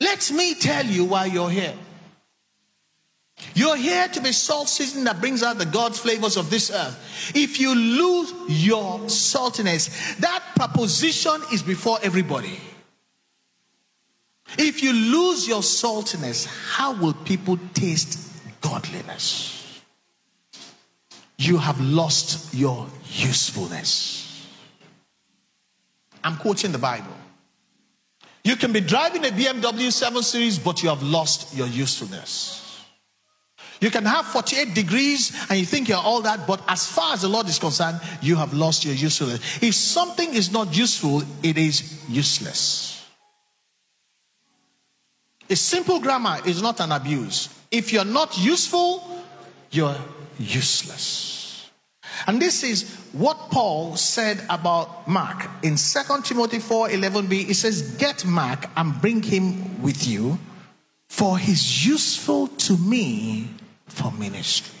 Let 0.00 0.32
me 0.32 0.54
tell 0.54 0.86
you 0.86 1.04
why 1.04 1.26
you're 1.26 1.50
here. 1.50 1.74
You're 3.54 3.76
here 3.76 4.08
to 4.08 4.20
be 4.20 4.32
salt 4.32 4.68
season 4.68 5.04
that 5.04 5.20
brings 5.20 5.42
out 5.42 5.58
the 5.58 5.66
God's 5.66 5.98
flavors 5.98 6.36
of 6.36 6.50
this 6.50 6.70
earth. 6.70 7.32
If 7.34 7.60
you 7.60 7.74
lose 7.74 8.32
your 8.48 9.00
saltiness, 9.00 10.18
that 10.18 10.42
proposition 10.56 11.40
is 11.52 11.62
before 11.62 11.98
everybody. 12.02 12.60
If 14.58 14.82
you 14.82 14.92
lose 14.92 15.46
your 15.46 15.60
saltiness, 15.60 16.46
how 16.46 16.94
will 16.94 17.14
people 17.14 17.58
taste 17.72 18.18
godliness? 18.60 19.82
You 21.38 21.58
have 21.58 21.80
lost 21.80 22.52
your 22.52 22.86
usefulness. 23.06 24.19
I'm 26.22 26.36
quoting 26.36 26.72
the 26.72 26.78
Bible. 26.78 27.16
You 28.44 28.56
can 28.56 28.72
be 28.72 28.80
driving 28.80 29.24
a 29.24 29.28
BMW 29.28 29.92
7 29.92 30.22
Series, 30.22 30.58
but 30.58 30.82
you 30.82 30.88
have 30.88 31.02
lost 31.02 31.54
your 31.56 31.66
usefulness. 31.66 32.84
You 33.80 33.90
can 33.90 34.04
have 34.04 34.26
48 34.26 34.74
degrees 34.74 35.32
and 35.48 35.58
you 35.58 35.64
think 35.64 35.88
you're 35.88 35.98
all 35.98 36.20
that, 36.22 36.46
but 36.46 36.62
as 36.68 36.86
far 36.86 37.14
as 37.14 37.22
the 37.22 37.28
Lord 37.28 37.48
is 37.48 37.58
concerned, 37.58 37.98
you 38.20 38.36
have 38.36 38.52
lost 38.52 38.84
your 38.84 38.94
usefulness. 38.94 39.62
If 39.62 39.74
something 39.74 40.34
is 40.34 40.52
not 40.52 40.76
useful, 40.76 41.22
it 41.42 41.56
is 41.56 42.04
useless. 42.08 43.06
A 45.48 45.56
simple 45.56 45.98
grammar 45.98 46.38
is 46.46 46.60
not 46.62 46.80
an 46.80 46.92
abuse. 46.92 47.48
If 47.70 47.92
you're 47.92 48.04
not 48.04 48.38
useful, 48.38 49.24
you're 49.70 49.96
useless. 50.38 51.29
And 52.26 52.40
this 52.40 52.62
is 52.62 52.94
what 53.12 53.50
Paul 53.50 53.96
said 53.96 54.42
about 54.48 55.08
Mark 55.08 55.48
in 55.62 55.76
2 55.76 56.00
Timothy 56.22 56.58
4 56.58 56.88
11b. 56.88 57.32
He 57.32 57.54
says, 57.54 57.82
Get 57.96 58.24
Mark 58.24 58.66
and 58.76 59.00
bring 59.00 59.22
him 59.22 59.82
with 59.82 60.06
you, 60.06 60.38
for 61.08 61.38
he's 61.38 61.86
useful 61.86 62.48
to 62.48 62.76
me 62.76 63.48
for 63.86 64.12
ministry. 64.12 64.78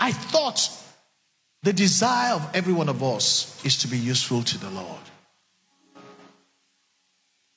I 0.00 0.12
thought 0.12 0.70
the 1.62 1.72
desire 1.72 2.34
of 2.34 2.48
every 2.54 2.72
one 2.72 2.88
of 2.88 3.02
us 3.02 3.64
is 3.64 3.76
to 3.78 3.88
be 3.88 3.98
useful 3.98 4.42
to 4.42 4.58
the 4.58 4.70
Lord. 4.70 5.00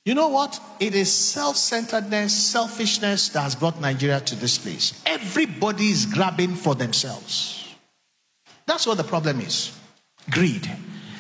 You 0.04 0.16
know 0.16 0.30
what? 0.30 0.60
It 0.80 0.96
is 0.96 1.14
self 1.14 1.58
centeredness, 1.58 2.34
selfishness 2.34 3.30
that 3.30 3.42
has 3.42 3.56
brought 3.56 3.80
Nigeria 3.80 4.20
to 4.20 4.36
this 4.36 4.58
place. 4.58 5.00
Everybody 5.06 5.90
is 5.92 6.08
grabbing 6.08 6.56
for 6.56 6.74
themselves. 6.74 7.61
That's 8.66 8.86
what 8.88 8.97
the 8.97 9.03
problem 9.03 9.39
is 9.39 9.78
greed. 10.30 10.70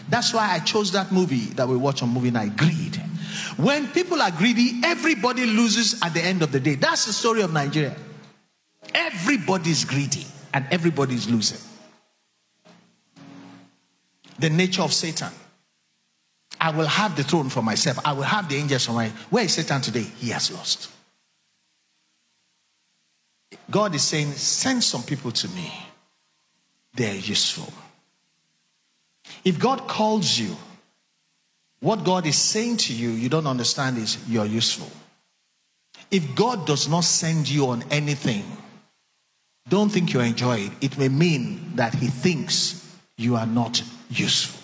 That's 0.09 0.33
why 0.33 0.51
I 0.51 0.59
chose 0.59 0.91
that 0.91 1.11
movie 1.11 1.45
that 1.55 1.67
we 1.67 1.77
watch 1.77 2.03
on 2.03 2.09
movie 2.09 2.31
night 2.31 2.57
greed. 2.57 2.95
When 3.57 3.87
people 3.87 4.21
are 4.21 4.31
greedy, 4.31 4.81
everybody 4.83 5.45
loses 5.45 6.01
at 6.01 6.13
the 6.13 6.21
end 6.21 6.41
of 6.41 6.51
the 6.51 6.59
day. 6.59 6.75
That's 6.75 7.05
the 7.05 7.13
story 7.13 7.41
of 7.41 7.53
Nigeria. 7.53 7.95
Everybody's 8.93 9.85
greedy 9.85 10.25
and 10.53 10.65
everybody's 10.71 11.29
losing. 11.29 11.59
The 14.39 14.49
nature 14.49 14.81
of 14.81 14.93
Satan. 14.93 15.31
I 16.59 16.71
will 16.71 16.85
have 16.87 17.15
the 17.15 17.23
throne 17.23 17.49
for 17.49 17.63
myself. 17.63 17.99
I 18.05 18.13
will 18.13 18.23
have 18.23 18.49
the 18.49 18.55
angels 18.55 18.85
for 18.85 18.93
my. 18.93 19.09
Where 19.29 19.45
is 19.45 19.53
Satan 19.53 19.81
today? 19.81 20.05
He 20.17 20.29
has 20.29 20.51
lost. 20.51 20.91
God 23.69 23.95
is 23.95 24.03
saying, 24.03 24.33
send 24.33 24.83
some 24.83 25.03
people 25.03 25.31
to 25.31 25.47
me. 25.49 25.71
They're 26.93 27.15
useful. 27.15 27.71
If 29.43 29.59
God 29.59 29.87
calls 29.87 30.37
you, 30.37 30.55
what 31.79 32.03
God 32.03 32.27
is 32.27 32.37
saying 32.37 32.77
to 32.77 32.93
you, 32.93 33.09
you 33.09 33.29
don't 33.29 33.47
understand 33.47 33.97
is 33.97 34.17
you're 34.27 34.45
useful. 34.45 34.89
If 36.11 36.35
God 36.35 36.67
does 36.67 36.87
not 36.87 37.03
send 37.03 37.49
you 37.49 37.67
on 37.67 37.83
anything, 37.89 38.43
don't 39.69 39.89
think 39.89 40.13
you 40.13 40.19
enjoy 40.19 40.57
it. 40.57 40.71
It 40.81 40.97
may 40.97 41.07
mean 41.09 41.75
that 41.75 41.95
he 41.95 42.07
thinks 42.07 42.85
you 43.17 43.35
are 43.35 43.45
not 43.45 43.81
useful. 44.09 44.59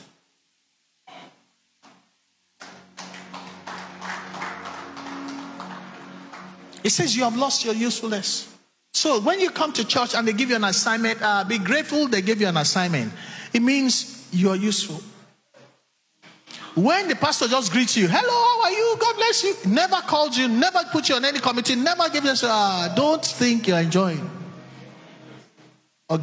It 6.84 6.92
says 6.92 7.16
you 7.16 7.24
have 7.24 7.36
lost 7.36 7.66
your 7.66 7.74
usefulness. 7.74 8.57
So 8.98 9.20
when 9.20 9.40
you 9.40 9.52
come 9.52 9.72
to 9.74 9.86
church 9.86 10.16
and 10.16 10.28
they 10.28 10.34
give 10.34 10.50
you 10.50 10.56
an 10.56 10.64
assignment, 10.64 11.22
uh, 11.22 11.44
be 11.44 11.60
grateful 11.60 12.08
they 12.08 12.24
give 12.24 12.42
you 12.42 12.48
an 12.48 12.58
assignment. 12.58 13.14
It 13.54 13.62
means 13.62 14.28
you 14.32 14.50
are 14.50 14.56
useful. 14.56 15.04
When 16.74 17.08
the 17.08 17.16
pastor 17.16 17.48
just 17.48 17.72
greets 17.72 17.96
you, 17.96 18.08
hello, 18.08 18.28
how 18.28 18.64
are 18.64 18.72
you? 18.72 18.98
God 19.00 19.16
bless 19.16 19.44
you. 19.44 19.56
Never 19.68 19.98
called 19.98 20.36
you, 20.36 20.48
never 20.48 20.80
put 20.92 21.10
you 21.10 21.16
on 21.16 21.26
any 21.26 21.38
committee, 21.38 21.76
never 21.76 22.10
give 22.10 22.24
you, 22.24 22.34
uh, 22.42 22.96
don't 22.96 23.24
think 23.24 23.68
you're 23.68 23.78
enjoying. 23.78 24.28
I'm 26.10 26.22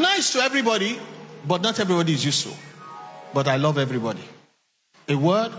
nice 0.00 0.32
to 0.32 0.40
everybody, 0.40 0.98
but 1.46 1.62
not 1.62 1.78
everybody 1.78 2.14
is 2.14 2.24
useful. 2.24 2.56
But 3.32 3.46
I 3.46 3.54
love 3.54 3.78
everybody. 3.78 4.24
A 5.08 5.14
word 5.14 5.52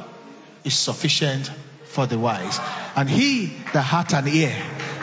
is 0.65 0.73
sufficient 0.73 1.49
for 1.95 2.05
the 2.05 2.19
wise. 2.19 2.59
And 2.97 3.09
he 3.09 3.53
that 3.73 3.83
hath 3.83 4.13
an 4.13 4.27
ear, 4.27 4.55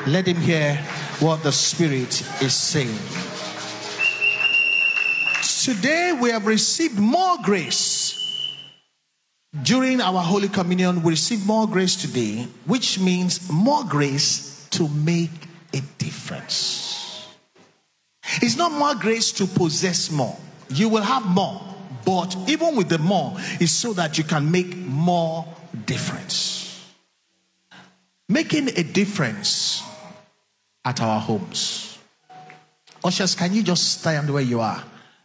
let 0.06 0.28
him 0.28 0.36
hear 0.36 0.76
what 1.20 1.42
the 1.42 1.50
Spirit 1.50 2.20
is 2.42 2.52
saying. 2.52 2.98
Today 5.64 6.12
we 6.20 6.30
have 6.30 6.46
received 6.46 6.98
more 6.98 7.38
grace. 7.42 8.10
During 9.62 10.00
our 10.00 10.20
Holy 10.20 10.48
Communion, 10.48 11.02
we 11.02 11.10
receive 11.10 11.46
more 11.46 11.66
grace 11.66 11.96
today, 11.96 12.46
which 12.66 12.98
means 12.98 13.50
more 13.50 13.84
grace 13.84 14.66
to 14.70 14.88
make 14.88 15.30
a 15.72 15.80
difference. 15.98 17.26
It's 18.40 18.56
not 18.56 18.72
more 18.72 18.94
grace 18.94 19.32
to 19.32 19.46
possess 19.46 20.10
more. 20.10 20.36
You 20.68 20.88
will 20.88 21.02
have 21.02 21.26
more, 21.26 21.60
but 22.04 22.36
even 22.48 22.76
with 22.76 22.88
the 22.88 22.98
more, 22.98 23.34
it's 23.60 23.72
so 23.72 23.92
that 23.92 24.18
you 24.18 24.24
can 24.24 24.50
make 24.50 24.74
more 24.76 25.46
difference. 25.86 26.71
Making 28.32 28.68
a 28.78 28.82
difference 28.82 29.82
at 30.86 31.02
our 31.02 31.20
homes. 31.20 31.98
Ushers, 33.04 33.34
can 33.34 33.52
you 33.52 33.62
just 33.62 34.00
stand 34.00 34.32
where 34.32 34.42
you 34.42 34.58
are? 34.60 34.82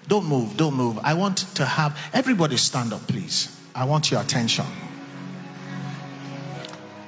Don't 0.10 0.26
move, 0.26 0.58
don't 0.58 0.74
move. 0.74 1.00
I 1.02 1.14
want 1.14 1.38
to 1.56 1.64
have 1.64 1.98
everybody 2.12 2.58
stand 2.58 2.92
up, 2.92 3.08
please. 3.08 3.58
I 3.74 3.86
want 3.86 4.12
your 4.12 4.20
attention. 4.20 4.66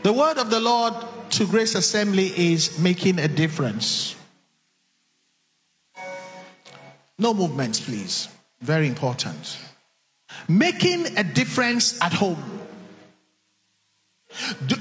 The 0.03 0.13
word 0.13 0.37
of 0.37 0.49
the 0.49 0.61
Lord 0.61 0.93
to 1.31 1.45
Grace 1.45 1.75
Assembly 1.75 2.27
is 2.27 2.79
making 2.79 3.19
a 3.19 3.27
difference. 3.27 4.15
No 7.17 7.33
movements, 7.33 7.81
please. 7.81 8.29
Very 8.61 8.87
important. 8.87 9.57
Making 10.47 11.17
a 11.17 11.25
difference 11.25 12.01
at 12.01 12.13
home. 12.13 12.41
Do, 14.65 14.77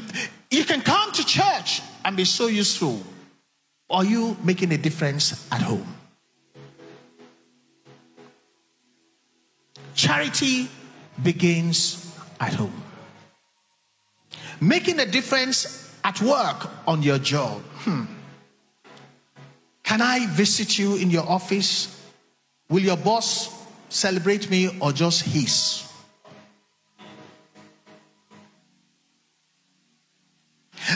you 0.51 0.65
can 0.65 0.81
come 0.81 1.13
to 1.13 1.25
church 1.25 1.83
and 2.05 2.17
be 2.17 2.25
so 2.25 2.47
useful. 2.47 3.01
Are 3.91 4.05
you 4.05 4.37
making 4.43 4.73
a 4.73 4.79
difference 4.79 5.49
at 5.51 5.63
home? 5.63 5.87
Charity 9.95 10.69
begins 11.23 12.15
at 12.39 12.55
home. 12.55 12.83
Making 14.61 15.01
a 15.01 15.07
difference 15.07 15.97
at 16.05 16.21
work 16.23 16.71
on 16.87 17.03
your 17.03 17.19
job. 17.19 17.63
Hmm. 17.79 18.05
Can 19.83 20.03
I 20.03 20.27
visit 20.27 20.79
you 20.79 20.97
in 20.97 21.11
your 21.11 21.25
office? 21.25 21.99
Will 22.69 22.83
your 22.83 22.97
boss 22.97 23.49
celebrate 23.89 24.51
me 24.51 24.71
or 24.81 24.93
just 24.93 25.23
hiss? 25.23 25.88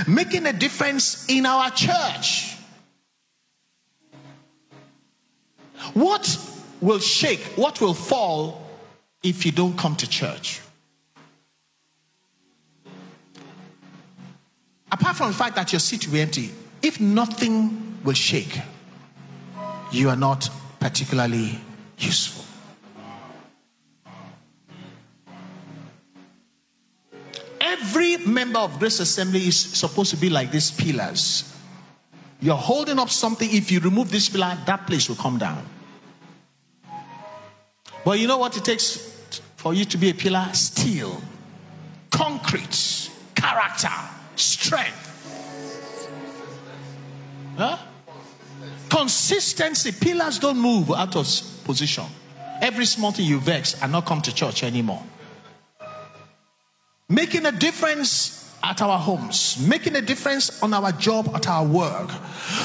Making 0.06 0.46
a 0.46 0.52
difference 0.52 1.26
in 1.28 1.46
our 1.46 1.70
church. 1.70 2.56
What 5.94 6.38
will 6.80 6.98
shake? 6.98 7.40
What 7.56 7.80
will 7.80 7.94
fall 7.94 8.66
if 9.22 9.44
you 9.44 9.52
don't 9.52 9.76
come 9.76 9.96
to 9.96 10.08
church? 10.08 10.60
Apart 14.90 15.16
from 15.16 15.28
the 15.28 15.36
fact 15.36 15.56
that 15.56 15.72
your 15.72 15.80
seat 15.80 16.06
will 16.06 16.14
be 16.14 16.20
empty, 16.20 16.50
if 16.82 17.00
nothing 17.00 17.98
will 18.04 18.12
shake, 18.14 18.60
you 19.90 20.08
are 20.08 20.16
not 20.16 20.48
particularly 20.80 21.58
useful. 21.98 22.41
Every 27.72 28.18
member 28.18 28.58
of 28.58 28.78
Grace 28.78 29.00
Assembly 29.00 29.46
is 29.48 29.58
supposed 29.58 30.10
to 30.10 30.16
be 30.16 30.28
like 30.28 30.50
these 30.50 30.70
pillars. 30.70 31.54
You're 32.40 32.54
holding 32.54 32.98
up 32.98 33.08
something. 33.08 33.48
If 33.50 33.70
you 33.70 33.80
remove 33.80 34.10
this 34.10 34.28
pillar, 34.28 34.58
that 34.66 34.86
place 34.86 35.08
will 35.08 35.16
come 35.16 35.38
down. 35.38 35.64
But 38.04 38.18
you 38.18 38.26
know 38.26 38.36
what 38.36 38.56
it 38.56 38.64
takes 38.64 38.96
for 39.56 39.72
you 39.72 39.84
to 39.86 39.96
be 39.96 40.10
a 40.10 40.14
pillar? 40.14 40.48
Steel, 40.52 41.22
concrete, 42.10 43.10
character, 43.34 43.88
strength. 44.36 45.08
Huh? 47.56 47.78
Consistency. 48.90 49.92
Pillars 49.92 50.38
don't 50.38 50.58
move 50.58 50.90
out 50.90 51.16
of 51.16 51.26
position. 51.64 52.04
Every 52.60 52.84
small 52.84 53.12
thing 53.12 53.26
you 53.26 53.40
vex 53.40 53.80
and 53.80 53.92
not 53.92 54.04
come 54.04 54.20
to 54.22 54.34
church 54.34 54.62
anymore. 54.62 55.02
Making 57.12 57.44
a 57.44 57.52
difference 57.52 58.50
at 58.62 58.80
our 58.80 58.98
homes, 58.98 59.58
making 59.68 59.96
a 59.96 60.00
difference 60.00 60.62
on 60.62 60.72
our 60.72 60.92
job, 60.92 61.30
at 61.34 61.46
our 61.46 61.62
work, 61.62 62.10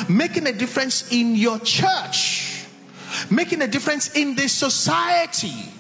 making 0.08 0.48
a 0.48 0.54
difference 0.54 1.12
in 1.12 1.36
your 1.36 1.60
church, 1.60 2.64
making 3.30 3.62
a 3.62 3.68
difference 3.68 4.16
in 4.16 4.36
the 4.36 4.48
society. 4.48 5.74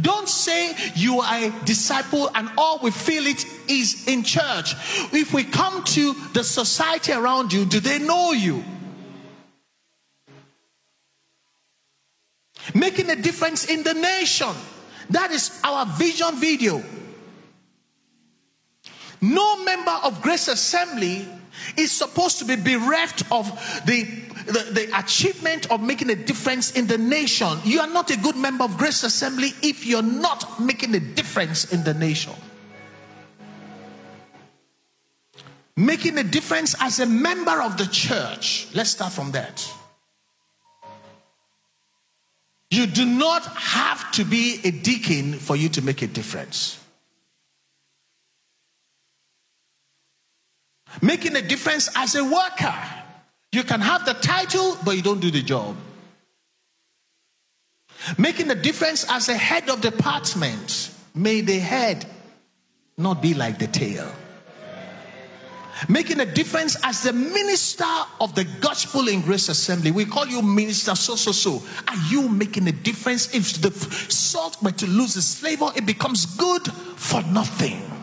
Don't 0.00 0.28
say 0.28 0.74
you 0.96 1.20
are 1.20 1.44
a 1.44 1.64
disciple 1.64 2.28
and 2.34 2.50
all 2.58 2.80
we 2.82 2.90
feel 2.90 3.24
it 3.24 3.44
is 3.68 4.08
in 4.08 4.24
church. 4.24 4.74
If 5.12 5.32
we 5.32 5.44
come 5.44 5.84
to 5.84 6.14
the 6.32 6.42
society 6.42 7.12
around 7.12 7.52
you, 7.52 7.66
do 7.66 7.78
they 7.78 8.00
know 8.00 8.32
you? 8.32 8.64
Making 12.74 13.10
a 13.10 13.16
difference 13.16 13.66
in 13.66 13.84
the 13.84 13.94
nation. 13.94 14.50
That 15.10 15.30
is 15.30 15.60
our 15.62 15.86
vision 15.86 16.34
video. 16.34 16.82
No 19.20 19.64
member 19.64 19.98
of 20.04 20.22
Grace 20.22 20.48
Assembly 20.48 21.26
is 21.76 21.90
supposed 21.90 22.38
to 22.38 22.44
be 22.44 22.56
bereft 22.56 23.30
of 23.32 23.46
the, 23.84 24.04
the, 24.46 24.70
the, 24.72 24.98
achievement 24.98 25.70
of 25.70 25.82
making 25.82 26.10
a 26.10 26.14
difference 26.14 26.72
in 26.72 26.86
the 26.86 26.98
nation. 26.98 27.58
You 27.64 27.80
are 27.80 27.88
not 27.88 28.10
a 28.10 28.16
good 28.16 28.36
member 28.36 28.64
of 28.64 28.76
Grace 28.78 29.02
Assembly 29.02 29.52
if 29.62 29.84
you're 29.84 30.02
not 30.02 30.60
making 30.60 30.94
a 30.94 31.00
difference 31.00 31.72
in 31.72 31.82
the 31.84 31.94
nation. 31.94 32.34
Making 35.76 36.18
a 36.18 36.24
difference 36.24 36.74
as 36.80 37.00
a 37.00 37.06
member 37.06 37.62
of 37.62 37.76
the 37.76 37.86
church. 37.86 38.68
Let's 38.74 38.90
start 38.90 39.12
from 39.12 39.32
that. 39.32 39.68
You 42.70 42.86
do 42.86 43.06
not 43.06 43.46
have 43.46 44.12
to 44.12 44.24
be 44.24 44.60
a 44.64 44.70
deacon 44.70 45.32
for 45.34 45.56
you 45.56 45.68
to 45.70 45.82
make 45.82 46.02
a 46.02 46.06
difference. 46.06 46.77
Making 51.02 51.36
a 51.36 51.42
difference 51.42 51.88
as 51.94 52.14
a 52.14 52.24
worker. 52.24 52.74
You 53.52 53.62
can 53.64 53.80
have 53.80 54.04
the 54.04 54.14
title, 54.14 54.76
but 54.84 54.96
you 54.96 55.02
don't 55.02 55.20
do 55.20 55.30
the 55.30 55.42
job. 55.42 55.76
Making 58.16 58.50
a 58.50 58.54
difference 58.54 59.04
as 59.10 59.28
a 59.28 59.36
head 59.36 59.68
of 59.68 59.80
department. 59.80 60.94
May 61.14 61.40
the 61.40 61.58
head 61.58 62.06
not 62.96 63.22
be 63.22 63.34
like 63.34 63.58
the 63.58 63.66
tail 63.66 64.10
making 65.88 66.20
a 66.20 66.26
difference 66.26 66.76
as 66.82 67.02
the 67.02 67.12
minister 67.12 67.84
of 68.20 68.34
the 68.34 68.44
gospel 68.60 69.08
in 69.08 69.20
Grace 69.20 69.48
Assembly. 69.48 69.90
We 69.90 70.06
call 70.06 70.26
you 70.26 70.42
minister 70.42 70.94
so 70.94 71.14
so 71.14 71.32
so. 71.32 71.62
Are 71.86 71.96
you 72.10 72.28
making 72.28 72.66
a 72.66 72.72
difference? 72.72 73.34
If 73.34 73.60
the 73.60 73.70
salt 74.10 74.60
were 74.62 74.72
to 74.72 74.86
lose 74.86 75.16
its 75.16 75.38
flavor, 75.38 75.70
it 75.76 75.86
becomes 75.86 76.26
good 76.26 76.66
for 76.96 77.22
nothing. 77.22 77.97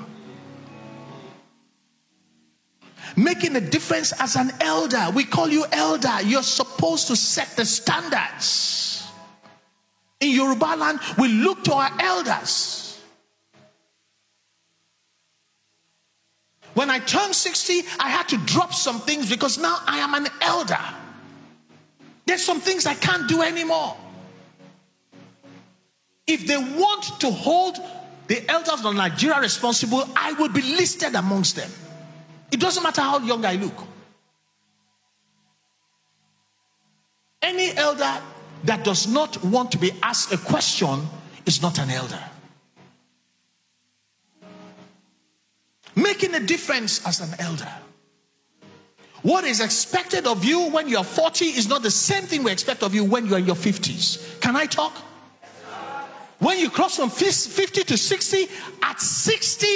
Making 3.16 3.56
a 3.56 3.62
difference 3.62 4.12
as 4.20 4.36
an 4.36 4.52
elder. 4.60 5.08
We 5.14 5.24
call 5.24 5.50
you 5.50 5.66
elder. 5.72 6.22
You're 6.24 6.44
supposed 6.44 7.08
to 7.08 7.16
set 7.16 7.56
the 7.56 7.66
standards. 7.66 9.08
In 10.20 10.32
Yoruba 10.32 10.76
land, 10.78 11.00
we 11.18 11.28
look 11.28 11.64
to 11.66 11.74
our 11.74 11.92
elders 12.00 12.86
When 16.76 16.90
I 16.90 17.00
turned 17.00 17.34
60, 17.34 17.84
I 18.02 18.10
had 18.10 18.28
to 18.30 18.38
drop 18.38 18.74
some 18.74 19.00
things 19.00 19.30
because 19.30 19.58
now 19.58 19.78
I 19.88 20.00
am 20.00 20.14
an 20.14 20.28
elder. 20.42 20.78
There's 22.26 22.44
some 22.44 22.60
things 22.60 22.86
I 22.86 22.96
can't 22.96 23.30
do 23.30 23.42
anymore. 23.42 23.96
If 26.28 26.46
they 26.46 26.58
want 26.58 27.04
to 27.22 27.32
hold 27.32 27.78
the 28.28 28.44
elders 28.52 28.84
of 28.84 28.94
Nigeria 28.94 29.40
responsible, 29.40 30.04
I 30.18 30.34
will 30.34 30.50
be 30.50 30.62
listed 30.62 31.16
amongst 31.16 31.56
them. 31.56 31.72
It 32.56 32.62
doesn't 32.62 32.84
matter 32.84 33.02
how 33.02 33.20
young 33.20 33.44
I 33.44 33.56
look. 33.56 33.78
Any 37.42 37.76
elder 37.76 38.16
that 38.64 38.86
does 38.86 39.08
not 39.08 39.44
want 39.44 39.74
to 39.74 39.78
be 39.78 39.92
asked 40.02 40.32
a 40.32 40.38
question 40.38 41.02
is 41.46 41.62
not 41.62 41.80
an 41.80 41.90
elder. 41.90 42.24
making 45.96 46.36
a 46.36 46.40
difference 46.40 47.06
as 47.06 47.20
an 47.20 47.40
elder. 47.40 47.72
What 49.22 49.44
is 49.44 49.60
expected 49.60 50.28
of 50.28 50.46
you 50.46 50.70
when 50.70 50.88
you're 50.88 51.04
40 51.04 51.46
is 51.46 51.68
not 51.68 51.82
the 51.82 51.92
same 51.92 52.24
thing 52.24 52.44
we 52.44 52.52
expect 52.52 52.84
of 52.84 52.94
you 52.94 53.04
when 53.04 53.26
you're 53.26 53.40
in 53.40 53.46
your 53.46 53.56
50s. 53.56 54.40
Can 54.40 54.56
I 54.56 54.66
talk? 54.66 54.94
When 56.40 56.60
you 56.60 56.70
cross 56.70 56.98
from 56.98 57.10
50 57.10 57.84
to 57.84 57.98
60, 57.98 58.48
at 58.84 59.02
60, 59.02 59.68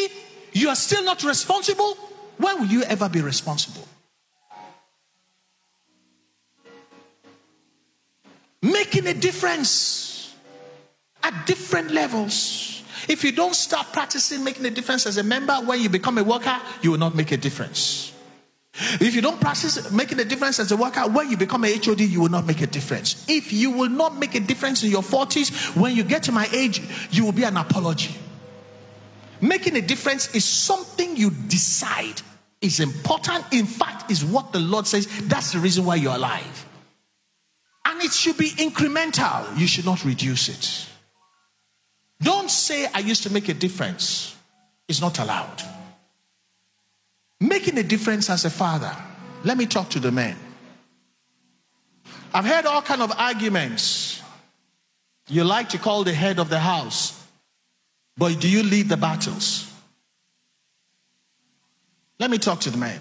you 0.54 0.70
are 0.70 0.76
still 0.76 1.04
not 1.04 1.24
responsible. 1.24 1.98
When 2.40 2.60
will 2.60 2.68
you 2.68 2.84
ever 2.84 3.10
be 3.10 3.20
responsible? 3.20 3.86
Making 8.62 9.08
a 9.08 9.14
difference 9.14 10.34
at 11.22 11.46
different 11.46 11.92
levels. 11.92 12.82
If 13.10 13.26
you 13.26 13.34
don't 13.34 13.56
start 13.56 13.88
practicing 13.92 14.44
making 14.44 14.66
a 14.66 14.70
difference 14.70 15.06
as 15.06 15.18
a 15.18 15.24
member, 15.24 15.54
when 15.56 15.82
you 15.82 15.90
become 15.90 16.18
a 16.18 16.24
worker, 16.24 16.58
you 16.82 16.92
will 16.92 16.98
not 16.98 17.14
make 17.14 17.34
a 17.34 17.38
difference. 17.38 18.14
If 18.74 19.16
you 19.16 19.22
don't 19.22 19.42
practice 19.42 19.92
making 19.92 20.20
a 20.20 20.26
difference 20.26 20.60
as 20.60 20.72
a 20.72 20.78
worker, 20.78 21.02
when 21.10 21.30
you 21.30 21.36
become 21.36 21.66
a 21.66 21.76
HOD, 21.76 22.00
you 22.00 22.22
will 22.22 22.30
not 22.30 22.46
make 22.46 22.62
a 22.62 22.68
difference. 22.68 23.26
If 23.28 23.52
you 23.52 23.72
will 23.72 23.90
not 23.90 24.18
make 24.18 24.36
a 24.36 24.40
difference 24.40 24.82
in 24.82 24.92
your 24.92 25.02
40s, 25.02 25.76
when 25.76 25.94
you 25.94 26.04
get 26.04 26.24
to 26.24 26.32
my 26.32 26.48
age, 26.54 26.82
you 27.12 27.26
will 27.26 27.34
be 27.34 27.44
an 27.44 27.58
apology. 27.58 28.16
Making 29.42 29.76
a 29.76 29.82
difference 29.82 30.34
is 30.34 30.46
something 30.46 31.18
you 31.18 31.32
decide 31.32 32.22
is 32.62 32.80
important. 32.80 33.45
In 33.51 33.66
fact, 33.66 34.12
is 34.12 34.24
what 34.24 34.51
the 34.51 34.60
Lord 34.60 34.88
says. 34.88 35.07
That's 35.24 35.53
the 35.53 35.60
reason 35.60 35.86
why 35.86 35.95
you're 35.95 36.16
alive. 36.16 36.68
And 37.86 38.01
it 38.03 38.12
should 38.12 38.38
be 38.38 38.49
incremental. 38.49 39.57
You 39.57 39.68
should 39.68 39.86
not 39.86 40.03
reduce 40.05 40.49
it. 40.49 40.88
Don't 42.22 42.51
say, 42.51 42.86
I 42.93 42.99
used 42.99 43.24
to 43.24 43.32
make 43.32 43.47
a 43.49 43.53
difference. 43.53 44.36
It's 44.88 45.01
not 45.01 45.20
allowed. 45.20 45.64
Making 47.39 47.78
a 47.78 47.84
difference 47.84 48.30
as 48.30 48.43
a 48.43 48.49
father. 48.49 48.95
Let 49.43 49.57
me 49.57 49.66
talk 49.66 49.89
to 49.91 49.99
the 49.99 50.12
men. 50.12 50.36
I've 52.34 52.45
heard 52.45 52.66
all 52.66 52.82
kind 52.82 53.01
of 53.01 53.12
arguments. 53.18 54.22
You 55.30 55.43
like 55.43 55.70
to 55.70 55.78
call 55.78 56.03
the 56.03 56.14
head 56.14 56.39
of 56.39 56.49
the 56.49 56.60
house, 56.60 57.24
but 58.18 58.39
do 58.39 58.49
you 58.49 58.64
lead 58.64 58.89
the 58.89 58.97
battles? 58.97 59.69
Let 62.20 62.30
me 62.30 62.38
talk 62.38 62.62
to 62.62 62.70
the 62.70 62.78
man. 62.78 63.00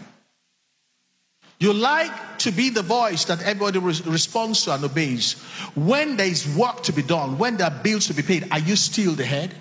You 1.61 1.73
like 1.73 2.39
to 2.39 2.53
be 2.53 2.71
the 2.71 2.83
voice 2.83 3.25
that 3.25 3.43
everybody 3.43 3.81
re- 3.81 4.01
responds 4.07 4.64
to 4.64 4.75
and 4.75 4.85
obeys. 4.85 5.33
When 5.75 6.16
there 6.16 6.29
is 6.29 6.47
work 6.57 6.85
to 6.85 6.93
be 6.93 7.03
done, 7.03 7.37
when 7.37 7.57
there 7.57 7.66
are 7.66 7.83
bills 7.83 8.07
to 8.07 8.14
be 8.14 8.23
paid, 8.23 8.47
are 8.53 8.61
you 8.61 8.77
still 8.77 9.12
the 9.12 9.25
head? 9.25 9.53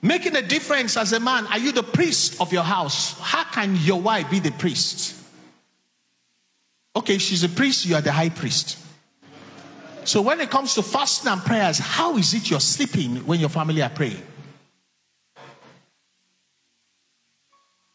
Making 0.00 0.36
a 0.36 0.42
difference 0.42 0.96
as 0.96 1.12
a 1.12 1.20
man, 1.20 1.46
are 1.48 1.58
you 1.58 1.72
the 1.72 1.82
priest 1.82 2.40
of 2.40 2.50
your 2.52 2.62
house? 2.62 3.18
How 3.20 3.44
can 3.44 3.76
your 3.76 4.00
wife 4.00 4.30
be 4.30 4.38
the 4.38 4.52
priest? 4.52 5.14
Okay, 6.96 7.18
she's 7.18 7.44
a 7.44 7.48
priest, 7.48 7.84
you 7.84 7.94
are 7.94 8.00
the 8.00 8.12
high 8.12 8.30
priest. 8.30 8.78
So 10.08 10.22
when 10.22 10.40
it 10.40 10.48
comes 10.48 10.74
to 10.76 10.82
fasting 10.82 11.30
and 11.30 11.42
prayers, 11.42 11.78
how 11.78 12.16
is 12.16 12.32
it 12.32 12.48
you're 12.48 12.60
sleeping 12.60 13.16
when 13.26 13.38
your 13.38 13.50
family 13.50 13.82
are 13.82 13.90
praying? 13.90 14.22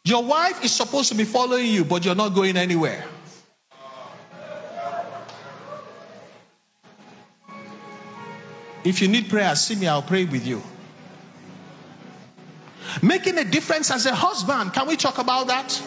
Your 0.06 0.24
wife 0.24 0.64
is 0.64 0.72
supposed 0.72 1.10
to 1.10 1.16
be 1.16 1.24
following 1.24 1.66
you, 1.66 1.84
but 1.84 2.06
you're 2.06 2.14
not 2.14 2.36
going 2.36 2.56
anywhere. 2.56 3.04
If 8.84 9.02
you 9.02 9.08
need 9.08 9.28
prayer, 9.28 9.56
see 9.56 9.74
me, 9.74 9.88
I'll 9.88 10.04
pray 10.04 10.26
with 10.26 10.46
you. 10.46 10.62
Making 13.02 13.40
a 13.40 13.44
difference 13.44 13.90
as 13.90 14.06
a 14.06 14.14
husband, 14.14 14.72
can 14.72 14.88
we 14.88 14.98
talk 14.98 15.18
about 15.18 15.48
that? 15.48 15.82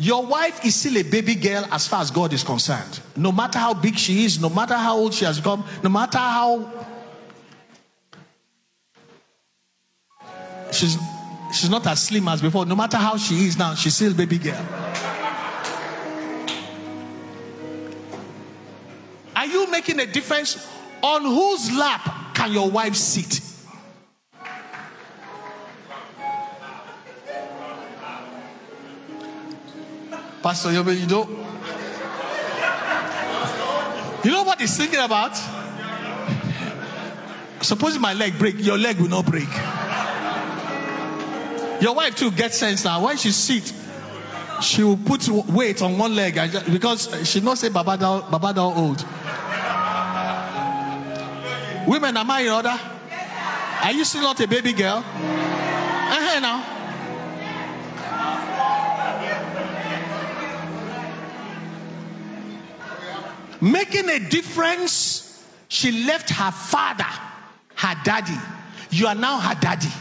Your 0.00 0.24
wife 0.24 0.64
is 0.64 0.74
still 0.76 0.96
a 0.96 1.02
baby 1.02 1.34
girl 1.34 1.68
as 1.70 1.86
far 1.86 2.00
as 2.00 2.10
God 2.10 2.32
is 2.32 2.42
concerned. 2.42 3.00
No 3.16 3.30
matter 3.30 3.58
how 3.58 3.74
big 3.74 3.98
she 3.98 4.24
is, 4.24 4.40
no 4.40 4.48
matter 4.48 4.74
how 4.74 4.96
old 4.96 5.12
she 5.12 5.26
has 5.26 5.36
become, 5.38 5.62
no 5.82 5.90
matter 5.90 6.16
how 6.16 6.86
she's 10.72 10.96
she's 11.52 11.68
not 11.68 11.86
as 11.86 12.02
slim 12.02 12.28
as 12.28 12.40
before. 12.40 12.64
No 12.64 12.74
matter 12.74 12.96
how 12.96 13.18
she 13.18 13.44
is 13.44 13.58
now, 13.58 13.74
she's 13.74 13.94
still 13.94 14.12
a 14.12 14.14
baby 14.14 14.38
girl. 14.38 14.66
Are 19.36 19.46
you 19.46 19.70
making 19.70 20.00
a 20.00 20.06
difference? 20.06 20.66
On 21.02 21.22
whose 21.22 21.76
lap 21.76 22.34
can 22.34 22.52
your 22.52 22.70
wife 22.70 22.94
sit? 22.94 23.49
Pastor 30.42 30.72
you 30.72 31.06
know, 31.06 31.28
you 34.24 34.30
know 34.30 34.42
what 34.42 34.60
he's 34.60 34.76
thinking 34.76 35.00
about? 35.00 35.36
Suppose 37.60 37.98
my 37.98 38.14
leg 38.14 38.38
break, 38.38 38.54
your 38.58 38.78
leg 38.78 38.98
will 38.98 39.08
not 39.08 39.26
break. 39.26 39.48
Your 41.82 41.94
wife 41.94 42.16
too 42.16 42.30
gets 42.30 42.58
sense 42.58 42.84
now. 42.84 43.04
When 43.04 43.18
she 43.18 43.32
sit, 43.32 43.72
she 44.62 44.82
will 44.82 44.96
put 44.96 45.28
weight 45.28 45.82
on 45.82 45.98
one 45.98 46.14
leg 46.14 46.34
because 46.70 47.28
she 47.28 47.40
not 47.40 47.58
say 47.58 47.68
Baba 47.68 47.98
down, 47.98 48.30
Baba 48.30 48.58
old. 48.60 49.04
Women, 51.86 52.16
am 52.16 52.30
I 52.30 52.40
in 52.40 52.48
order? 52.48 52.78
Are 53.82 53.92
you 53.92 54.04
still 54.04 54.22
not 54.22 54.40
a 54.40 54.46
baby 54.46 54.72
girl? 54.72 55.04
Making 63.80 64.10
a 64.10 64.18
difference. 64.28 65.46
She 65.68 66.04
left 66.04 66.30
her 66.30 66.50
father, 66.50 67.04
her 67.76 67.94
daddy. 68.04 68.38
You 68.90 69.06
are 69.06 69.14
now 69.14 69.38
her 69.38 69.54
daddy. 69.60 69.92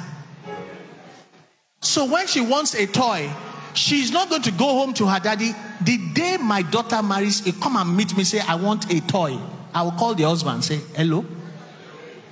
So 1.81 2.05
when 2.05 2.27
she 2.27 2.41
wants 2.41 2.73
a 2.75 2.85
toy, 2.87 3.29
she's 3.73 4.11
not 4.11 4.29
going 4.29 4.41
to 4.41 4.51
go 4.51 4.65
home 4.65 4.93
to 4.95 5.07
her 5.07 5.19
daddy. 5.19 5.53
The 5.81 5.97
day 6.13 6.37
my 6.37 6.61
daughter 6.63 7.01
marries, 7.01 7.45
he 7.45 7.51
come 7.53 7.77
and 7.77 7.95
meet 7.95 8.17
me, 8.17 8.23
say, 8.23 8.39
I 8.39 8.55
want 8.55 8.91
a 8.91 8.99
toy. 9.01 9.37
I 9.73 9.83
will 9.83 9.91
call 9.91 10.15
the 10.15 10.23
husband 10.23 10.63
say, 10.63 10.81
Hello? 10.95 11.23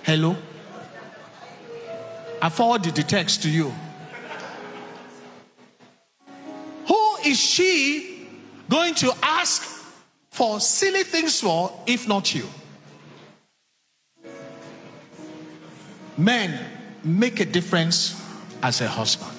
Hello? 0.03 0.35
I 2.41 2.49
forwarded 2.49 2.95
the 2.95 3.03
text 3.03 3.43
to 3.43 3.49
you. 3.49 3.71
Who 6.87 7.17
is 7.25 7.39
she 7.39 8.27
going 8.69 8.95
to 8.95 9.13
ask 9.21 9.76
for 10.37 10.59
silly 10.59 11.01
things 11.01 11.41
for 11.41 11.71
if 11.87 12.07
not 12.07 12.35
you? 12.35 12.45
Men, 16.15 16.63
make 17.03 17.39
a 17.39 17.45
difference 17.45 18.23
as 18.61 18.81
a 18.81 18.87
husband. 18.87 19.31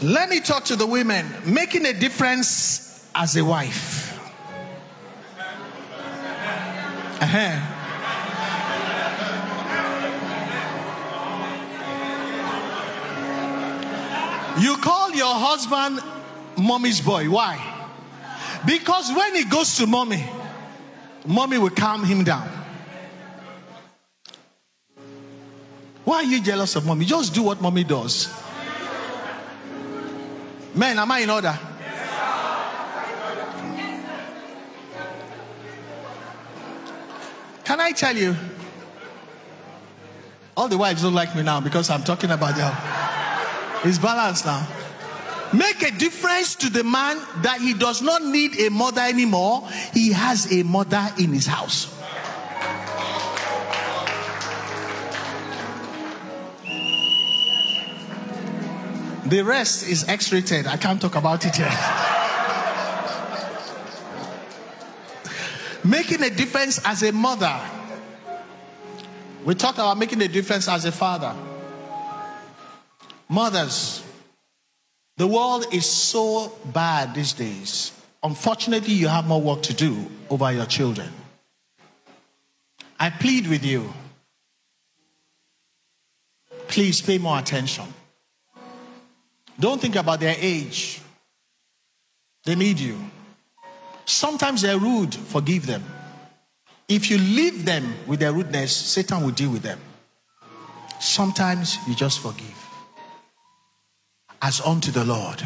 Let 0.00 0.28
me 0.28 0.38
talk 0.38 0.64
to 0.66 0.76
the 0.76 0.86
women, 0.86 1.26
making 1.44 1.86
a 1.86 1.92
difference 1.92 3.10
as 3.16 3.36
a 3.36 3.44
wife. 3.44 4.16
Uh-huh. 7.20 7.73
You 14.58 14.76
call 14.76 15.10
your 15.12 15.34
husband 15.34 16.00
mommy's 16.56 17.00
boy. 17.00 17.28
Why? 17.28 17.58
Because 18.66 19.12
when 19.12 19.34
he 19.34 19.44
goes 19.44 19.76
to 19.76 19.86
mommy, 19.86 20.24
mommy 21.26 21.58
will 21.58 21.70
calm 21.70 22.04
him 22.04 22.24
down. 22.24 22.48
Why 26.04 26.16
are 26.16 26.24
you 26.24 26.42
jealous 26.42 26.76
of 26.76 26.86
mommy? 26.86 27.04
Just 27.04 27.34
do 27.34 27.42
what 27.42 27.60
mommy 27.60 27.82
does. 27.82 28.28
Man, 30.74 30.98
am 30.98 31.10
I 31.10 31.20
in 31.20 31.30
order? 31.30 31.58
Can 37.64 37.80
I 37.80 37.92
tell 37.92 38.16
you? 38.16 38.36
All 40.56 40.68
the 40.68 40.78
wives 40.78 41.02
don't 41.02 41.14
like 41.14 41.34
me 41.34 41.42
now 41.42 41.60
because 41.60 41.90
I'm 41.90 42.04
talking 42.04 42.30
about 42.30 42.54
them. 42.56 42.93
It's 43.84 43.98
balanced 43.98 44.46
now. 44.46 44.66
Make 45.52 45.82
a 45.82 45.90
difference 45.90 46.56
to 46.56 46.70
the 46.70 46.82
man 46.82 47.20
that 47.42 47.60
he 47.60 47.74
does 47.74 48.02
not 48.02 48.24
need 48.24 48.58
a 48.58 48.70
mother 48.70 49.02
anymore. 49.02 49.68
He 49.92 50.12
has 50.12 50.50
a 50.50 50.62
mother 50.64 51.06
in 51.18 51.32
his 51.32 51.46
house. 51.46 51.90
The 59.26 59.42
rest 59.42 59.86
is 59.88 60.08
X 60.08 60.32
rated. 60.32 60.66
I 60.66 60.76
can't 60.76 61.00
talk 61.00 61.14
about 61.14 61.44
it 61.44 61.58
yet. 61.58 62.14
making 65.84 66.22
a 66.22 66.30
difference 66.30 66.80
as 66.84 67.02
a 67.02 67.12
mother. 67.12 67.60
We 69.44 69.54
talk 69.54 69.74
about 69.74 69.98
making 69.98 70.22
a 70.22 70.28
difference 70.28 70.68
as 70.68 70.86
a 70.86 70.92
father. 70.92 71.34
Mothers, 73.34 74.02
the 75.16 75.26
world 75.26 75.66
is 75.72 75.84
so 75.84 76.52
bad 76.72 77.14
these 77.14 77.32
days. 77.32 77.92
Unfortunately, 78.22 78.94
you 78.94 79.08
have 79.08 79.26
more 79.26 79.42
work 79.42 79.62
to 79.62 79.74
do 79.74 80.10
over 80.30 80.50
your 80.52 80.66
children. 80.66 81.10
I 82.98 83.10
plead 83.10 83.46
with 83.48 83.64
you 83.64 83.92
please 86.74 87.00
pay 87.00 87.18
more 87.18 87.38
attention. 87.38 87.84
Don't 89.60 89.80
think 89.80 89.94
about 89.94 90.18
their 90.18 90.34
age, 90.36 91.00
they 92.44 92.56
need 92.56 92.80
you. 92.80 92.98
Sometimes 94.04 94.62
they're 94.62 94.78
rude, 94.78 95.14
forgive 95.14 95.66
them. 95.66 95.84
If 96.88 97.10
you 97.10 97.18
leave 97.18 97.64
them 97.64 97.94
with 98.08 98.18
their 98.18 98.32
rudeness, 98.32 98.74
Satan 98.74 99.22
will 99.22 99.30
deal 99.30 99.50
with 99.50 99.62
them. 99.62 99.78
Sometimes 100.98 101.78
you 101.86 101.94
just 101.94 102.18
forgive. 102.18 102.63
As 104.44 104.60
unto 104.60 104.90
the 104.90 105.06
Lord. 105.06 105.42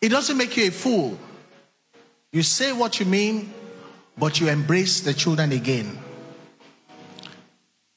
It 0.00 0.10
doesn't 0.10 0.36
make 0.36 0.56
you 0.56 0.68
a 0.68 0.70
fool. 0.70 1.18
You 2.30 2.44
say 2.44 2.70
what 2.72 3.00
you 3.00 3.06
mean, 3.06 3.52
but 4.16 4.38
you 4.38 4.48
embrace 4.48 5.00
the 5.00 5.12
children 5.12 5.50
again. 5.50 5.98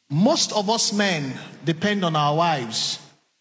Most 0.09 0.51
of 0.51 0.67
us 0.67 0.91
men 0.93 1.37
depend 1.63 2.03
on 2.03 2.15
our 2.15 2.35
wives 2.35 2.97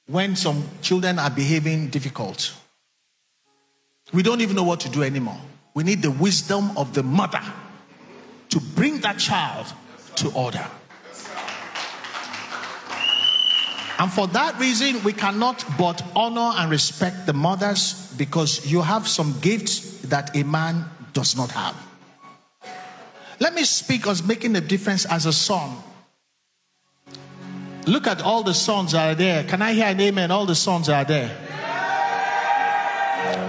when 0.09 0.37
some 0.37 0.63
children 0.83 1.19
are 1.19 1.31
behaving 1.31 1.89
difficult. 1.89 2.53
We 4.13 4.23
don't 4.23 4.43
even 4.43 4.57
know 4.57 4.65
what 4.65 4.81
to 4.81 4.91
do 4.91 5.03
anymore. 5.03 5.41
We 5.73 5.85
need 5.85 6.03
the 6.03 6.11
wisdom 6.11 6.77
of 6.77 6.93
the 6.93 7.03
mother 7.03 7.43
to 8.51 8.61
bring 8.61 9.01
that 9.01 9.19
child 9.19 9.73
to 10.17 10.31
order. 10.35 10.67
And 13.99 14.13
for 14.13 14.27
that 14.29 14.59
reason, 14.59 15.03
we 15.05 15.13
cannot 15.13 15.65
but 15.79 16.03
honor 16.17 16.53
and 16.57 16.71
respect 16.71 17.27
the 17.27 17.33
mothers 17.33 18.13
because 18.17 18.67
you 18.67 18.83
have 18.83 19.07
some 19.07 19.39
gifts 19.41 20.01
that 20.03 20.35
a 20.37 20.43
man 20.43 20.85
does 21.13 21.37
not 21.37 21.51
have. 21.53 21.77
Let 23.39 23.55
me 23.55 23.65
speak 23.65 24.07
as 24.07 24.23
making 24.23 24.57
a 24.57 24.61
difference 24.61 25.05
as 25.05 25.27
a 25.27 25.33
son. 25.33 25.77
Look 27.87 28.07
at 28.07 28.23
all 28.23 28.43
the 28.43 28.55
sons 28.55 28.93
that 28.93 29.13
are 29.13 29.15
there. 29.15 29.45
Can 29.45 29.63
I 29.63 29.75
hear 29.75 29.87
an 29.87 30.01
amen? 30.01 30.31
All 30.31 30.47
the 30.47 30.55
sons 30.55 30.89
are 30.89 31.05
there. 31.05 31.31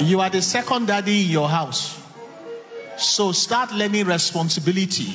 You 0.01 0.19
are 0.19 0.29
the 0.29 0.41
second 0.41 0.87
daddy 0.87 1.23
in 1.23 1.31
your 1.31 1.47
house. 1.47 2.01
So 2.97 3.31
start 3.31 3.71
learning 3.73 4.05
responsibility. 4.05 5.13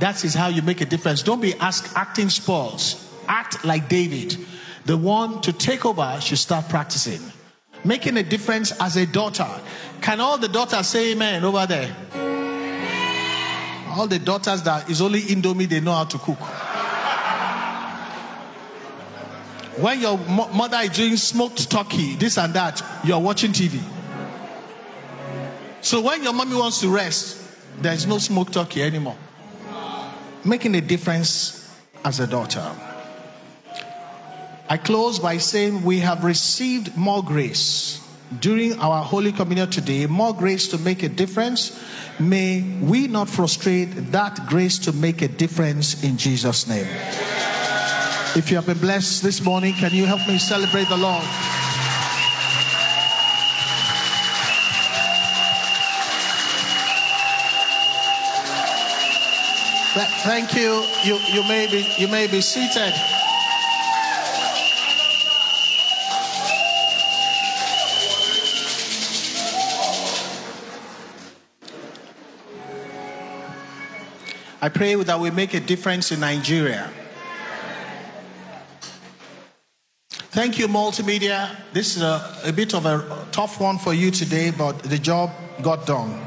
That 0.00 0.24
is 0.24 0.34
how 0.34 0.48
you 0.48 0.62
make 0.62 0.80
a 0.80 0.86
difference. 0.86 1.22
Don't 1.22 1.40
be 1.40 1.54
ask, 1.54 1.92
acting 1.96 2.30
sports. 2.30 3.05
Act 3.28 3.64
like 3.64 3.88
David. 3.88 4.36
The 4.84 4.96
one 4.96 5.40
to 5.42 5.52
take 5.52 5.84
over 5.84 6.18
should 6.20 6.38
start 6.38 6.68
practicing. 6.68 7.20
Making 7.84 8.16
a 8.16 8.22
difference 8.22 8.72
as 8.80 8.96
a 8.96 9.06
daughter. 9.06 9.48
Can 10.00 10.20
all 10.20 10.38
the 10.38 10.48
daughters 10.48 10.86
say 10.86 11.12
amen 11.12 11.44
over 11.44 11.66
there? 11.66 11.94
All 13.90 14.06
the 14.06 14.18
daughters 14.18 14.62
that 14.62 14.90
is 14.90 15.00
only 15.00 15.22
Indomie 15.22 15.68
they 15.68 15.80
know 15.80 15.92
how 15.92 16.04
to 16.04 16.18
cook. 16.18 16.38
When 19.78 20.00
your 20.00 20.16
mother 20.18 20.78
is 20.78 20.90
doing 20.90 21.16
smoked 21.16 21.70
turkey, 21.70 22.16
this 22.16 22.38
and 22.38 22.54
that, 22.54 22.82
you're 23.04 23.18
watching 23.18 23.52
TV. 23.52 23.82
So 25.82 26.00
when 26.00 26.22
your 26.22 26.32
mommy 26.32 26.56
wants 26.56 26.80
to 26.80 26.88
rest, 26.88 27.42
there's 27.80 28.06
no 28.06 28.18
smoked 28.18 28.54
turkey 28.54 28.82
anymore. 28.82 29.16
Making 30.44 30.76
a 30.76 30.80
difference 30.80 31.74
as 32.04 32.20
a 32.20 32.26
daughter. 32.26 32.64
I 34.68 34.76
close 34.76 35.20
by 35.20 35.38
saying 35.38 35.84
we 35.84 36.00
have 36.00 36.24
received 36.24 36.96
more 36.96 37.22
grace 37.22 38.00
during 38.40 38.78
our 38.80 39.04
Holy 39.04 39.30
Communion 39.30 39.70
today, 39.70 40.06
more 40.06 40.34
grace 40.34 40.66
to 40.68 40.78
make 40.78 41.04
a 41.04 41.08
difference. 41.08 41.80
May 42.18 42.62
we 42.80 43.06
not 43.06 43.28
frustrate 43.28 44.10
that 44.10 44.46
grace 44.48 44.78
to 44.80 44.92
make 44.92 45.22
a 45.22 45.28
difference 45.28 46.02
in 46.02 46.16
Jesus' 46.16 46.66
name. 46.66 46.88
If 48.34 48.50
you 48.50 48.56
have 48.56 48.66
been 48.66 48.78
blessed 48.78 49.22
this 49.22 49.40
morning, 49.40 49.72
can 49.74 49.94
you 49.94 50.04
help 50.04 50.26
me 50.26 50.36
celebrate 50.38 50.88
the 50.88 50.96
Lord? 50.96 51.24
Thank 60.26 60.56
you. 60.56 60.84
You, 61.04 61.20
you, 61.32 61.44
may 61.44 61.68
be, 61.70 61.86
you 61.98 62.08
may 62.08 62.26
be 62.26 62.40
seated. 62.40 62.92
I 74.66 74.68
pray 74.68 74.96
that 74.96 75.20
we 75.20 75.30
make 75.30 75.54
a 75.54 75.60
difference 75.60 76.10
in 76.10 76.18
Nigeria. 76.18 76.90
Thank 80.10 80.58
you, 80.58 80.66
multimedia. 80.66 81.54
This 81.72 81.94
is 81.96 82.02
a, 82.02 82.20
a 82.42 82.52
bit 82.52 82.74
of 82.74 82.84
a 82.84 83.28
tough 83.30 83.60
one 83.60 83.78
for 83.78 83.94
you 83.94 84.10
today, 84.10 84.50
but 84.50 84.82
the 84.82 84.98
job 84.98 85.30
got 85.62 85.86
done. 85.86 86.25